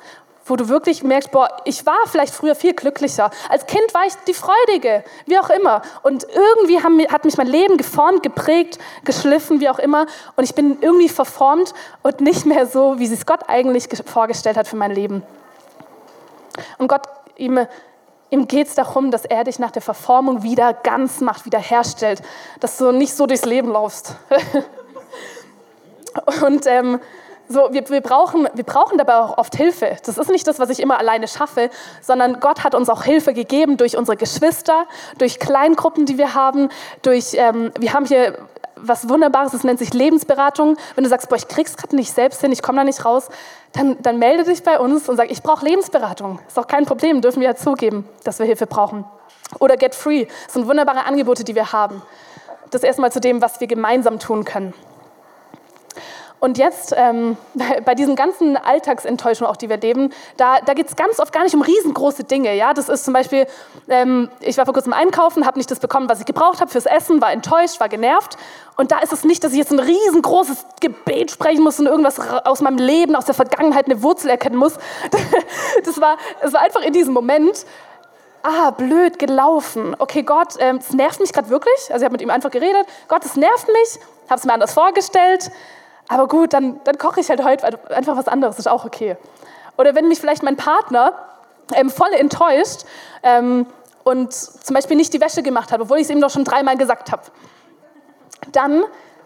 wo 0.46 0.56
du 0.56 0.68
wirklich 0.68 1.04
merkst, 1.04 1.32
boah, 1.32 1.50
ich 1.66 1.86
war 1.86 2.00
vielleicht 2.06 2.34
früher 2.34 2.56
viel 2.56 2.74
glücklicher. 2.74 3.32
Als 3.50 3.66
Kind 3.66 3.94
war 3.94 4.06
ich 4.06 4.14
die 4.28 4.34
Freudige, 4.34 5.04
wie 5.26 5.40
auch 5.40 5.50
immer. 5.50 5.82
Und 6.02 6.26
irgendwie 6.34 6.82
hat 6.82 7.26
mich 7.26 7.38
mein 7.38 7.48
Leben 7.48 7.78
geformt, 7.78 8.24
geprägt, 8.24 8.78
geschliffen, 9.06 9.62
wie 9.62 9.70
auch 9.70 9.80
immer. 9.80 10.06
Und 10.36 10.44
ich 10.44 10.54
bin 10.54 10.78
irgendwie 10.82 11.10
verformt 11.10 11.74
und 12.02 12.20
nicht 12.20 12.46
mehr 12.46 12.66
so, 12.66 13.00
wie 13.00 13.12
es 13.12 13.26
Gott 13.26 13.42
eigentlich 13.48 13.88
vorgestellt 14.06 14.58
hat 14.58 14.68
für 14.68 14.76
mein 14.76 14.92
Leben. 14.92 15.24
Und 16.78 16.88
Gott, 16.88 17.04
ihm, 17.38 17.66
ihm 18.30 18.48
geht 18.48 18.68
es 18.68 18.76
darum, 18.76 19.12
dass 19.12 19.26
er 19.26 19.46
dich 19.46 19.60
nach 19.60 19.72
der 19.72 19.82
Verformung 19.82 20.44
wieder 20.44 20.74
ganz 20.74 21.22
macht, 21.22 21.46
wieder 21.46 21.60
herstellt, 21.60 22.22
dass 22.60 22.78
du 22.78 22.92
nicht 22.92 23.16
so 23.16 23.26
durchs 23.26 23.46
Leben 23.46 23.72
laufst. 23.72 24.16
und 26.46 26.68
ähm, 26.68 27.00
so, 27.50 27.70
wir, 27.72 27.88
wir, 27.90 28.02
brauchen, 28.02 28.48
wir 28.54 28.64
brauchen 28.64 28.98
dabei 28.98 29.16
auch 29.18 29.38
oft 29.38 29.56
Hilfe. 29.56 29.98
Das 30.06 30.18
ist 30.18 30.30
nicht 30.30 30.48
das, 30.48 30.60
was 30.60 30.70
ich 30.70 30.80
immer 30.80 30.98
alleine 30.98 31.28
schaffe, 31.28 31.70
sondern 32.02 32.40
Gott 32.40 32.64
hat 32.64 32.74
uns 32.74 32.90
auch 32.90 33.04
Hilfe 33.04 33.34
gegeben 33.34 33.78
durch 33.78 33.98
unsere 33.98 34.18
Geschwister, 34.18 34.86
durch 35.18 35.40
Kleingruppen, 35.40 36.06
die 36.06 36.18
wir 36.18 36.34
haben, 36.34 36.70
durch, 37.02 37.34
ähm, 37.34 37.72
wir 37.80 37.94
haben 37.94 38.06
hier 38.06 38.38
was 38.76 39.08
Wunderbares, 39.10 39.52
das 39.52 39.64
nennt 39.64 39.80
sich 39.80 39.94
Lebensberatung. 39.94 40.78
Wenn 40.96 41.04
du 41.04 41.10
sagst, 41.10 41.30
boah, 41.30 41.36
ich 41.36 41.48
krieg's 41.48 41.78
gerade 41.78 41.96
nicht 41.96 42.14
selbst 42.14 42.42
hin, 42.42 42.52
ich 42.52 42.62
komme 42.62 42.80
da 42.80 42.84
nicht 42.84 43.06
raus, 43.06 43.30
dann, 43.72 44.02
dann 44.02 44.20
melde 44.20 44.44
dich 44.44 44.64
bei 44.64 44.80
uns 44.80 45.08
und 45.10 45.18
sag, 45.18 45.32
ich 45.32 45.42
brauche 45.42 45.66
Lebensberatung. 45.66 46.40
Ist 46.48 46.58
doch 46.58 46.68
kein 46.68 46.86
Problem, 46.86 47.22
dürfen 47.22 47.42
wir 47.42 47.50
ja 47.50 47.56
zugeben, 47.56 48.08
dass 48.24 48.40
wir 48.40 48.46
Hilfe 48.46 48.68
brauchen. 48.68 49.06
Oder 49.60 49.78
Get 49.78 49.96
Free, 49.96 50.26
das 50.46 50.54
sind 50.54 50.68
wunderbare 50.68 51.06
Angebote, 51.06 51.44
die 51.44 51.56
wir 51.56 51.72
haben. 51.72 52.02
Das 52.72 52.84
erstmal 52.84 53.12
zu 53.12 53.20
dem, 53.20 53.42
was 53.42 53.60
wir 53.60 53.68
gemeinsam 53.68 54.20
tun 54.20 54.46
können. 54.46 54.74
Und 56.44 56.58
jetzt, 56.58 56.94
ähm, 56.98 57.38
bei 57.86 57.96
diesen 57.96 58.18
ganzen 58.18 58.58
Alltagsenttäuschungen, 58.58 59.50
auch 59.50 59.56
die 59.56 59.70
wir 59.70 59.78
leben, 59.78 60.12
da, 60.36 60.60
da 60.60 60.74
geht 60.74 60.90
es 60.90 60.98
ganz 60.98 61.22
oft 61.22 61.32
gar 61.32 61.44
nicht 61.44 61.56
um 61.56 61.62
riesengroße 61.62 62.26
Dinge. 62.26 62.54
Ja? 62.54 62.74
Das 62.74 62.90
ist 62.90 63.06
zum 63.06 63.14
Beispiel, 63.14 63.48
ähm, 63.88 64.30
ich 64.42 64.58
war 64.58 64.66
vor 64.66 64.74
kurzem 64.74 64.92
einkaufen, 64.92 65.46
habe 65.46 65.58
nicht 65.58 65.72
das 65.72 65.80
bekommen, 65.80 66.10
was 66.10 66.20
ich 66.20 66.26
gebraucht 66.26 66.60
habe 66.60 66.70
fürs 66.70 66.86
Essen, 66.86 67.22
war 67.22 67.32
enttäuscht, 67.32 67.80
war 67.80 67.88
genervt. 67.88 68.36
Und 68.76 68.92
da 68.92 69.00
ist 69.00 69.14
es 69.14 69.24
nicht, 69.24 69.42
dass 69.46 69.54
ich 69.54 69.60
jetzt 69.60 69.72
ein 69.72 69.80
riesengroßes 69.80 70.66
Gebet 70.82 71.32
sprechen 71.32 71.64
muss 71.64 71.80
und 71.80 71.86
irgendwas 71.86 72.20
aus 72.20 72.60
meinem 72.60 72.78
Leben, 72.78 73.16
aus 73.16 73.24
der 73.24 73.36
Vergangenheit 73.36 73.86
eine 73.86 74.04
Wurzel 74.04 74.30
erkennen 74.30 74.58
muss. 74.58 74.74
Das 75.86 76.02
war, 76.02 76.18
es 76.42 76.52
war 76.52 76.60
einfach 76.60 76.82
in 76.82 76.92
diesem 76.92 77.14
Moment, 77.14 77.66
ah, 78.42 78.72
blöd 78.72 79.18
gelaufen. 79.18 79.96
Okay, 79.98 80.24
Gott, 80.24 80.56
ähm, 80.60 80.78
es 80.78 80.92
nervt 80.92 81.22
mich 81.22 81.32
gerade 81.32 81.50
wirklich. 81.50 81.74
Also 81.90 82.00
ich 82.00 82.04
habe 82.04 82.12
mit 82.12 82.22
ihm 82.22 82.30
einfach 82.30 82.52
geredet. 82.52 82.86
Gott, 83.08 83.24
es 83.24 83.38
nervt 83.38 83.68
mich. 83.68 84.00
Habe 84.30 84.40
es 84.40 84.46
mir 84.46 84.54
anders 84.54 84.74
vorgestellt. 84.74 85.50
Aber 86.08 86.28
gut, 86.28 86.54
dann, 86.54 86.80
dann 86.84 86.98
koche 86.98 87.22
ich 87.22 87.30
halt 87.30 87.44
heute 87.44 87.80
einfach 87.92 88.18
was 88.18 88.28
anderes, 88.28 88.60
ist 88.60 88.68
auch 88.68 88.86
okay. 88.86 89.18
Oder 89.78 89.96
wenn 89.96 90.08
mich 90.08 90.20
vielleicht 90.20 90.44
mein 90.44 90.58
Partner 90.58 91.14
ähm, 91.74 91.90
voll 91.90 92.14
enttäuscht 92.14 92.86
ähm, 93.24 93.66
und 94.04 94.34
zum 94.34 94.74
Beispiel 94.74 94.98
nicht 94.98 95.14
die 95.14 95.22
Wäsche 95.22 95.44
gemacht 95.44 95.72
hat, 95.72 95.80
obwohl 95.80 95.98
ich 95.98 96.04
es 96.04 96.10
ihm 96.10 96.22
doch 96.22 96.30
schon 96.30 96.44
dreimal 96.44 96.78
gesagt 96.78 97.12
habe, 97.12 97.24
dann, 98.52 98.84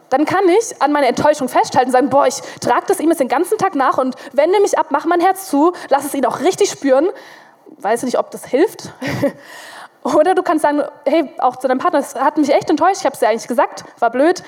dann 0.10 0.26
kann 0.26 0.48
ich 0.48 0.82
an 0.82 0.92
meiner 0.92 1.08
Enttäuschung 1.08 1.50
festhalten 1.50 1.88
und 1.88 1.94
sagen, 1.94 2.10
boah, 2.10 2.28
ich 2.28 2.40
trage 2.62 2.86
das 2.88 3.00
ihm 3.00 3.10
jetzt 3.10 3.20
den 3.20 3.28
ganzen 3.28 3.58
Tag 3.58 3.76
nach 3.76 3.98
und 3.98 4.16
wende 4.34 4.60
mich 4.60 4.78
ab, 4.78 4.92
mache 4.92 5.08
mein 5.08 5.20
Herz 5.20 5.50
zu, 5.50 5.74
lass 5.90 6.06
es 6.06 6.14
ihn 6.14 6.26
auch 6.26 6.42
richtig 6.42 6.70
spüren. 6.70 7.10
Weiß 7.80 8.04
nicht, 8.04 8.18
ob 8.18 8.32
das 8.32 8.46
hilft. 8.46 8.92
Oder 10.04 10.36
du 10.36 10.44
kannst 10.44 10.62
sagen, 10.62 10.84
hey, 11.06 11.30
auch 11.40 11.58
zu 11.58 11.68
deinem 11.68 11.80
Partner, 11.80 12.00
das 12.00 12.16
hat 12.16 12.38
mich 12.38 12.54
echt 12.54 12.70
enttäuscht, 12.70 13.00
ich 13.00 13.06
habe 13.06 13.14
es 13.14 13.20
dir 13.20 13.28
eigentlich 13.28 13.48
gesagt, 13.48 13.84
war 14.00 14.10
blöd 14.10 14.44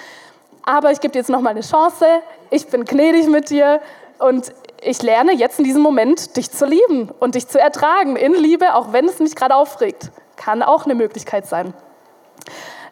aber 0.63 0.91
ich 0.91 0.99
gebe 0.99 1.11
dir 1.11 1.19
jetzt 1.19 1.29
noch 1.29 1.41
mal 1.41 1.51
eine 1.51 1.61
Chance. 1.61 2.05
Ich 2.49 2.67
bin 2.67 2.85
gnädig 2.85 3.27
mit 3.27 3.49
dir 3.49 3.81
und 4.19 4.53
ich 4.81 5.01
lerne 5.01 5.33
jetzt 5.33 5.59
in 5.59 5.65
diesem 5.65 5.81
Moment, 5.81 6.37
dich 6.37 6.51
zu 6.51 6.65
lieben 6.65 7.09
und 7.19 7.35
dich 7.35 7.47
zu 7.47 7.59
ertragen 7.59 8.15
in 8.15 8.33
Liebe, 8.33 8.75
auch 8.75 8.93
wenn 8.93 9.05
es 9.05 9.19
mich 9.19 9.35
gerade 9.35 9.55
aufregt. 9.55 10.11
Kann 10.35 10.63
auch 10.63 10.85
eine 10.85 10.95
Möglichkeit 10.95 11.47
sein. 11.47 11.73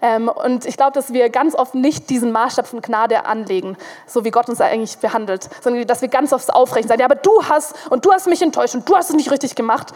Ähm, 0.01 0.29
und 0.29 0.65
ich 0.65 0.77
glaube, 0.77 0.91
dass 0.91 1.13
wir 1.13 1.29
ganz 1.29 1.55
oft 1.55 1.73
nicht 1.73 2.09
diesen 2.09 2.31
Maßstab 2.31 2.67
von 2.67 2.81
Gnade 2.81 3.25
anlegen, 3.25 3.77
so 4.05 4.23
wie 4.23 4.31
Gott 4.31 4.49
uns 4.49 4.61
eigentlich 4.61 4.97
behandelt, 4.99 5.49
sondern 5.61 5.87
dass 5.87 6.01
wir 6.01 6.09
ganz 6.09 6.33
oft 6.33 6.53
aufrechnen 6.53 6.89
sagen, 6.89 6.99
ja, 6.99 7.05
aber 7.05 7.15
du 7.15 7.43
hast 7.45 7.75
und 7.89 8.05
du 8.05 8.11
hast 8.11 8.27
mich 8.27 8.41
enttäuscht 8.41 8.75
und 8.75 8.87
du 8.87 8.95
hast 8.95 9.09
es 9.09 9.15
nicht 9.15 9.31
richtig 9.31 9.55
gemacht. 9.55 9.93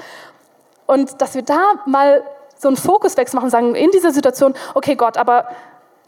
Und 0.87 1.21
dass 1.21 1.35
wir 1.35 1.43
da 1.43 1.59
mal 1.85 2.23
so 2.57 2.67
einen 2.67 2.77
Fokuswechsel 2.77 3.35
machen 3.35 3.45
und 3.45 3.51
sagen, 3.51 3.75
in 3.75 3.91
dieser 3.91 4.11
Situation, 4.11 4.53
okay 4.73 4.95
Gott, 4.95 5.17
aber 5.17 5.47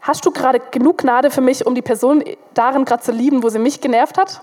Hast 0.04 0.26
du 0.26 0.30
gerade 0.30 0.60
genug 0.60 0.98
Gnade 0.98 1.30
für 1.30 1.40
mich, 1.40 1.64
um 1.64 1.74
die 1.74 1.80
Person 1.80 2.22
darin 2.52 2.84
gerade 2.84 3.02
zu 3.02 3.10
lieben, 3.10 3.42
wo 3.42 3.48
sie 3.48 3.58
mich 3.58 3.80
genervt 3.80 4.18
hat? 4.18 4.42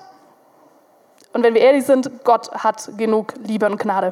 Und 1.34 1.44
wenn 1.44 1.54
wir 1.54 1.62
ehrlich 1.62 1.86
sind, 1.86 2.24
Gott 2.24 2.52
hat 2.52 2.90
genug 2.98 3.36
Liebe 3.44 3.68
und 3.68 3.78
Gnade. 3.78 4.12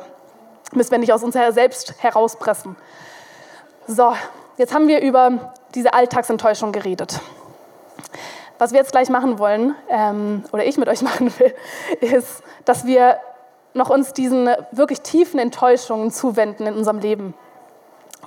Müssen 0.73 0.91
wir 0.91 0.99
nicht 0.99 1.11
aus 1.11 1.23
uns 1.23 1.33
selbst 1.33 1.95
herauspressen. 1.97 2.75
So, 3.87 4.13
jetzt 4.57 4.75
haben 4.75 4.87
wir 4.87 5.01
über 5.01 5.55
diese 5.73 5.95
Alltagsenttäuschung 5.95 6.71
geredet. 6.71 7.19
Was 8.59 8.71
wir 8.71 8.77
jetzt 8.77 8.91
gleich 8.91 9.09
machen 9.09 9.39
wollen, 9.39 9.73
ähm, 9.89 10.43
oder 10.51 10.65
ich 10.65 10.77
mit 10.77 10.87
euch 10.87 11.01
machen 11.01 11.33
will, 11.39 11.55
ist, 11.99 12.43
dass 12.65 12.85
wir 12.85 13.17
noch 13.73 13.89
uns 13.89 14.13
diesen 14.13 14.51
wirklich 14.71 15.01
tiefen 15.01 15.39
Enttäuschungen 15.39 16.11
zuwenden 16.11 16.67
in 16.67 16.75
unserem 16.75 16.99
Leben. 16.99 17.33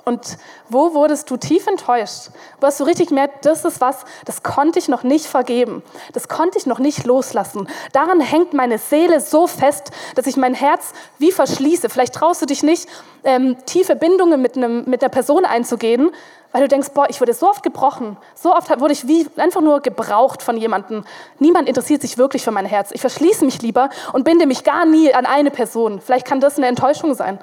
Und 0.04 0.36
wo 0.68 0.94
wurdest 0.94 1.30
du 1.30 1.36
tief 1.36 1.66
enttäuscht? 1.68 2.30
Wo 2.60 2.66
hast 2.66 2.80
du 2.80 2.84
richtig 2.84 3.08
gemerkt, 3.08 3.46
das 3.46 3.64
ist 3.64 3.80
was, 3.80 4.04
das 4.24 4.42
konnte 4.42 4.80
ich 4.80 4.88
noch 4.88 5.04
nicht 5.04 5.26
vergeben. 5.26 5.82
Das 6.12 6.28
konnte 6.28 6.58
ich 6.58 6.66
noch 6.66 6.80
nicht 6.80 7.06
loslassen. 7.06 7.68
Daran 7.92 8.20
hängt 8.20 8.52
meine 8.52 8.78
Seele 8.78 9.20
so 9.20 9.46
fest, 9.46 9.92
dass 10.16 10.26
ich 10.26 10.36
mein 10.36 10.54
Herz 10.54 10.92
wie 11.18 11.30
verschließe. 11.30 11.88
Vielleicht 11.88 12.14
traust 12.14 12.42
du 12.42 12.46
dich 12.46 12.64
nicht, 12.64 12.88
ähm, 13.22 13.56
tiefe 13.64 13.94
Bindungen 13.94 14.42
mit, 14.42 14.56
einem, 14.56 14.84
mit 14.88 15.02
einer 15.02 15.10
Person 15.10 15.44
einzugehen, 15.44 16.10
weil 16.52 16.62
du 16.62 16.68
denkst, 16.68 16.90
boah, 16.94 17.08
ich 17.08 17.20
wurde 17.20 17.32
so 17.32 17.48
oft 17.48 17.62
gebrochen. 17.62 18.16
So 18.34 18.54
oft 18.54 18.68
wurde 18.78 18.92
ich 18.92 19.08
wie 19.08 19.26
einfach 19.36 19.62
nur 19.62 19.80
gebraucht 19.80 20.42
von 20.42 20.56
jemandem. 20.56 21.04
Niemand 21.38 21.68
interessiert 21.68 22.02
sich 22.02 22.18
wirklich 22.18 22.44
für 22.44 22.50
mein 22.50 22.66
Herz. 22.66 22.90
Ich 22.92 23.00
verschließe 23.00 23.44
mich 23.44 23.62
lieber 23.62 23.88
und 24.12 24.24
binde 24.24 24.46
mich 24.46 24.62
gar 24.62 24.84
nie 24.84 25.14
an 25.14 25.24
eine 25.24 25.50
Person. 25.50 26.00
Vielleicht 26.00 26.26
kann 26.26 26.40
das 26.40 26.58
eine 26.58 26.66
Enttäuschung 26.66 27.14
sein. 27.14 27.38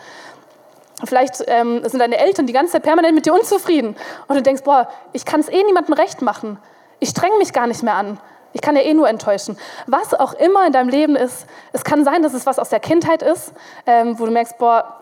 Vielleicht 1.04 1.44
ähm, 1.48 1.82
sind 1.88 2.00
deine 2.00 2.18
Eltern 2.18 2.46
die 2.46 2.54
ganze 2.54 2.74
Zeit 2.74 2.84
permanent 2.84 3.16
mit 3.16 3.26
dir 3.26 3.34
unzufrieden 3.34 3.96
und 4.28 4.36
du 4.36 4.42
denkst, 4.42 4.64
boah, 4.64 4.90
ich 5.14 5.26
kann 5.26 5.40
es 5.40 5.50
eh 5.50 5.64
niemandem 5.64 5.94
recht 5.94 6.22
machen. 6.22 6.60
Ich 7.00 7.10
strenge 7.10 7.38
mich 7.38 7.54
gar 7.54 7.68
nicht 7.68 7.84
mehr 7.84 7.96
an. 7.96 8.20
Ich 8.52 8.62
kann 8.62 8.76
ja 8.76 8.82
eh 8.82 8.94
nur 8.94 9.08
enttäuschen. 9.08 9.58
Was 9.88 10.14
auch 10.14 10.34
immer 10.34 10.66
in 10.66 10.74
deinem 10.74 10.90
Leben 10.90 11.16
ist, 11.16 11.46
es 11.72 11.84
kann 11.84 12.04
sein, 12.04 12.24
dass 12.24 12.34
es 12.34 12.46
was 12.46 12.60
aus 12.60 12.70
der 12.70 12.80
Kindheit 12.80 13.22
ist, 13.22 13.54
ähm, 13.86 14.20
wo 14.20 14.26
du 14.26 14.32
merkst, 14.32 14.58
boah, 14.58 15.00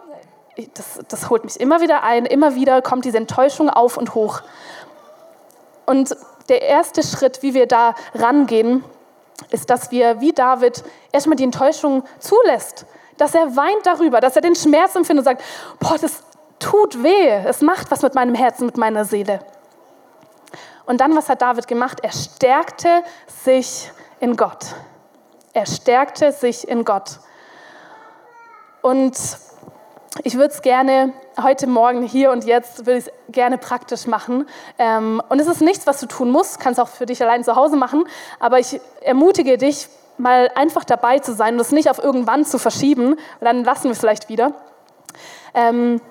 das, 0.74 1.00
das 1.08 1.30
holt 1.30 1.44
mich 1.44 1.60
immer 1.60 1.82
wieder 1.82 2.04
ein, 2.04 2.26
immer 2.26 2.56
wieder 2.56 2.82
kommt 2.82 3.06
diese 3.06 3.18
Enttäuschung 3.18 3.70
auf 3.70 3.98
und 3.98 4.16
hoch. 4.16 4.42
Und 5.86 6.16
der 6.50 6.62
erste 6.62 7.04
Schritt, 7.04 7.42
wie 7.42 7.54
wir 7.54 7.68
da 7.68 7.96
rangehen, 8.14 8.84
ist, 9.52 9.70
dass 9.70 9.92
wir 9.92 10.20
wie 10.20 10.34
David 10.34 10.84
erstmal 11.12 11.36
die 11.36 11.44
Enttäuschung 11.44 12.04
zulässt 12.20 12.86
dass 13.18 13.36
er 13.36 13.56
weint 13.56 13.86
darüber, 13.86 14.22
dass 14.22 14.36
er 14.36 14.42
den 14.42 14.56
Schmerz 14.56 14.96
empfindet 14.96 15.26
und 15.26 15.26
sagt, 15.26 15.44
boah, 15.80 15.98
das, 15.98 16.24
tut 16.60 17.04
weh. 17.04 17.30
Es 17.46 17.62
macht 17.62 17.92
was 17.92 18.02
mit 18.02 18.16
meinem 18.16 18.36
Herzen, 18.36 18.66
mit 18.66 18.78
meiner 18.78 19.06
Seele. 19.06 19.40
Und 20.86 21.02
dann, 21.02 21.16
was 21.16 21.30
hat 21.30 21.42
David 21.42 21.68
gemacht? 21.68 22.00
Er 22.02 22.12
stärkte 22.12 23.04
sich 23.44 23.92
in 24.20 24.36
Gott. 24.36 24.66
Er 25.54 25.66
stärkte 25.66 26.32
sich 26.32 26.68
in 26.68 26.86
Gott. 26.86 27.20
Und 28.82 29.18
ich 30.24 30.36
würde 30.36 30.54
es 30.54 30.62
gerne 30.62 31.14
heute 31.42 31.68
Morgen, 31.68 32.04
hier 32.04 32.32
und 32.32 32.46
jetzt, 32.46 32.86
würde 32.86 33.00
ich 33.00 33.08
es 33.08 33.12
gerne 33.30 33.58
praktisch 33.58 34.08
machen. 34.08 34.48
Ähm, 34.80 35.22
und 35.30 35.40
es 35.40 35.48
ist 35.48 35.62
nichts, 35.62 35.86
was 35.86 36.00
du 36.00 36.06
tun 36.06 36.32
musst, 36.32 36.60
kannst 36.60 36.80
auch 36.80 36.88
für 36.88 37.06
dich 37.06 37.22
allein 37.22 37.44
zu 37.44 37.56
Hause 37.56 37.76
machen. 37.76 38.06
Aber 38.40 38.60
ich 38.60 38.80
ermutige 39.02 39.58
dich, 39.58 39.90
mal 40.18 40.50
einfach 40.56 40.84
dabei 40.84 41.20
zu 41.20 41.34
sein 41.34 41.56
und 41.56 41.60
es 41.60 41.72
nicht 41.72 41.90
auf 41.90 42.04
irgendwann 42.04 42.46
zu 42.46 42.58
verschieben, 42.60 43.16
dann 43.40 43.64
lassen 43.64 43.86
wir 43.86 43.92
es 43.92 44.00
vielleicht 44.00 44.30
wieder. 44.30 44.54
Ähm, 45.54 46.02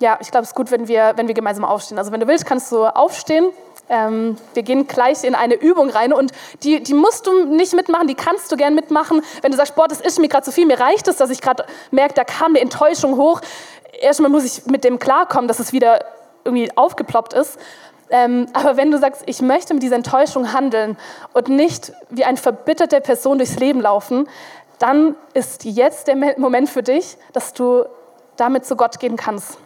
ja, 0.00 0.18
ich 0.20 0.30
glaube, 0.30 0.44
es 0.44 0.50
ist 0.50 0.54
gut, 0.54 0.70
wenn 0.70 0.88
wir, 0.88 1.12
wenn 1.16 1.28
wir 1.28 1.34
gemeinsam 1.34 1.64
aufstehen. 1.64 1.98
Also 1.98 2.10
wenn 2.10 2.20
du 2.20 2.26
willst, 2.26 2.46
kannst 2.46 2.72
du 2.72 2.84
aufstehen. 2.84 3.50
Ähm, 3.88 4.38
wir 4.54 4.62
gehen 4.62 4.86
gleich 4.86 5.24
in 5.24 5.34
eine 5.34 5.54
Übung 5.54 5.90
rein 5.90 6.12
und 6.12 6.32
die, 6.62 6.82
die 6.82 6.94
musst 6.94 7.26
du 7.26 7.44
nicht 7.44 7.74
mitmachen, 7.74 8.06
die 8.06 8.14
kannst 8.14 8.50
du 8.50 8.56
gern 8.56 8.74
mitmachen. 8.74 9.22
Wenn 9.42 9.50
du 9.50 9.56
sagst, 9.56 9.74
boah, 9.74 9.88
das 9.88 10.00
ist 10.00 10.18
mir 10.18 10.28
gerade 10.28 10.44
zu 10.44 10.52
viel, 10.52 10.66
mir 10.66 10.80
reicht 10.80 11.08
es, 11.08 11.16
dass 11.16 11.28
ich 11.28 11.40
gerade 11.42 11.66
merke, 11.90 12.14
da 12.14 12.24
kam 12.24 12.52
eine 12.52 12.60
Enttäuschung 12.60 13.16
hoch. 13.16 13.40
Erstmal 14.00 14.30
muss 14.30 14.44
ich 14.44 14.66
mit 14.66 14.84
dem 14.84 14.98
klarkommen, 14.98 15.48
dass 15.48 15.58
es 15.58 15.72
wieder 15.72 16.04
irgendwie 16.44 16.70
aufgeploppt 16.76 17.34
ist. 17.34 17.58
Ähm, 18.10 18.46
aber 18.52 18.76
wenn 18.76 18.90
du 18.90 18.98
sagst, 18.98 19.22
ich 19.26 19.40
möchte 19.40 19.74
mit 19.74 19.82
dieser 19.82 19.96
Enttäuschung 19.96 20.52
handeln 20.52 20.96
und 21.32 21.48
nicht 21.48 21.92
wie 22.10 22.24
eine 22.24 22.36
verbitterte 22.36 23.00
Person 23.00 23.38
durchs 23.38 23.58
Leben 23.58 23.80
laufen, 23.80 24.28
dann 24.78 25.14
ist 25.34 25.64
jetzt 25.64 26.08
der 26.08 26.16
Moment 26.38 26.68
für 26.68 26.82
dich, 26.82 27.16
dass 27.32 27.52
du 27.52 27.84
damit 28.36 28.64
zu 28.64 28.76
Gott 28.76 28.98
gehen 28.98 29.16
kannst. 29.16 29.58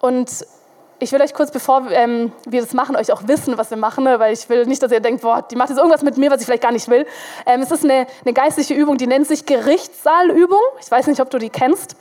Und 0.00 0.46
ich 0.98 1.12
will 1.12 1.20
euch 1.20 1.34
kurz, 1.34 1.50
bevor 1.50 1.90
ähm, 1.90 2.32
wir 2.46 2.60
das 2.60 2.72
machen, 2.72 2.96
euch 2.96 3.12
auch 3.12 3.26
wissen, 3.26 3.58
was 3.58 3.70
wir 3.70 3.76
machen, 3.76 4.04
ne? 4.04 4.18
weil 4.18 4.32
ich 4.32 4.48
will 4.48 4.64
nicht, 4.66 4.82
dass 4.82 4.92
ihr 4.92 5.00
denkt, 5.00 5.22
boah, 5.22 5.42
die 5.42 5.56
macht 5.56 5.70
jetzt 5.70 5.78
irgendwas 5.78 6.02
mit 6.02 6.16
mir, 6.16 6.30
was 6.30 6.40
ich 6.40 6.46
vielleicht 6.46 6.62
gar 6.62 6.72
nicht 6.72 6.88
will. 6.88 7.06
Ähm, 7.44 7.60
es 7.60 7.70
ist 7.70 7.84
eine, 7.84 8.06
eine 8.24 8.32
geistliche 8.32 8.74
Übung, 8.74 8.96
die 8.96 9.06
nennt 9.06 9.26
sich 9.26 9.44
Gerichtssaalübung. 9.46 10.60
Ich 10.80 10.90
weiß 10.90 11.06
nicht, 11.08 11.20
ob 11.20 11.30
du 11.30 11.38
die 11.38 11.50
kennst. 11.50 11.96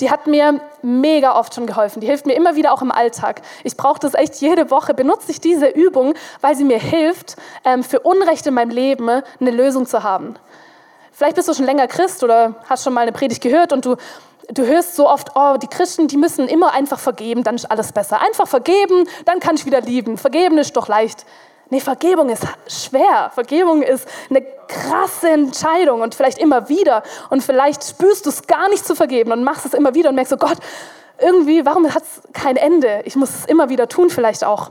Die 0.00 0.10
hat 0.10 0.26
mir 0.26 0.60
mega 0.82 1.36
oft 1.36 1.54
schon 1.54 1.66
geholfen. 1.66 2.00
Die 2.00 2.06
hilft 2.06 2.26
mir 2.26 2.34
immer 2.34 2.54
wieder 2.54 2.72
auch 2.72 2.82
im 2.82 2.92
Alltag. 2.92 3.42
Ich 3.64 3.76
brauche 3.76 3.98
das 3.98 4.14
echt 4.14 4.36
jede 4.36 4.70
Woche. 4.70 4.94
Benutze 4.94 5.30
ich 5.30 5.40
diese 5.40 5.68
Übung, 5.68 6.14
weil 6.40 6.54
sie 6.56 6.64
mir 6.64 6.78
hilft, 6.78 7.36
ähm, 7.64 7.82
für 7.82 8.00
Unrecht 8.00 8.46
in 8.46 8.54
meinem 8.54 8.70
Leben 8.70 9.08
eine 9.08 9.50
Lösung 9.50 9.86
zu 9.86 10.02
haben. 10.02 10.36
Vielleicht 11.10 11.34
bist 11.34 11.48
du 11.48 11.54
schon 11.54 11.64
länger 11.64 11.88
Christ 11.88 12.22
oder 12.22 12.54
hast 12.68 12.84
schon 12.84 12.94
mal 12.94 13.00
eine 13.00 13.12
Predigt 13.12 13.42
gehört 13.42 13.72
und 13.72 13.84
du 13.84 13.96
du 14.50 14.66
hörst 14.66 14.96
so 14.96 15.08
oft, 15.08 15.32
oh, 15.34 15.56
die 15.60 15.66
Christen, 15.66 16.08
die 16.08 16.16
müssen 16.16 16.48
immer 16.48 16.72
einfach 16.72 16.98
vergeben, 16.98 17.44
dann 17.44 17.54
ist 17.54 17.70
alles 17.70 17.92
besser. 17.92 18.20
Einfach 18.20 18.48
vergeben, 18.48 19.06
dann 19.24 19.40
kann 19.40 19.56
ich 19.56 19.66
wieder 19.66 19.80
lieben. 19.80 20.16
Vergeben 20.16 20.58
ist 20.58 20.76
doch 20.76 20.88
leicht. 20.88 21.26
Nee, 21.70 21.80
Vergebung 21.80 22.30
ist 22.30 22.46
schwer. 22.66 23.30
Vergebung 23.34 23.82
ist 23.82 24.08
eine 24.30 24.42
krasse 24.68 25.30
Entscheidung 25.30 26.00
und 26.00 26.14
vielleicht 26.14 26.38
immer 26.38 26.68
wieder. 26.68 27.02
Und 27.28 27.42
vielleicht 27.42 27.84
spürst 27.84 28.24
du 28.24 28.30
es 28.30 28.46
gar 28.46 28.68
nicht 28.70 28.86
zu 28.86 28.94
vergeben 28.94 29.32
und 29.32 29.44
machst 29.44 29.66
es 29.66 29.74
immer 29.74 29.94
wieder 29.94 30.08
und 30.08 30.14
merkst 30.14 30.30
so, 30.30 30.38
Gott, 30.38 30.58
irgendwie, 31.18 31.66
warum 31.66 31.92
hat 31.92 32.02
es 32.02 32.22
kein 32.32 32.56
Ende? 32.56 33.02
Ich 33.04 33.16
muss 33.16 33.30
es 33.30 33.44
immer 33.44 33.68
wieder 33.68 33.88
tun, 33.88 34.08
vielleicht 34.08 34.44
auch. 34.44 34.70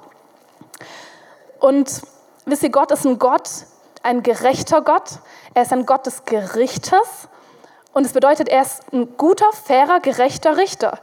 Und 1.60 2.02
wisst 2.46 2.64
ihr, 2.64 2.70
Gott 2.70 2.92
ist 2.92 3.06
ein 3.06 3.20
Gott, 3.20 3.50
ein 4.02 4.24
gerechter 4.24 4.82
Gott. 4.82 5.20
Er 5.54 5.64
ist 5.64 5.74
ein 5.74 5.86
Gott 5.86 6.06
des 6.06 6.26
Gerichtes 6.26 7.28
und 7.94 8.06
es 8.06 8.14
bedeutet, 8.14 8.48
er 8.48 8.62
ist 8.62 8.82
ein 8.94 9.18
guter, 9.18 9.52
fairer, 9.52 10.00
gerechter 10.00 10.58
Richter. 10.58 11.00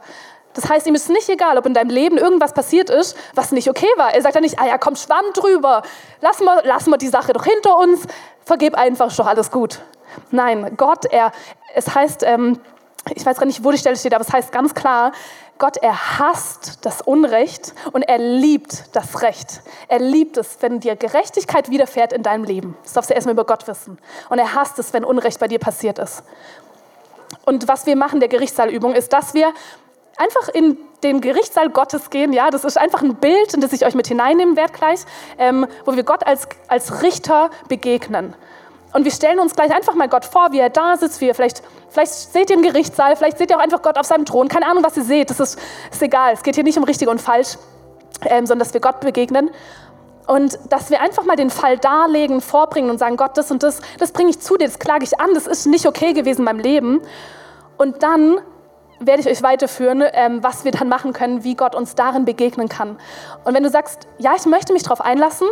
Das 0.55 0.69
heißt, 0.69 0.87
ihm 0.87 0.95
ist 0.95 1.09
nicht 1.09 1.29
egal, 1.29 1.57
ob 1.57 1.65
in 1.65 1.73
deinem 1.73 1.89
Leben 1.89 2.17
irgendwas 2.17 2.53
passiert 2.53 2.89
ist, 2.89 3.15
was 3.35 3.51
nicht 3.51 3.69
okay 3.69 3.89
war. 3.97 4.13
Er 4.13 4.21
sagt 4.21 4.35
dann 4.35 4.43
nicht, 4.43 4.57
ah 4.59 4.65
ja, 4.65 4.77
komm, 4.77 4.95
schwamm 4.95 5.25
drüber, 5.33 5.83
lass 6.21 6.39
mal, 6.39 6.61
lass 6.65 6.87
mal 6.87 6.97
die 6.97 7.09
Sache 7.09 7.33
doch 7.33 7.43
hinter 7.43 7.77
uns, 7.77 8.01
vergib 8.45 8.75
einfach, 8.75 9.07
ist 9.07 9.19
doch 9.19 9.27
alles 9.27 9.51
gut. 9.51 9.81
Nein, 10.31 10.75
Gott, 10.77 11.05
er, 11.05 11.31
es 11.73 11.93
heißt, 11.93 12.23
ähm, 12.23 12.59
ich 13.13 13.25
weiß 13.25 13.37
gar 13.37 13.45
nicht, 13.45 13.63
wo 13.63 13.71
die 13.71 13.77
Stelle 13.77 13.97
steht, 13.97 14.13
aber 14.13 14.23
es 14.23 14.31
heißt 14.31 14.51
ganz 14.51 14.73
klar, 14.73 15.11
Gott, 15.57 15.77
er 15.77 16.19
hasst 16.19 16.79
das 16.85 17.01
Unrecht 17.01 17.73
und 17.93 18.01
er 18.01 18.17
liebt 18.17 18.95
das 18.95 19.21
Recht. 19.21 19.61
Er 19.87 19.99
liebt 19.99 20.35
es, 20.37 20.57
wenn 20.61 20.81
dir 20.81 20.95
Gerechtigkeit 20.95 21.69
widerfährt 21.69 22.11
in 22.11 22.23
deinem 22.23 22.43
Leben. 22.43 22.77
Das 22.83 22.93
darfst 22.93 23.09
du 23.09 23.13
erstmal 23.13 23.33
über 23.33 23.45
Gott 23.45 23.65
wissen. 23.67 23.97
Und 24.29 24.39
er 24.39 24.53
hasst 24.53 24.79
es, 24.79 24.91
wenn 24.91 25.05
Unrecht 25.05 25.39
bei 25.39 25.47
dir 25.47 25.59
passiert 25.59 25.97
ist. 25.97 26.23
Und 27.45 27.69
was 27.69 27.85
wir 27.85 27.95
machen, 27.95 28.19
der 28.19 28.27
Gerichtssaalübung, 28.27 28.93
ist, 28.93 29.13
dass 29.13 29.33
wir 29.33 29.53
einfach 30.17 30.49
in 30.49 30.77
den 31.03 31.21
Gerichtssaal 31.21 31.69
Gottes 31.69 32.09
gehen. 32.09 32.33
Ja, 32.33 32.49
das 32.49 32.63
ist 32.65 32.77
einfach 32.77 33.01
ein 33.01 33.15
Bild, 33.15 33.53
in 33.53 33.61
das 33.61 33.73
ich 33.73 33.85
euch 33.85 33.95
mit 33.95 34.07
hineinnehmen 34.07 34.55
werde 34.55 34.73
gleich, 34.73 35.01
ähm, 35.37 35.67
wo 35.85 35.95
wir 35.95 36.03
Gott 36.03 36.25
als, 36.25 36.47
als 36.67 37.01
Richter 37.03 37.49
begegnen. 37.67 38.35
Und 38.93 39.03
wir 39.03 39.11
stellen 39.11 39.39
uns 39.39 39.55
gleich 39.55 39.75
einfach 39.75 39.93
mal 39.93 40.07
Gott 40.07 40.23
vor, 40.23 40.53
wie 40.53 40.59
er 40.59 40.69
da 40.69 40.95
sitzt, 40.95 41.19
wie 41.19 41.27
er 41.27 41.35
vielleicht, 41.35 41.61
vielleicht 41.89 42.13
seht 42.13 42.49
ihr 42.49 42.55
im 42.55 42.61
Gerichtssaal, 42.61 43.17
vielleicht 43.17 43.37
seht 43.37 43.49
ihr 43.49 43.57
auch 43.57 43.61
einfach 43.61 43.81
Gott 43.81 43.97
auf 43.97 44.05
seinem 44.05 44.23
Thron. 44.23 44.47
Keine 44.47 44.67
Ahnung, 44.67 44.85
was 44.85 44.95
ihr 44.95 45.03
seht, 45.03 45.29
das 45.29 45.41
ist, 45.41 45.59
ist 45.91 46.01
egal. 46.01 46.33
Es 46.33 46.43
geht 46.43 46.55
hier 46.55 46.63
nicht 46.63 46.77
um 46.77 46.85
richtig 46.85 47.09
und 47.09 47.19
falsch, 47.19 47.57
ähm, 48.21 48.45
sondern 48.45 48.59
dass 48.59 48.73
wir 48.73 48.79
Gott 48.79 49.01
begegnen. 49.01 49.51
Und 50.27 50.57
dass 50.69 50.89
wir 50.89 51.01
einfach 51.01 51.25
mal 51.25 51.35
den 51.35 51.49
Fall 51.49 51.77
darlegen, 51.77 52.39
vorbringen 52.39 52.89
und 52.89 52.97
sagen, 52.97 53.17
Gott, 53.17 53.37
das 53.37 53.51
und 53.51 53.63
das, 53.63 53.81
das 53.99 54.11
bringe 54.13 54.29
ich 54.29 54.39
zu 54.39 54.55
dir, 54.55 54.65
das 54.65 54.79
klage 54.79 55.03
ich 55.03 55.19
an, 55.19 55.33
das 55.33 55.45
ist 55.45 55.65
nicht 55.67 55.85
okay 55.85 56.13
gewesen 56.13 56.39
in 56.39 56.45
meinem 56.45 56.59
Leben. 56.59 57.01
Und 57.77 58.01
dann 58.01 58.39
werde 58.99 59.21
ich 59.21 59.27
euch 59.27 59.43
weiterführen, 59.43 60.03
ähm, 60.13 60.43
was 60.43 60.65
wir 60.65 60.71
dann 60.71 60.89
machen 60.89 61.13
können, 61.13 61.43
wie 61.43 61.55
Gott 61.55 61.75
uns 61.75 61.95
darin 61.95 62.25
begegnen 62.25 62.69
kann. 62.69 62.97
Und 63.43 63.53
wenn 63.53 63.63
du 63.63 63.69
sagst, 63.69 64.07
ja, 64.17 64.33
ich 64.35 64.45
möchte 64.45 64.73
mich 64.73 64.83
darauf 64.83 65.01
einlassen, 65.01 65.47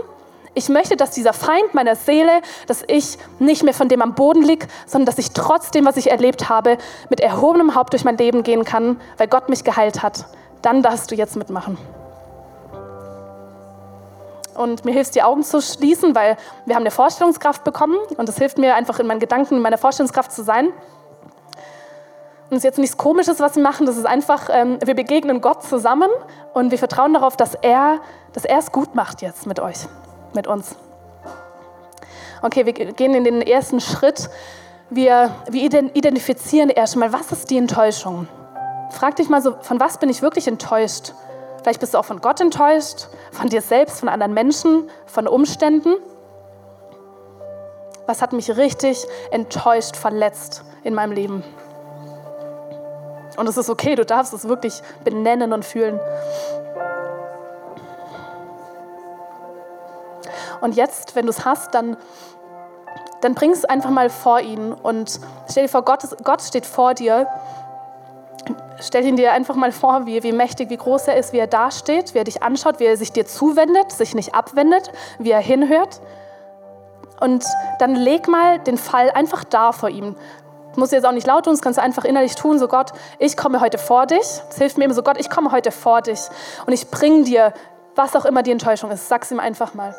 ich 0.56 0.70
möchte, 0.70 0.96
dass 0.96 1.12
dieser 1.12 1.34
Feind 1.34 1.74
meiner 1.74 1.96
Seele, 1.96 2.42
dass 2.68 2.84
ich 2.88 3.18
nicht 3.40 3.64
mehr 3.64 3.74
von 3.74 3.90
dem 3.90 4.02
am 4.02 4.14
Boden 4.14 4.44
liege, 4.44 4.68
sondern 4.86 5.08
dass 5.08 5.18
ich 5.18 5.32
trotzdem, 5.32 5.86
was 5.86 5.98
ich 5.98 6.12
erlebt 6.12 6.48
habe, 6.48 6.78
mit 7.10 7.20
erhobenem 7.20 7.74
Haupt 7.76 7.94
durch 7.94 8.04
mein 8.04 8.18
Leben 8.18 8.44
gehen 8.44 8.64
kann, 8.64 9.02
weil 9.18 9.28
Gott 9.28 9.50
mich 9.50 9.64
geheilt 9.64 10.04
hat, 10.04 10.26
dann 10.62 10.84
darfst 10.84 11.10
du 11.10 11.16
jetzt 11.16 11.36
mitmachen 11.36 11.78
und 14.56 14.86
mir 14.86 14.92
hilft, 14.94 15.16
die 15.16 15.24
Augen 15.24 15.44
zu 15.44 15.62
schließen, 15.62 16.16
weil 16.16 16.38
wir 16.66 16.76
haben 16.76 16.84
eine 16.84 16.92
Vorstellungskraft 16.92 17.64
bekommen 17.64 17.98
und 18.18 18.30
es 18.30 18.38
hilft 18.38 18.58
mir 18.58 18.76
einfach 18.76 19.00
in 19.00 19.08
meinen 19.08 19.20
Gedanken, 19.20 19.56
in 19.56 19.62
meiner 19.62 19.78
Vorstellungskraft 19.78 20.32
zu 20.32 20.44
sein. 20.44 20.70
Es 22.54 22.58
ist 22.58 22.66
jetzt 22.66 22.78
nichts 22.78 22.98
Komisches, 22.98 23.40
was 23.40 23.56
wir 23.56 23.64
machen, 23.64 23.88
das 23.88 23.98
ist 23.98 24.06
einfach, 24.06 24.48
ähm, 24.52 24.78
wir 24.86 24.94
begegnen 24.94 25.42
Gott 25.42 25.64
zusammen 25.64 26.10
und 26.54 26.70
wir 26.70 26.78
vertrauen 26.78 27.12
darauf, 27.12 27.36
dass 27.36 27.56
er, 27.56 28.00
dass 28.34 28.46
er 28.46 28.60
es 28.60 28.72
gut 28.72 28.94
macht 28.94 29.24
jetzt 29.24 29.48
mit 29.48 29.60
euch, 29.60 29.88
mit 30.36 30.46
uns. 30.46 30.76
Okay, 32.44 32.68
wir 32.68 32.74
gehen 32.74 33.16
in 33.16 33.24
den 33.24 33.42
ersten 33.42 33.80
Schritt. 33.80 34.30
Wir, 34.92 35.34
wir 35.50 35.64
identifizieren 35.64 36.70
erstmal, 36.70 37.12
was 37.12 37.32
ist 37.32 37.50
die 37.50 37.58
Enttäuschung? 37.58 38.28
Frag 38.92 39.16
dich 39.16 39.30
mal 39.30 39.42
so, 39.42 39.56
von 39.62 39.80
was 39.80 39.98
bin 39.98 40.10
ich 40.10 40.22
wirklich 40.22 40.48
enttäuscht? 40.48 41.14
Vielleicht 41.64 41.80
bist 41.80 41.96
du 41.96 41.98
auch 41.98 42.06
von 42.06 42.22
Gott 42.22 42.40
enttäuscht, 42.40 43.08
von 43.32 43.50
dir 43.50 43.64
selbst, 43.64 44.00
von 44.00 44.10
anderen 44.10 44.36
Menschen, 44.36 44.92
von 45.08 45.28
Umständen. 45.28 45.96
Was 48.06 48.22
hat 48.22 48.32
mich 48.32 48.56
richtig 48.56 49.08
enttäuscht, 49.32 49.96
verletzt 49.96 50.64
in 50.84 50.94
meinem 50.94 51.14
Leben? 51.14 51.44
Und 53.38 53.48
es 53.48 53.58
ist 53.58 53.70
okay, 53.70 53.96
du 53.96 54.06
darfst 54.06 54.34
es 54.34 54.48
wirklich 54.48 54.82
benennen 55.04 55.54
und 55.54 55.66
fühlen. 55.66 56.00
Und 60.62 60.76
jetzt, 60.76 61.16
wenn 61.16 61.26
du 61.26 61.32
es 61.32 61.44
hast, 61.44 61.74
dann, 61.74 61.98
dann 63.22 63.36
bring 63.36 63.52
es 63.52 63.66
einfach 63.66 63.90
mal 63.90 64.10
vor 64.10 64.40
ihn 64.40 64.72
und 64.72 65.20
stell 65.50 65.64
dir 65.64 65.70
vor, 65.70 65.84
Gott, 65.84 66.02
Gott 66.24 66.42
steht 66.42 66.66
vor 66.66 66.94
dir 66.94 67.28
Stell 68.80 69.06
ihn 69.06 69.16
dir 69.16 69.32
einfach 69.32 69.56
mal 69.56 69.72
vor, 69.72 70.06
wie, 70.06 70.24
wie 70.24 70.34
mächtig, 70.34 70.70
wie 70.70 70.76
groß 70.76 71.08
er 71.08 71.16
ist, 71.16 71.32
wie 71.32 71.38
er 71.38 71.48
dasteht, 71.48 72.14
wie 72.14 72.18
er 72.18 72.26
dich 72.26 72.44
anschaut, 72.44 72.82
wie 72.82 72.86
er 72.86 72.98
sich 72.98 73.14
dir 73.14 73.26
zuwendet, 73.26 73.94
sich 73.94 74.14
nicht 74.14 74.36
abwendet, 74.36 74.92
wie 75.20 75.32
er 75.32 75.40
hinhört. 75.40 76.02
Und 77.22 77.46
dann 77.80 77.96
leg 77.96 78.28
mal 78.28 78.60
den 78.60 78.78
Fall 78.78 79.10
einfach 79.12 79.46
da 79.46 79.72
vor 79.72 79.90
ihm. 79.90 80.18
Du 80.74 80.80
musst 80.80 80.92
jetzt 80.92 81.06
auch 81.06 81.12
nicht 81.12 81.28
laut 81.28 81.46
tun, 81.46 81.54
das 81.54 81.62
kannst 81.62 81.78
du 81.78 81.84
einfach 81.84 82.04
innerlich 82.04 82.36
tun. 82.36 82.58
So 82.58 82.68
Gott, 82.68 82.92
ich 83.20 83.38
komme 83.38 83.62
heute 83.62 83.78
vor 83.78 84.08
dich. 84.08 84.42
Das 84.48 84.58
hilft 84.58 84.78
mir 84.78 84.86
immer 84.86 84.94
so, 84.94 85.04
Gott, 85.04 85.18
ich 85.20 85.30
komme 85.30 85.52
heute 85.52 85.72
vor 85.72 86.02
dich. 86.02 86.20
Und 86.66 86.74
ich 86.74 86.90
bringe 86.90 87.24
dir, 87.24 87.54
was 87.96 88.16
auch 88.16 88.26
immer 88.26 88.42
die 88.42 88.52
Enttäuschung 88.52 88.90
ist. 88.90 89.08
Sag's 89.08 89.30
ihm 89.30 89.40
einfach 89.40 89.76
mal. 89.76 89.96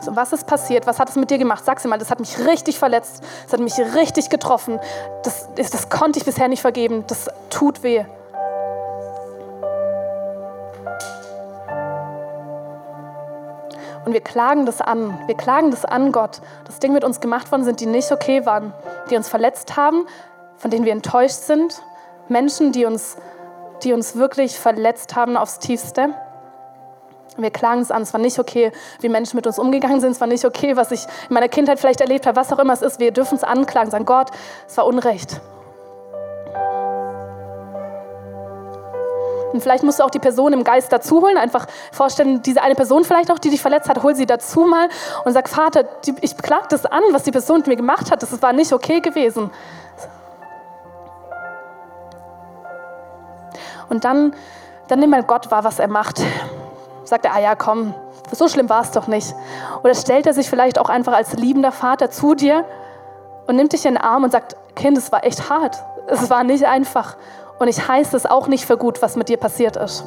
So, 0.00 0.16
was 0.16 0.32
ist 0.32 0.48
passiert? 0.48 0.84
Was 0.88 0.98
hat 0.98 1.08
es 1.08 1.14
mit 1.14 1.30
dir 1.30 1.38
gemacht? 1.38 1.64
Sag's 1.64 1.84
mal, 1.84 1.96
das 1.96 2.10
hat 2.10 2.18
mich 2.18 2.36
richtig 2.44 2.80
verletzt. 2.80 3.22
Das 3.44 3.52
hat 3.52 3.60
mich 3.60 3.78
richtig 3.78 4.30
getroffen. 4.30 4.80
Das, 5.22 5.48
das 5.54 5.88
konnte 5.90 6.18
ich 6.18 6.24
bisher 6.24 6.48
nicht 6.48 6.60
vergeben. 6.60 7.04
Das 7.06 7.28
tut 7.50 7.84
weh. 7.84 8.04
Und 14.04 14.12
wir 14.12 14.20
klagen 14.20 14.66
das 14.66 14.80
an. 14.80 15.18
Wir 15.26 15.36
klagen 15.36 15.70
das 15.70 15.84
an, 15.84 16.12
Gott. 16.12 16.40
Das 16.64 16.80
Ding 16.80 16.92
mit 16.92 17.04
uns 17.04 17.20
gemacht 17.20 17.50
worden 17.52 17.64
sind, 17.64 17.80
die 17.80 17.86
nicht 17.86 18.10
okay 18.10 18.44
waren, 18.46 18.72
die 19.10 19.16
uns 19.16 19.28
verletzt 19.28 19.76
haben, 19.76 20.06
von 20.56 20.70
denen 20.70 20.84
wir 20.84 20.92
enttäuscht 20.92 21.40
sind. 21.42 21.82
Menschen, 22.28 22.72
die 22.72 22.84
uns, 22.84 23.16
die 23.82 23.92
uns 23.92 24.16
wirklich 24.16 24.58
verletzt 24.58 25.14
haben 25.14 25.36
aufs 25.36 25.58
Tiefste. 25.58 26.14
Wir 27.36 27.50
klagen 27.50 27.80
es 27.80 27.90
an, 27.90 28.02
es 28.02 28.12
war 28.12 28.20
nicht 28.20 28.38
okay, 28.38 28.72
wie 29.00 29.08
Menschen 29.08 29.36
mit 29.36 29.46
uns 29.46 29.58
umgegangen 29.58 30.00
sind, 30.00 30.10
es 30.10 30.20
war 30.20 30.28
nicht 30.28 30.44
okay, 30.44 30.76
was 30.76 30.92
ich 30.92 31.04
in 31.28 31.34
meiner 31.34 31.48
Kindheit 31.48 31.80
vielleicht 31.80 32.02
erlebt 32.02 32.26
habe, 32.26 32.36
was 32.36 32.52
auch 32.52 32.58
immer 32.58 32.74
es 32.74 32.82
ist. 32.82 33.00
Wir 33.00 33.10
dürfen 33.10 33.36
es 33.36 33.44
anklagen, 33.44 33.90
sagen, 33.90 34.04
Gott, 34.04 34.30
es 34.66 34.76
war 34.76 34.86
Unrecht. 34.86 35.40
Und 39.52 39.62
vielleicht 39.62 39.84
musst 39.84 39.98
du 39.98 40.04
auch 40.04 40.10
die 40.10 40.18
Person 40.18 40.52
im 40.52 40.64
Geist 40.64 40.92
dazu 40.92 41.20
holen, 41.20 41.36
einfach 41.36 41.66
vorstellen, 41.92 42.42
diese 42.42 42.62
eine 42.62 42.74
Person 42.74 43.04
vielleicht 43.04 43.30
auch, 43.30 43.38
die 43.38 43.50
dich 43.50 43.60
verletzt 43.60 43.88
hat, 43.88 44.02
hol 44.02 44.14
sie 44.14 44.26
dazu 44.26 44.60
mal 44.60 44.88
und 45.24 45.32
sag, 45.32 45.48
Vater, 45.48 45.84
ich 46.20 46.36
klage 46.36 46.66
das 46.70 46.86
an, 46.86 47.02
was 47.12 47.22
die 47.24 47.30
Person 47.32 47.58
mit 47.58 47.66
mir 47.66 47.76
gemacht 47.76 48.10
hat, 48.10 48.22
das 48.22 48.42
war 48.42 48.52
nicht 48.52 48.72
okay 48.72 49.00
gewesen. 49.00 49.50
Und 53.88 54.04
dann, 54.04 54.34
dann 54.88 55.00
nimm 55.00 55.10
mal 55.10 55.22
Gott 55.22 55.50
wahr, 55.50 55.64
was 55.64 55.78
er 55.78 55.88
macht 55.88 56.22
sagt 57.04 57.24
er, 57.24 57.34
ah 57.34 57.40
ja, 57.40 57.54
komm, 57.54 57.94
so 58.30 58.48
schlimm 58.48 58.68
war 58.68 58.82
es 58.82 58.90
doch 58.90 59.06
nicht. 59.06 59.34
Oder 59.82 59.94
stellt 59.94 60.26
er 60.26 60.34
sich 60.34 60.48
vielleicht 60.48 60.78
auch 60.78 60.88
einfach 60.88 61.12
als 61.12 61.34
liebender 61.34 61.72
Vater 61.72 62.10
zu 62.10 62.34
dir 62.34 62.64
und 63.46 63.56
nimmt 63.56 63.72
dich 63.72 63.84
in 63.84 63.94
den 63.94 64.02
Arm 64.02 64.24
und 64.24 64.30
sagt, 64.30 64.56
Kind, 64.74 64.96
es 64.96 65.12
war 65.12 65.24
echt 65.24 65.50
hart. 65.50 65.82
Es 66.06 66.30
war 66.30 66.42
nicht 66.42 66.64
einfach. 66.64 67.16
Und 67.58 67.68
ich 67.68 67.86
heiße 67.86 68.16
es 68.16 68.26
auch 68.26 68.48
nicht 68.48 68.64
für 68.64 68.76
gut, 68.76 69.02
was 69.02 69.16
mit 69.16 69.28
dir 69.28 69.36
passiert 69.36 69.76
ist. 69.76 70.04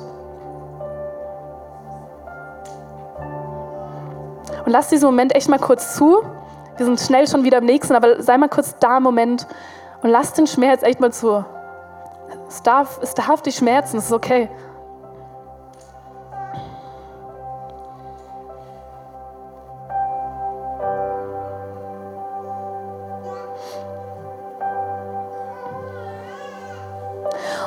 Und 4.65 4.71
lass 4.71 4.89
diesen 4.89 5.05
Moment 5.05 5.35
echt 5.35 5.47
mal 5.47 5.59
kurz 5.59 5.95
zu. 5.95 6.23
Wir 6.77 6.85
sind 6.85 6.99
schnell 6.99 7.27
schon 7.27 7.43
wieder 7.43 7.59
im 7.59 7.65
nächsten, 7.65 7.95
aber 7.95 8.21
sei 8.21 8.37
mal 8.37 8.49
kurz 8.49 8.75
da 8.79 8.97
im 8.97 9.03
Moment 9.03 9.47
und 10.01 10.09
lass 10.09 10.33
den 10.33 10.47
Schmerz 10.47 10.83
echt 10.83 10.99
mal 10.99 11.13
zu. 11.13 11.45
Es 12.47 12.61
darf, 12.63 12.99
es 13.01 13.13
darf 13.13 13.41
dich 13.41 13.55
schmerzen, 13.55 13.97
es 13.97 14.05
ist 14.05 14.11
okay. 14.11 14.49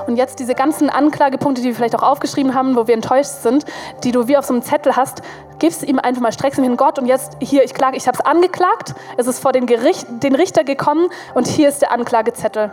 Und 0.08 0.16
jetzt 0.16 0.38
diese 0.38 0.54
ganzen 0.54 0.88
Anklagepunkte, 0.88 1.60
die 1.60 1.68
wir 1.68 1.74
vielleicht 1.74 1.94
auch 1.94 2.02
aufgeschrieben 2.02 2.54
haben, 2.54 2.76
wo 2.76 2.86
wir 2.86 2.94
enttäuscht 2.94 3.42
sind, 3.42 3.66
die 4.04 4.10
du 4.10 4.26
wie 4.26 4.38
auf 4.38 4.46
so 4.46 4.54
einem 4.54 4.62
Zettel 4.62 4.96
hast, 4.96 5.20
gibst 5.58 5.82
ihm 5.82 5.98
einfach 5.98 6.22
mal, 6.22 6.32
streckst 6.32 6.58
ihm 6.58 6.64
hin 6.64 6.78
Gott 6.78 6.98
und 6.98 7.04
jetzt 7.04 7.36
hier, 7.40 7.62
ich 7.62 7.74
klage, 7.74 7.98
ich 7.98 8.08
habe 8.08 8.16
es 8.18 8.24
angeklagt, 8.24 8.94
es 9.18 9.26
ist 9.26 9.38
vor 9.38 9.52
den, 9.52 9.66
Gericht, 9.66 10.06
den 10.22 10.34
Richter 10.34 10.64
gekommen 10.64 11.10
und 11.34 11.46
hier 11.46 11.68
ist 11.68 11.82
der 11.82 11.92
Anklagezettel. 11.92 12.72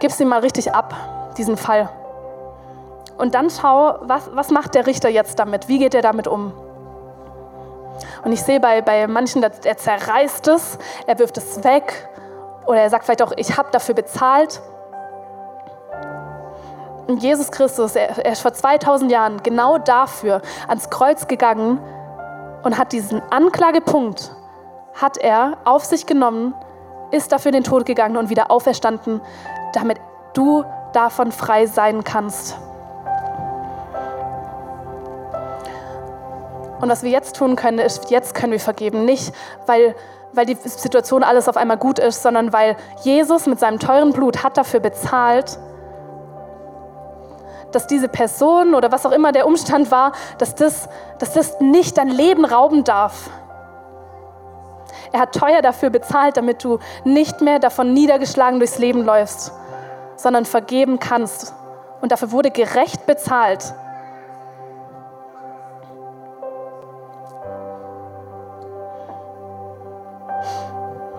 Gibst 0.00 0.18
ihm 0.18 0.26
mal 0.26 0.40
richtig 0.40 0.74
ab, 0.74 1.32
diesen 1.38 1.56
Fall. 1.56 1.88
Und 3.16 3.36
dann 3.36 3.48
schau, 3.48 3.98
was, 4.00 4.28
was 4.34 4.50
macht 4.50 4.74
der 4.74 4.88
Richter 4.88 5.08
jetzt 5.08 5.38
damit? 5.38 5.68
Wie 5.68 5.78
geht 5.78 5.94
er 5.94 6.02
damit 6.02 6.26
um? 6.26 6.52
Und 8.24 8.32
ich 8.32 8.42
sehe 8.42 8.58
bei, 8.58 8.82
bei 8.82 9.06
manchen, 9.06 9.40
er 9.40 9.76
zerreißt 9.76 10.48
es, 10.48 10.78
er 11.06 11.20
wirft 11.20 11.38
es 11.38 11.62
weg 11.62 12.08
oder 12.66 12.80
er 12.80 12.90
sagt 12.90 13.04
vielleicht 13.04 13.22
auch, 13.22 13.32
ich 13.36 13.56
habe 13.56 13.68
dafür 13.70 13.94
bezahlt. 13.94 14.60
Und 17.12 17.22
Jesus 17.22 17.50
Christus, 17.50 17.94
er, 17.94 18.24
er 18.24 18.32
ist 18.32 18.40
vor 18.40 18.54
2000 18.54 19.12
Jahren 19.12 19.42
genau 19.42 19.76
dafür 19.76 20.40
ans 20.66 20.88
Kreuz 20.88 21.26
gegangen 21.28 21.78
und 22.62 22.78
hat 22.78 22.92
diesen 22.92 23.20
Anklagepunkt, 23.28 24.34
hat 24.94 25.18
er 25.18 25.58
auf 25.66 25.84
sich 25.84 26.06
genommen, 26.06 26.54
ist 27.10 27.30
dafür 27.30 27.50
in 27.50 27.56
den 27.56 27.64
Tod 27.64 27.84
gegangen 27.84 28.16
und 28.16 28.30
wieder 28.30 28.50
auferstanden, 28.50 29.20
damit 29.74 29.98
du 30.32 30.64
davon 30.94 31.32
frei 31.32 31.66
sein 31.66 32.02
kannst. 32.02 32.56
Und 36.80 36.88
was 36.88 37.02
wir 37.02 37.10
jetzt 37.10 37.36
tun 37.36 37.56
können, 37.56 37.78
ist, 37.78 38.10
jetzt 38.10 38.34
können 38.34 38.52
wir 38.52 38.60
vergeben. 38.60 39.04
Nicht, 39.04 39.34
weil, 39.66 39.94
weil 40.32 40.46
die 40.46 40.54
Situation 40.54 41.22
alles 41.22 41.46
auf 41.46 41.58
einmal 41.58 41.76
gut 41.76 41.98
ist, 41.98 42.22
sondern 42.22 42.54
weil 42.54 42.74
Jesus 43.02 43.46
mit 43.46 43.60
seinem 43.60 43.78
teuren 43.78 44.14
Blut 44.14 44.42
hat 44.42 44.56
dafür 44.56 44.80
bezahlt, 44.80 45.58
dass 47.74 47.86
diese 47.86 48.08
Person 48.08 48.74
oder 48.74 48.92
was 48.92 49.04
auch 49.06 49.12
immer 49.12 49.32
der 49.32 49.46
Umstand 49.46 49.90
war, 49.90 50.12
dass 50.38 50.54
das, 50.54 50.88
dass 51.18 51.32
das 51.32 51.60
nicht 51.60 51.98
dein 51.98 52.08
Leben 52.08 52.44
rauben 52.44 52.84
darf. 52.84 53.30
Er 55.12 55.20
hat 55.20 55.34
teuer 55.34 55.60
dafür 55.60 55.90
bezahlt, 55.90 56.36
damit 56.36 56.64
du 56.64 56.78
nicht 57.04 57.40
mehr 57.40 57.58
davon 57.58 57.92
niedergeschlagen 57.92 58.58
durchs 58.58 58.78
Leben 58.78 59.04
läufst, 59.04 59.52
sondern 60.16 60.46
vergeben 60.46 60.98
kannst. 60.98 61.54
Und 62.00 62.12
dafür 62.12 62.32
wurde 62.32 62.50
gerecht 62.50 63.06
bezahlt. 63.06 63.74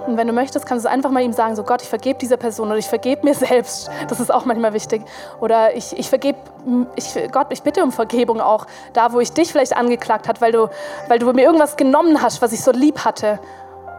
Und 0.05 0.17
wenn 0.17 0.27
du 0.27 0.33
möchtest, 0.33 0.65
kannst 0.65 0.85
du 0.85 0.89
einfach 0.89 1.09
mal 1.09 1.23
ihm 1.23 1.33
sagen, 1.33 1.55
so 1.55 1.63
Gott, 1.63 1.81
ich 1.81 1.87
vergebe 1.87 2.19
dieser 2.19 2.37
Person 2.37 2.67
oder 2.67 2.77
ich 2.77 2.87
vergebe 2.87 3.25
mir 3.25 3.33
selbst. 3.35 3.89
Das 4.07 4.19
ist 4.19 4.33
auch 4.33 4.45
manchmal 4.45 4.73
wichtig. 4.73 5.03
Oder 5.39 5.75
ich, 5.75 5.97
ich 5.97 6.09
vergebe, 6.09 6.37
ich, 6.95 7.13
Gott, 7.31 7.47
ich 7.49 7.63
bitte 7.63 7.83
um 7.83 7.91
Vergebung 7.91 8.41
auch 8.41 8.67
da, 8.93 9.13
wo 9.13 9.19
ich 9.19 9.31
dich 9.31 9.51
vielleicht 9.51 9.75
angeklagt 9.75 10.27
habe, 10.27 10.41
weil 10.41 10.51
du, 10.51 10.69
weil 11.07 11.19
du 11.19 11.31
mir 11.31 11.43
irgendwas 11.43 11.77
genommen 11.77 12.21
hast, 12.21 12.41
was 12.41 12.51
ich 12.51 12.61
so 12.61 12.71
lieb 12.71 13.05
hatte. 13.05 13.39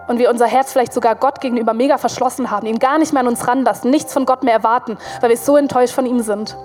Und 0.06 0.18
wir 0.18 0.28
unser 0.30 0.46
Herz 0.46 0.72
vielleicht 0.72 0.92
sogar 0.92 1.14
Gott 1.14 1.40
gegenüber 1.40 1.72
mega 1.72 1.96
verschlossen 1.96 2.50
haben, 2.50 2.66
ihn 2.66 2.78
gar 2.78 2.98
nicht 2.98 3.14
mehr 3.14 3.20
an 3.20 3.28
uns 3.28 3.48
ranlassen, 3.48 3.90
nichts 3.90 4.12
von 4.12 4.26
Gott 4.26 4.42
mehr 4.42 4.52
erwarten, 4.52 4.98
weil 5.20 5.30
wir 5.30 5.36
so 5.38 5.56
enttäuscht 5.56 5.94
von 5.94 6.04
ihm 6.04 6.20
sind. 6.20 6.56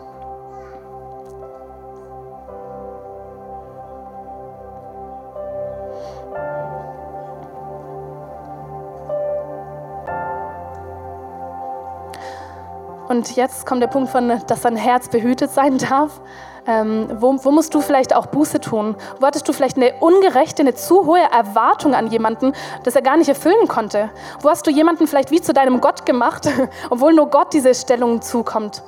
Und 13.10 13.36
jetzt 13.36 13.66
kommt 13.66 13.82
der 13.82 13.88
Punkt 13.88 14.12
von, 14.12 14.39
dass 14.45 14.62
dein 14.62 14.76
Herz 14.76 15.10
behütet 15.10 15.49
sein 15.49 15.80
darf. 15.80 16.22
Ähm, 16.68 17.10
wo, 17.20 17.43
wo, 17.43 17.49
musst 17.49 17.74
du 17.74 17.82
vielleicht 17.82 18.16
auch 18.16 18.28
Buße 18.28 18.60
tun? 18.60 18.95
Wo 19.20 19.26
hattest 19.26 19.47
du 19.47 19.53
vielleicht 19.53 19.78
eine 19.78 19.93
ungerechte, 19.99 20.62
eine 20.62 20.76
zu 20.76 21.07
hohe 21.07 21.20
Erwartung 21.20 21.95
an 21.95 22.05
jemanden, 22.05 22.53
das 22.84 22.95
er 22.95 23.01
gar 23.01 23.18
nicht 23.18 23.28
erfüllen 23.28 23.68
konnte? 23.68 24.12
Wo 24.41 24.49
hast 24.51 24.68
du 24.68 24.70
jemanden 24.70 25.07
vielleicht 25.07 25.32
wie 25.32 25.41
zu 25.41 25.53
deinem 25.53 25.82
Gott 25.82 26.05
gemacht, 26.05 26.47
obwohl 26.91 27.14
nur 27.14 27.32
Gott 27.32 27.51
diese 27.53 27.74
Stellung 27.74 28.22
zukommt? 28.22 28.84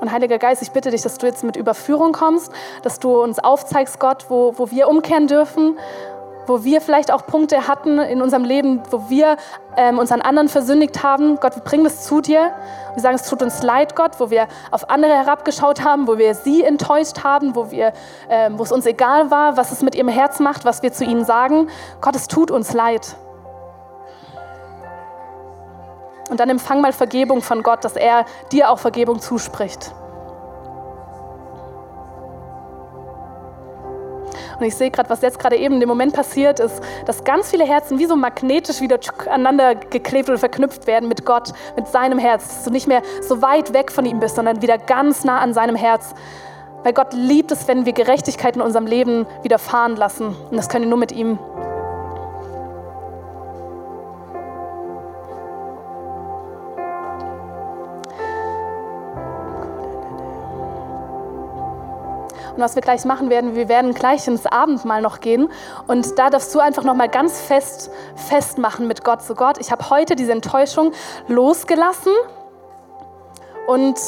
Und 0.00 0.12
Heiliger 0.12 0.38
Geist, 0.38 0.62
ich 0.62 0.70
bitte 0.70 0.92
dich, 0.92 1.02
dass 1.02 1.18
du 1.18 1.26
jetzt 1.26 1.42
mit 1.42 1.56
Überführung 1.56 2.12
kommst, 2.12 2.52
dass 2.82 3.00
du 3.00 3.20
uns 3.20 3.40
aufzeigst, 3.40 3.98
Gott, 3.98 4.26
wo, 4.28 4.52
wo 4.56 4.70
wir 4.70 4.86
umkehren 4.86 5.26
dürfen 5.26 5.76
wo 6.46 6.64
wir 6.64 6.80
vielleicht 6.80 7.12
auch 7.12 7.26
Punkte 7.26 7.68
hatten 7.68 7.98
in 7.98 8.22
unserem 8.22 8.44
Leben, 8.44 8.82
wo 8.90 9.08
wir 9.08 9.36
ähm, 9.76 9.98
uns 9.98 10.12
an 10.12 10.20
anderen 10.20 10.48
versündigt 10.48 11.02
haben. 11.02 11.38
Gott, 11.40 11.56
wir 11.56 11.62
bringen 11.62 11.84
das 11.84 12.04
zu 12.04 12.20
dir. 12.20 12.52
Wir 12.94 13.02
sagen, 13.02 13.16
es 13.16 13.28
tut 13.28 13.42
uns 13.42 13.62
leid, 13.62 13.96
Gott, 13.96 14.12
wo 14.18 14.30
wir 14.30 14.46
auf 14.70 14.90
andere 14.90 15.12
herabgeschaut 15.12 15.84
haben, 15.84 16.06
wo 16.06 16.18
wir 16.18 16.34
sie 16.34 16.62
enttäuscht 16.62 17.24
haben, 17.24 17.54
wo, 17.54 17.70
wir, 17.70 17.92
ähm, 18.28 18.58
wo 18.58 18.62
es 18.62 18.72
uns 18.72 18.86
egal 18.86 19.30
war, 19.30 19.56
was 19.56 19.72
es 19.72 19.82
mit 19.82 19.94
ihrem 19.94 20.08
Herz 20.08 20.40
macht, 20.40 20.64
was 20.64 20.82
wir 20.82 20.92
zu 20.92 21.04
ihnen 21.04 21.24
sagen. 21.24 21.68
Gott, 22.00 22.16
es 22.16 22.28
tut 22.28 22.50
uns 22.50 22.72
leid. 22.72 23.16
Und 26.30 26.40
dann 26.40 26.48
empfang 26.48 26.80
mal 26.80 26.92
Vergebung 26.92 27.42
von 27.42 27.62
Gott, 27.62 27.84
dass 27.84 27.96
er 27.96 28.24
dir 28.50 28.70
auch 28.70 28.78
Vergebung 28.78 29.20
zuspricht. 29.20 29.94
Und 34.58 34.64
ich 34.64 34.74
sehe 34.74 34.90
gerade, 34.90 35.10
was 35.10 35.22
jetzt 35.22 35.38
gerade 35.38 35.56
eben 35.56 35.74
in 35.74 35.80
dem 35.80 35.88
Moment 35.88 36.14
passiert 36.14 36.60
ist, 36.60 36.80
dass 37.06 37.24
ganz 37.24 37.50
viele 37.50 37.64
Herzen 37.64 37.98
wie 37.98 38.06
so 38.06 38.16
magnetisch 38.16 38.80
wieder 38.80 38.98
aneinander 39.26 39.74
geklebt 39.74 40.28
oder 40.28 40.38
verknüpft 40.38 40.86
werden 40.86 41.08
mit 41.08 41.24
Gott, 41.24 41.52
mit 41.76 41.88
seinem 41.88 42.18
Herz. 42.18 42.48
Dass 42.48 42.64
du 42.64 42.70
nicht 42.70 42.86
mehr 42.86 43.02
so 43.20 43.42
weit 43.42 43.72
weg 43.72 43.90
von 43.90 44.06
ihm 44.06 44.20
bist, 44.20 44.36
sondern 44.36 44.62
wieder 44.62 44.78
ganz 44.78 45.24
nah 45.24 45.38
an 45.38 45.54
seinem 45.54 45.76
Herz. 45.76 46.14
Weil 46.82 46.92
Gott 46.92 47.14
liebt 47.14 47.50
es, 47.50 47.66
wenn 47.66 47.86
wir 47.86 47.92
Gerechtigkeit 47.92 48.56
in 48.56 48.62
unserem 48.62 48.86
Leben 48.86 49.26
widerfahren 49.42 49.96
lassen. 49.96 50.36
Und 50.50 50.56
das 50.56 50.68
können 50.68 50.84
wir 50.84 50.90
nur 50.90 50.98
mit 50.98 51.12
ihm. 51.12 51.38
Und 62.54 62.60
was 62.60 62.74
wir 62.76 62.82
gleich 62.82 63.04
machen 63.04 63.30
werden, 63.30 63.56
wir 63.56 63.68
werden 63.68 63.94
gleich 63.94 64.28
ins 64.28 64.46
Abendmahl 64.46 65.02
noch 65.02 65.20
gehen. 65.20 65.48
Und 65.86 66.18
da 66.18 66.30
darfst 66.30 66.54
du 66.54 66.60
einfach 66.60 66.84
noch 66.84 66.94
mal 66.94 67.08
ganz 67.08 67.40
fest 67.40 67.90
festmachen 68.14 68.86
mit 68.86 69.02
Gott. 69.02 69.22
So 69.22 69.34
Gott, 69.34 69.58
ich 69.58 69.72
habe 69.72 69.90
heute 69.90 70.14
diese 70.14 70.32
Enttäuschung 70.32 70.92
losgelassen 71.28 72.12
und 73.66 73.98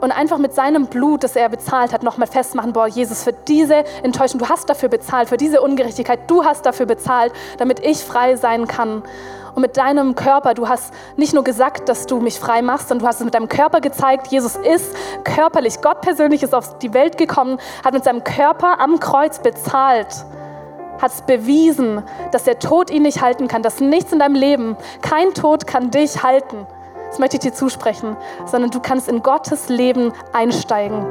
und 0.00 0.12
einfach 0.12 0.38
mit 0.38 0.54
seinem 0.54 0.86
Blut, 0.86 1.24
das 1.24 1.36
er 1.36 1.50
bezahlt 1.50 1.92
hat, 1.92 2.02
nochmal 2.02 2.26
festmachen, 2.26 2.72
boah, 2.72 2.86
Jesus, 2.86 3.22
für 3.22 3.34
diese 3.34 3.84
Enttäuschung, 4.02 4.38
du 4.38 4.48
hast 4.48 4.70
dafür 4.70 4.88
bezahlt, 4.88 5.28
für 5.28 5.36
diese 5.36 5.60
Ungerechtigkeit, 5.60 6.20
du 6.26 6.44
hast 6.44 6.64
dafür 6.64 6.86
bezahlt, 6.86 7.32
damit 7.58 7.80
ich 7.80 7.98
frei 7.98 8.36
sein 8.36 8.66
kann. 8.66 9.02
Und 9.54 9.62
mit 9.62 9.76
deinem 9.76 10.14
Körper, 10.14 10.54
du 10.54 10.68
hast 10.68 10.92
nicht 11.16 11.34
nur 11.34 11.44
gesagt, 11.44 11.88
dass 11.88 12.06
du 12.06 12.20
mich 12.20 12.38
frei 12.38 12.62
machst, 12.62 12.88
sondern 12.88 13.04
du 13.04 13.08
hast 13.08 13.16
es 13.16 13.24
mit 13.24 13.34
deinem 13.34 13.48
Körper 13.48 13.80
gezeigt. 13.80 14.28
Jesus 14.28 14.56
ist 14.56 14.94
körperlich, 15.24 15.80
Gott 15.80 16.00
persönlich 16.00 16.42
ist 16.42 16.54
auf 16.54 16.78
die 16.78 16.94
Welt 16.94 17.18
gekommen, 17.18 17.58
hat 17.84 17.94
mit 17.94 18.04
seinem 18.04 18.24
Körper 18.24 18.80
am 18.80 19.00
Kreuz 19.00 19.40
bezahlt, 19.40 20.24
hat 21.00 21.12
es 21.12 21.22
bewiesen, 21.22 22.02
dass 22.32 22.44
der 22.44 22.58
Tod 22.58 22.90
ihn 22.90 23.02
nicht 23.02 23.22
halten 23.22 23.48
kann, 23.48 23.62
dass 23.62 23.80
nichts 23.80 24.12
in 24.12 24.18
deinem 24.18 24.34
Leben, 24.34 24.76
kein 25.02 25.34
Tod 25.34 25.66
kann 25.66 25.90
dich 25.90 26.22
halten. 26.22 26.66
Das 27.08 27.18
möchte 27.18 27.36
ich 27.36 27.40
dir 27.40 27.52
zusprechen, 27.52 28.16
sondern 28.46 28.70
du 28.70 28.78
kannst 28.78 29.08
in 29.08 29.22
Gottes 29.22 29.68
Leben 29.68 30.12
einsteigen. 30.32 31.04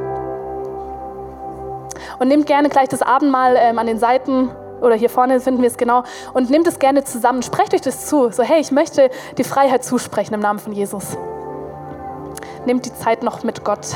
Und 2.18 2.28
nehmt 2.28 2.46
gerne 2.46 2.68
gleich 2.68 2.88
das 2.88 3.02
Abendmahl 3.02 3.56
ähm, 3.58 3.78
an 3.78 3.86
den 3.86 3.98
Seiten 3.98 4.50
oder 4.80 4.94
hier 4.94 5.10
vorne 5.10 5.40
finden 5.40 5.62
wir 5.62 5.68
es 5.68 5.76
genau. 5.76 6.04
Und 6.32 6.50
nehmt 6.50 6.66
es 6.66 6.78
gerne 6.78 7.04
zusammen. 7.04 7.42
Sprecht 7.42 7.74
euch 7.74 7.80
das 7.80 8.06
zu. 8.06 8.30
So, 8.30 8.42
hey, 8.42 8.60
ich 8.60 8.70
möchte 8.70 9.10
die 9.38 9.44
Freiheit 9.44 9.84
zusprechen 9.84 10.34
im 10.34 10.40
Namen 10.40 10.58
von 10.58 10.72
Jesus. 10.72 11.16
Nehmt 12.66 12.84
die 12.86 12.94
Zeit 12.94 13.22
noch 13.22 13.42
mit 13.42 13.64
Gott. 13.64 13.94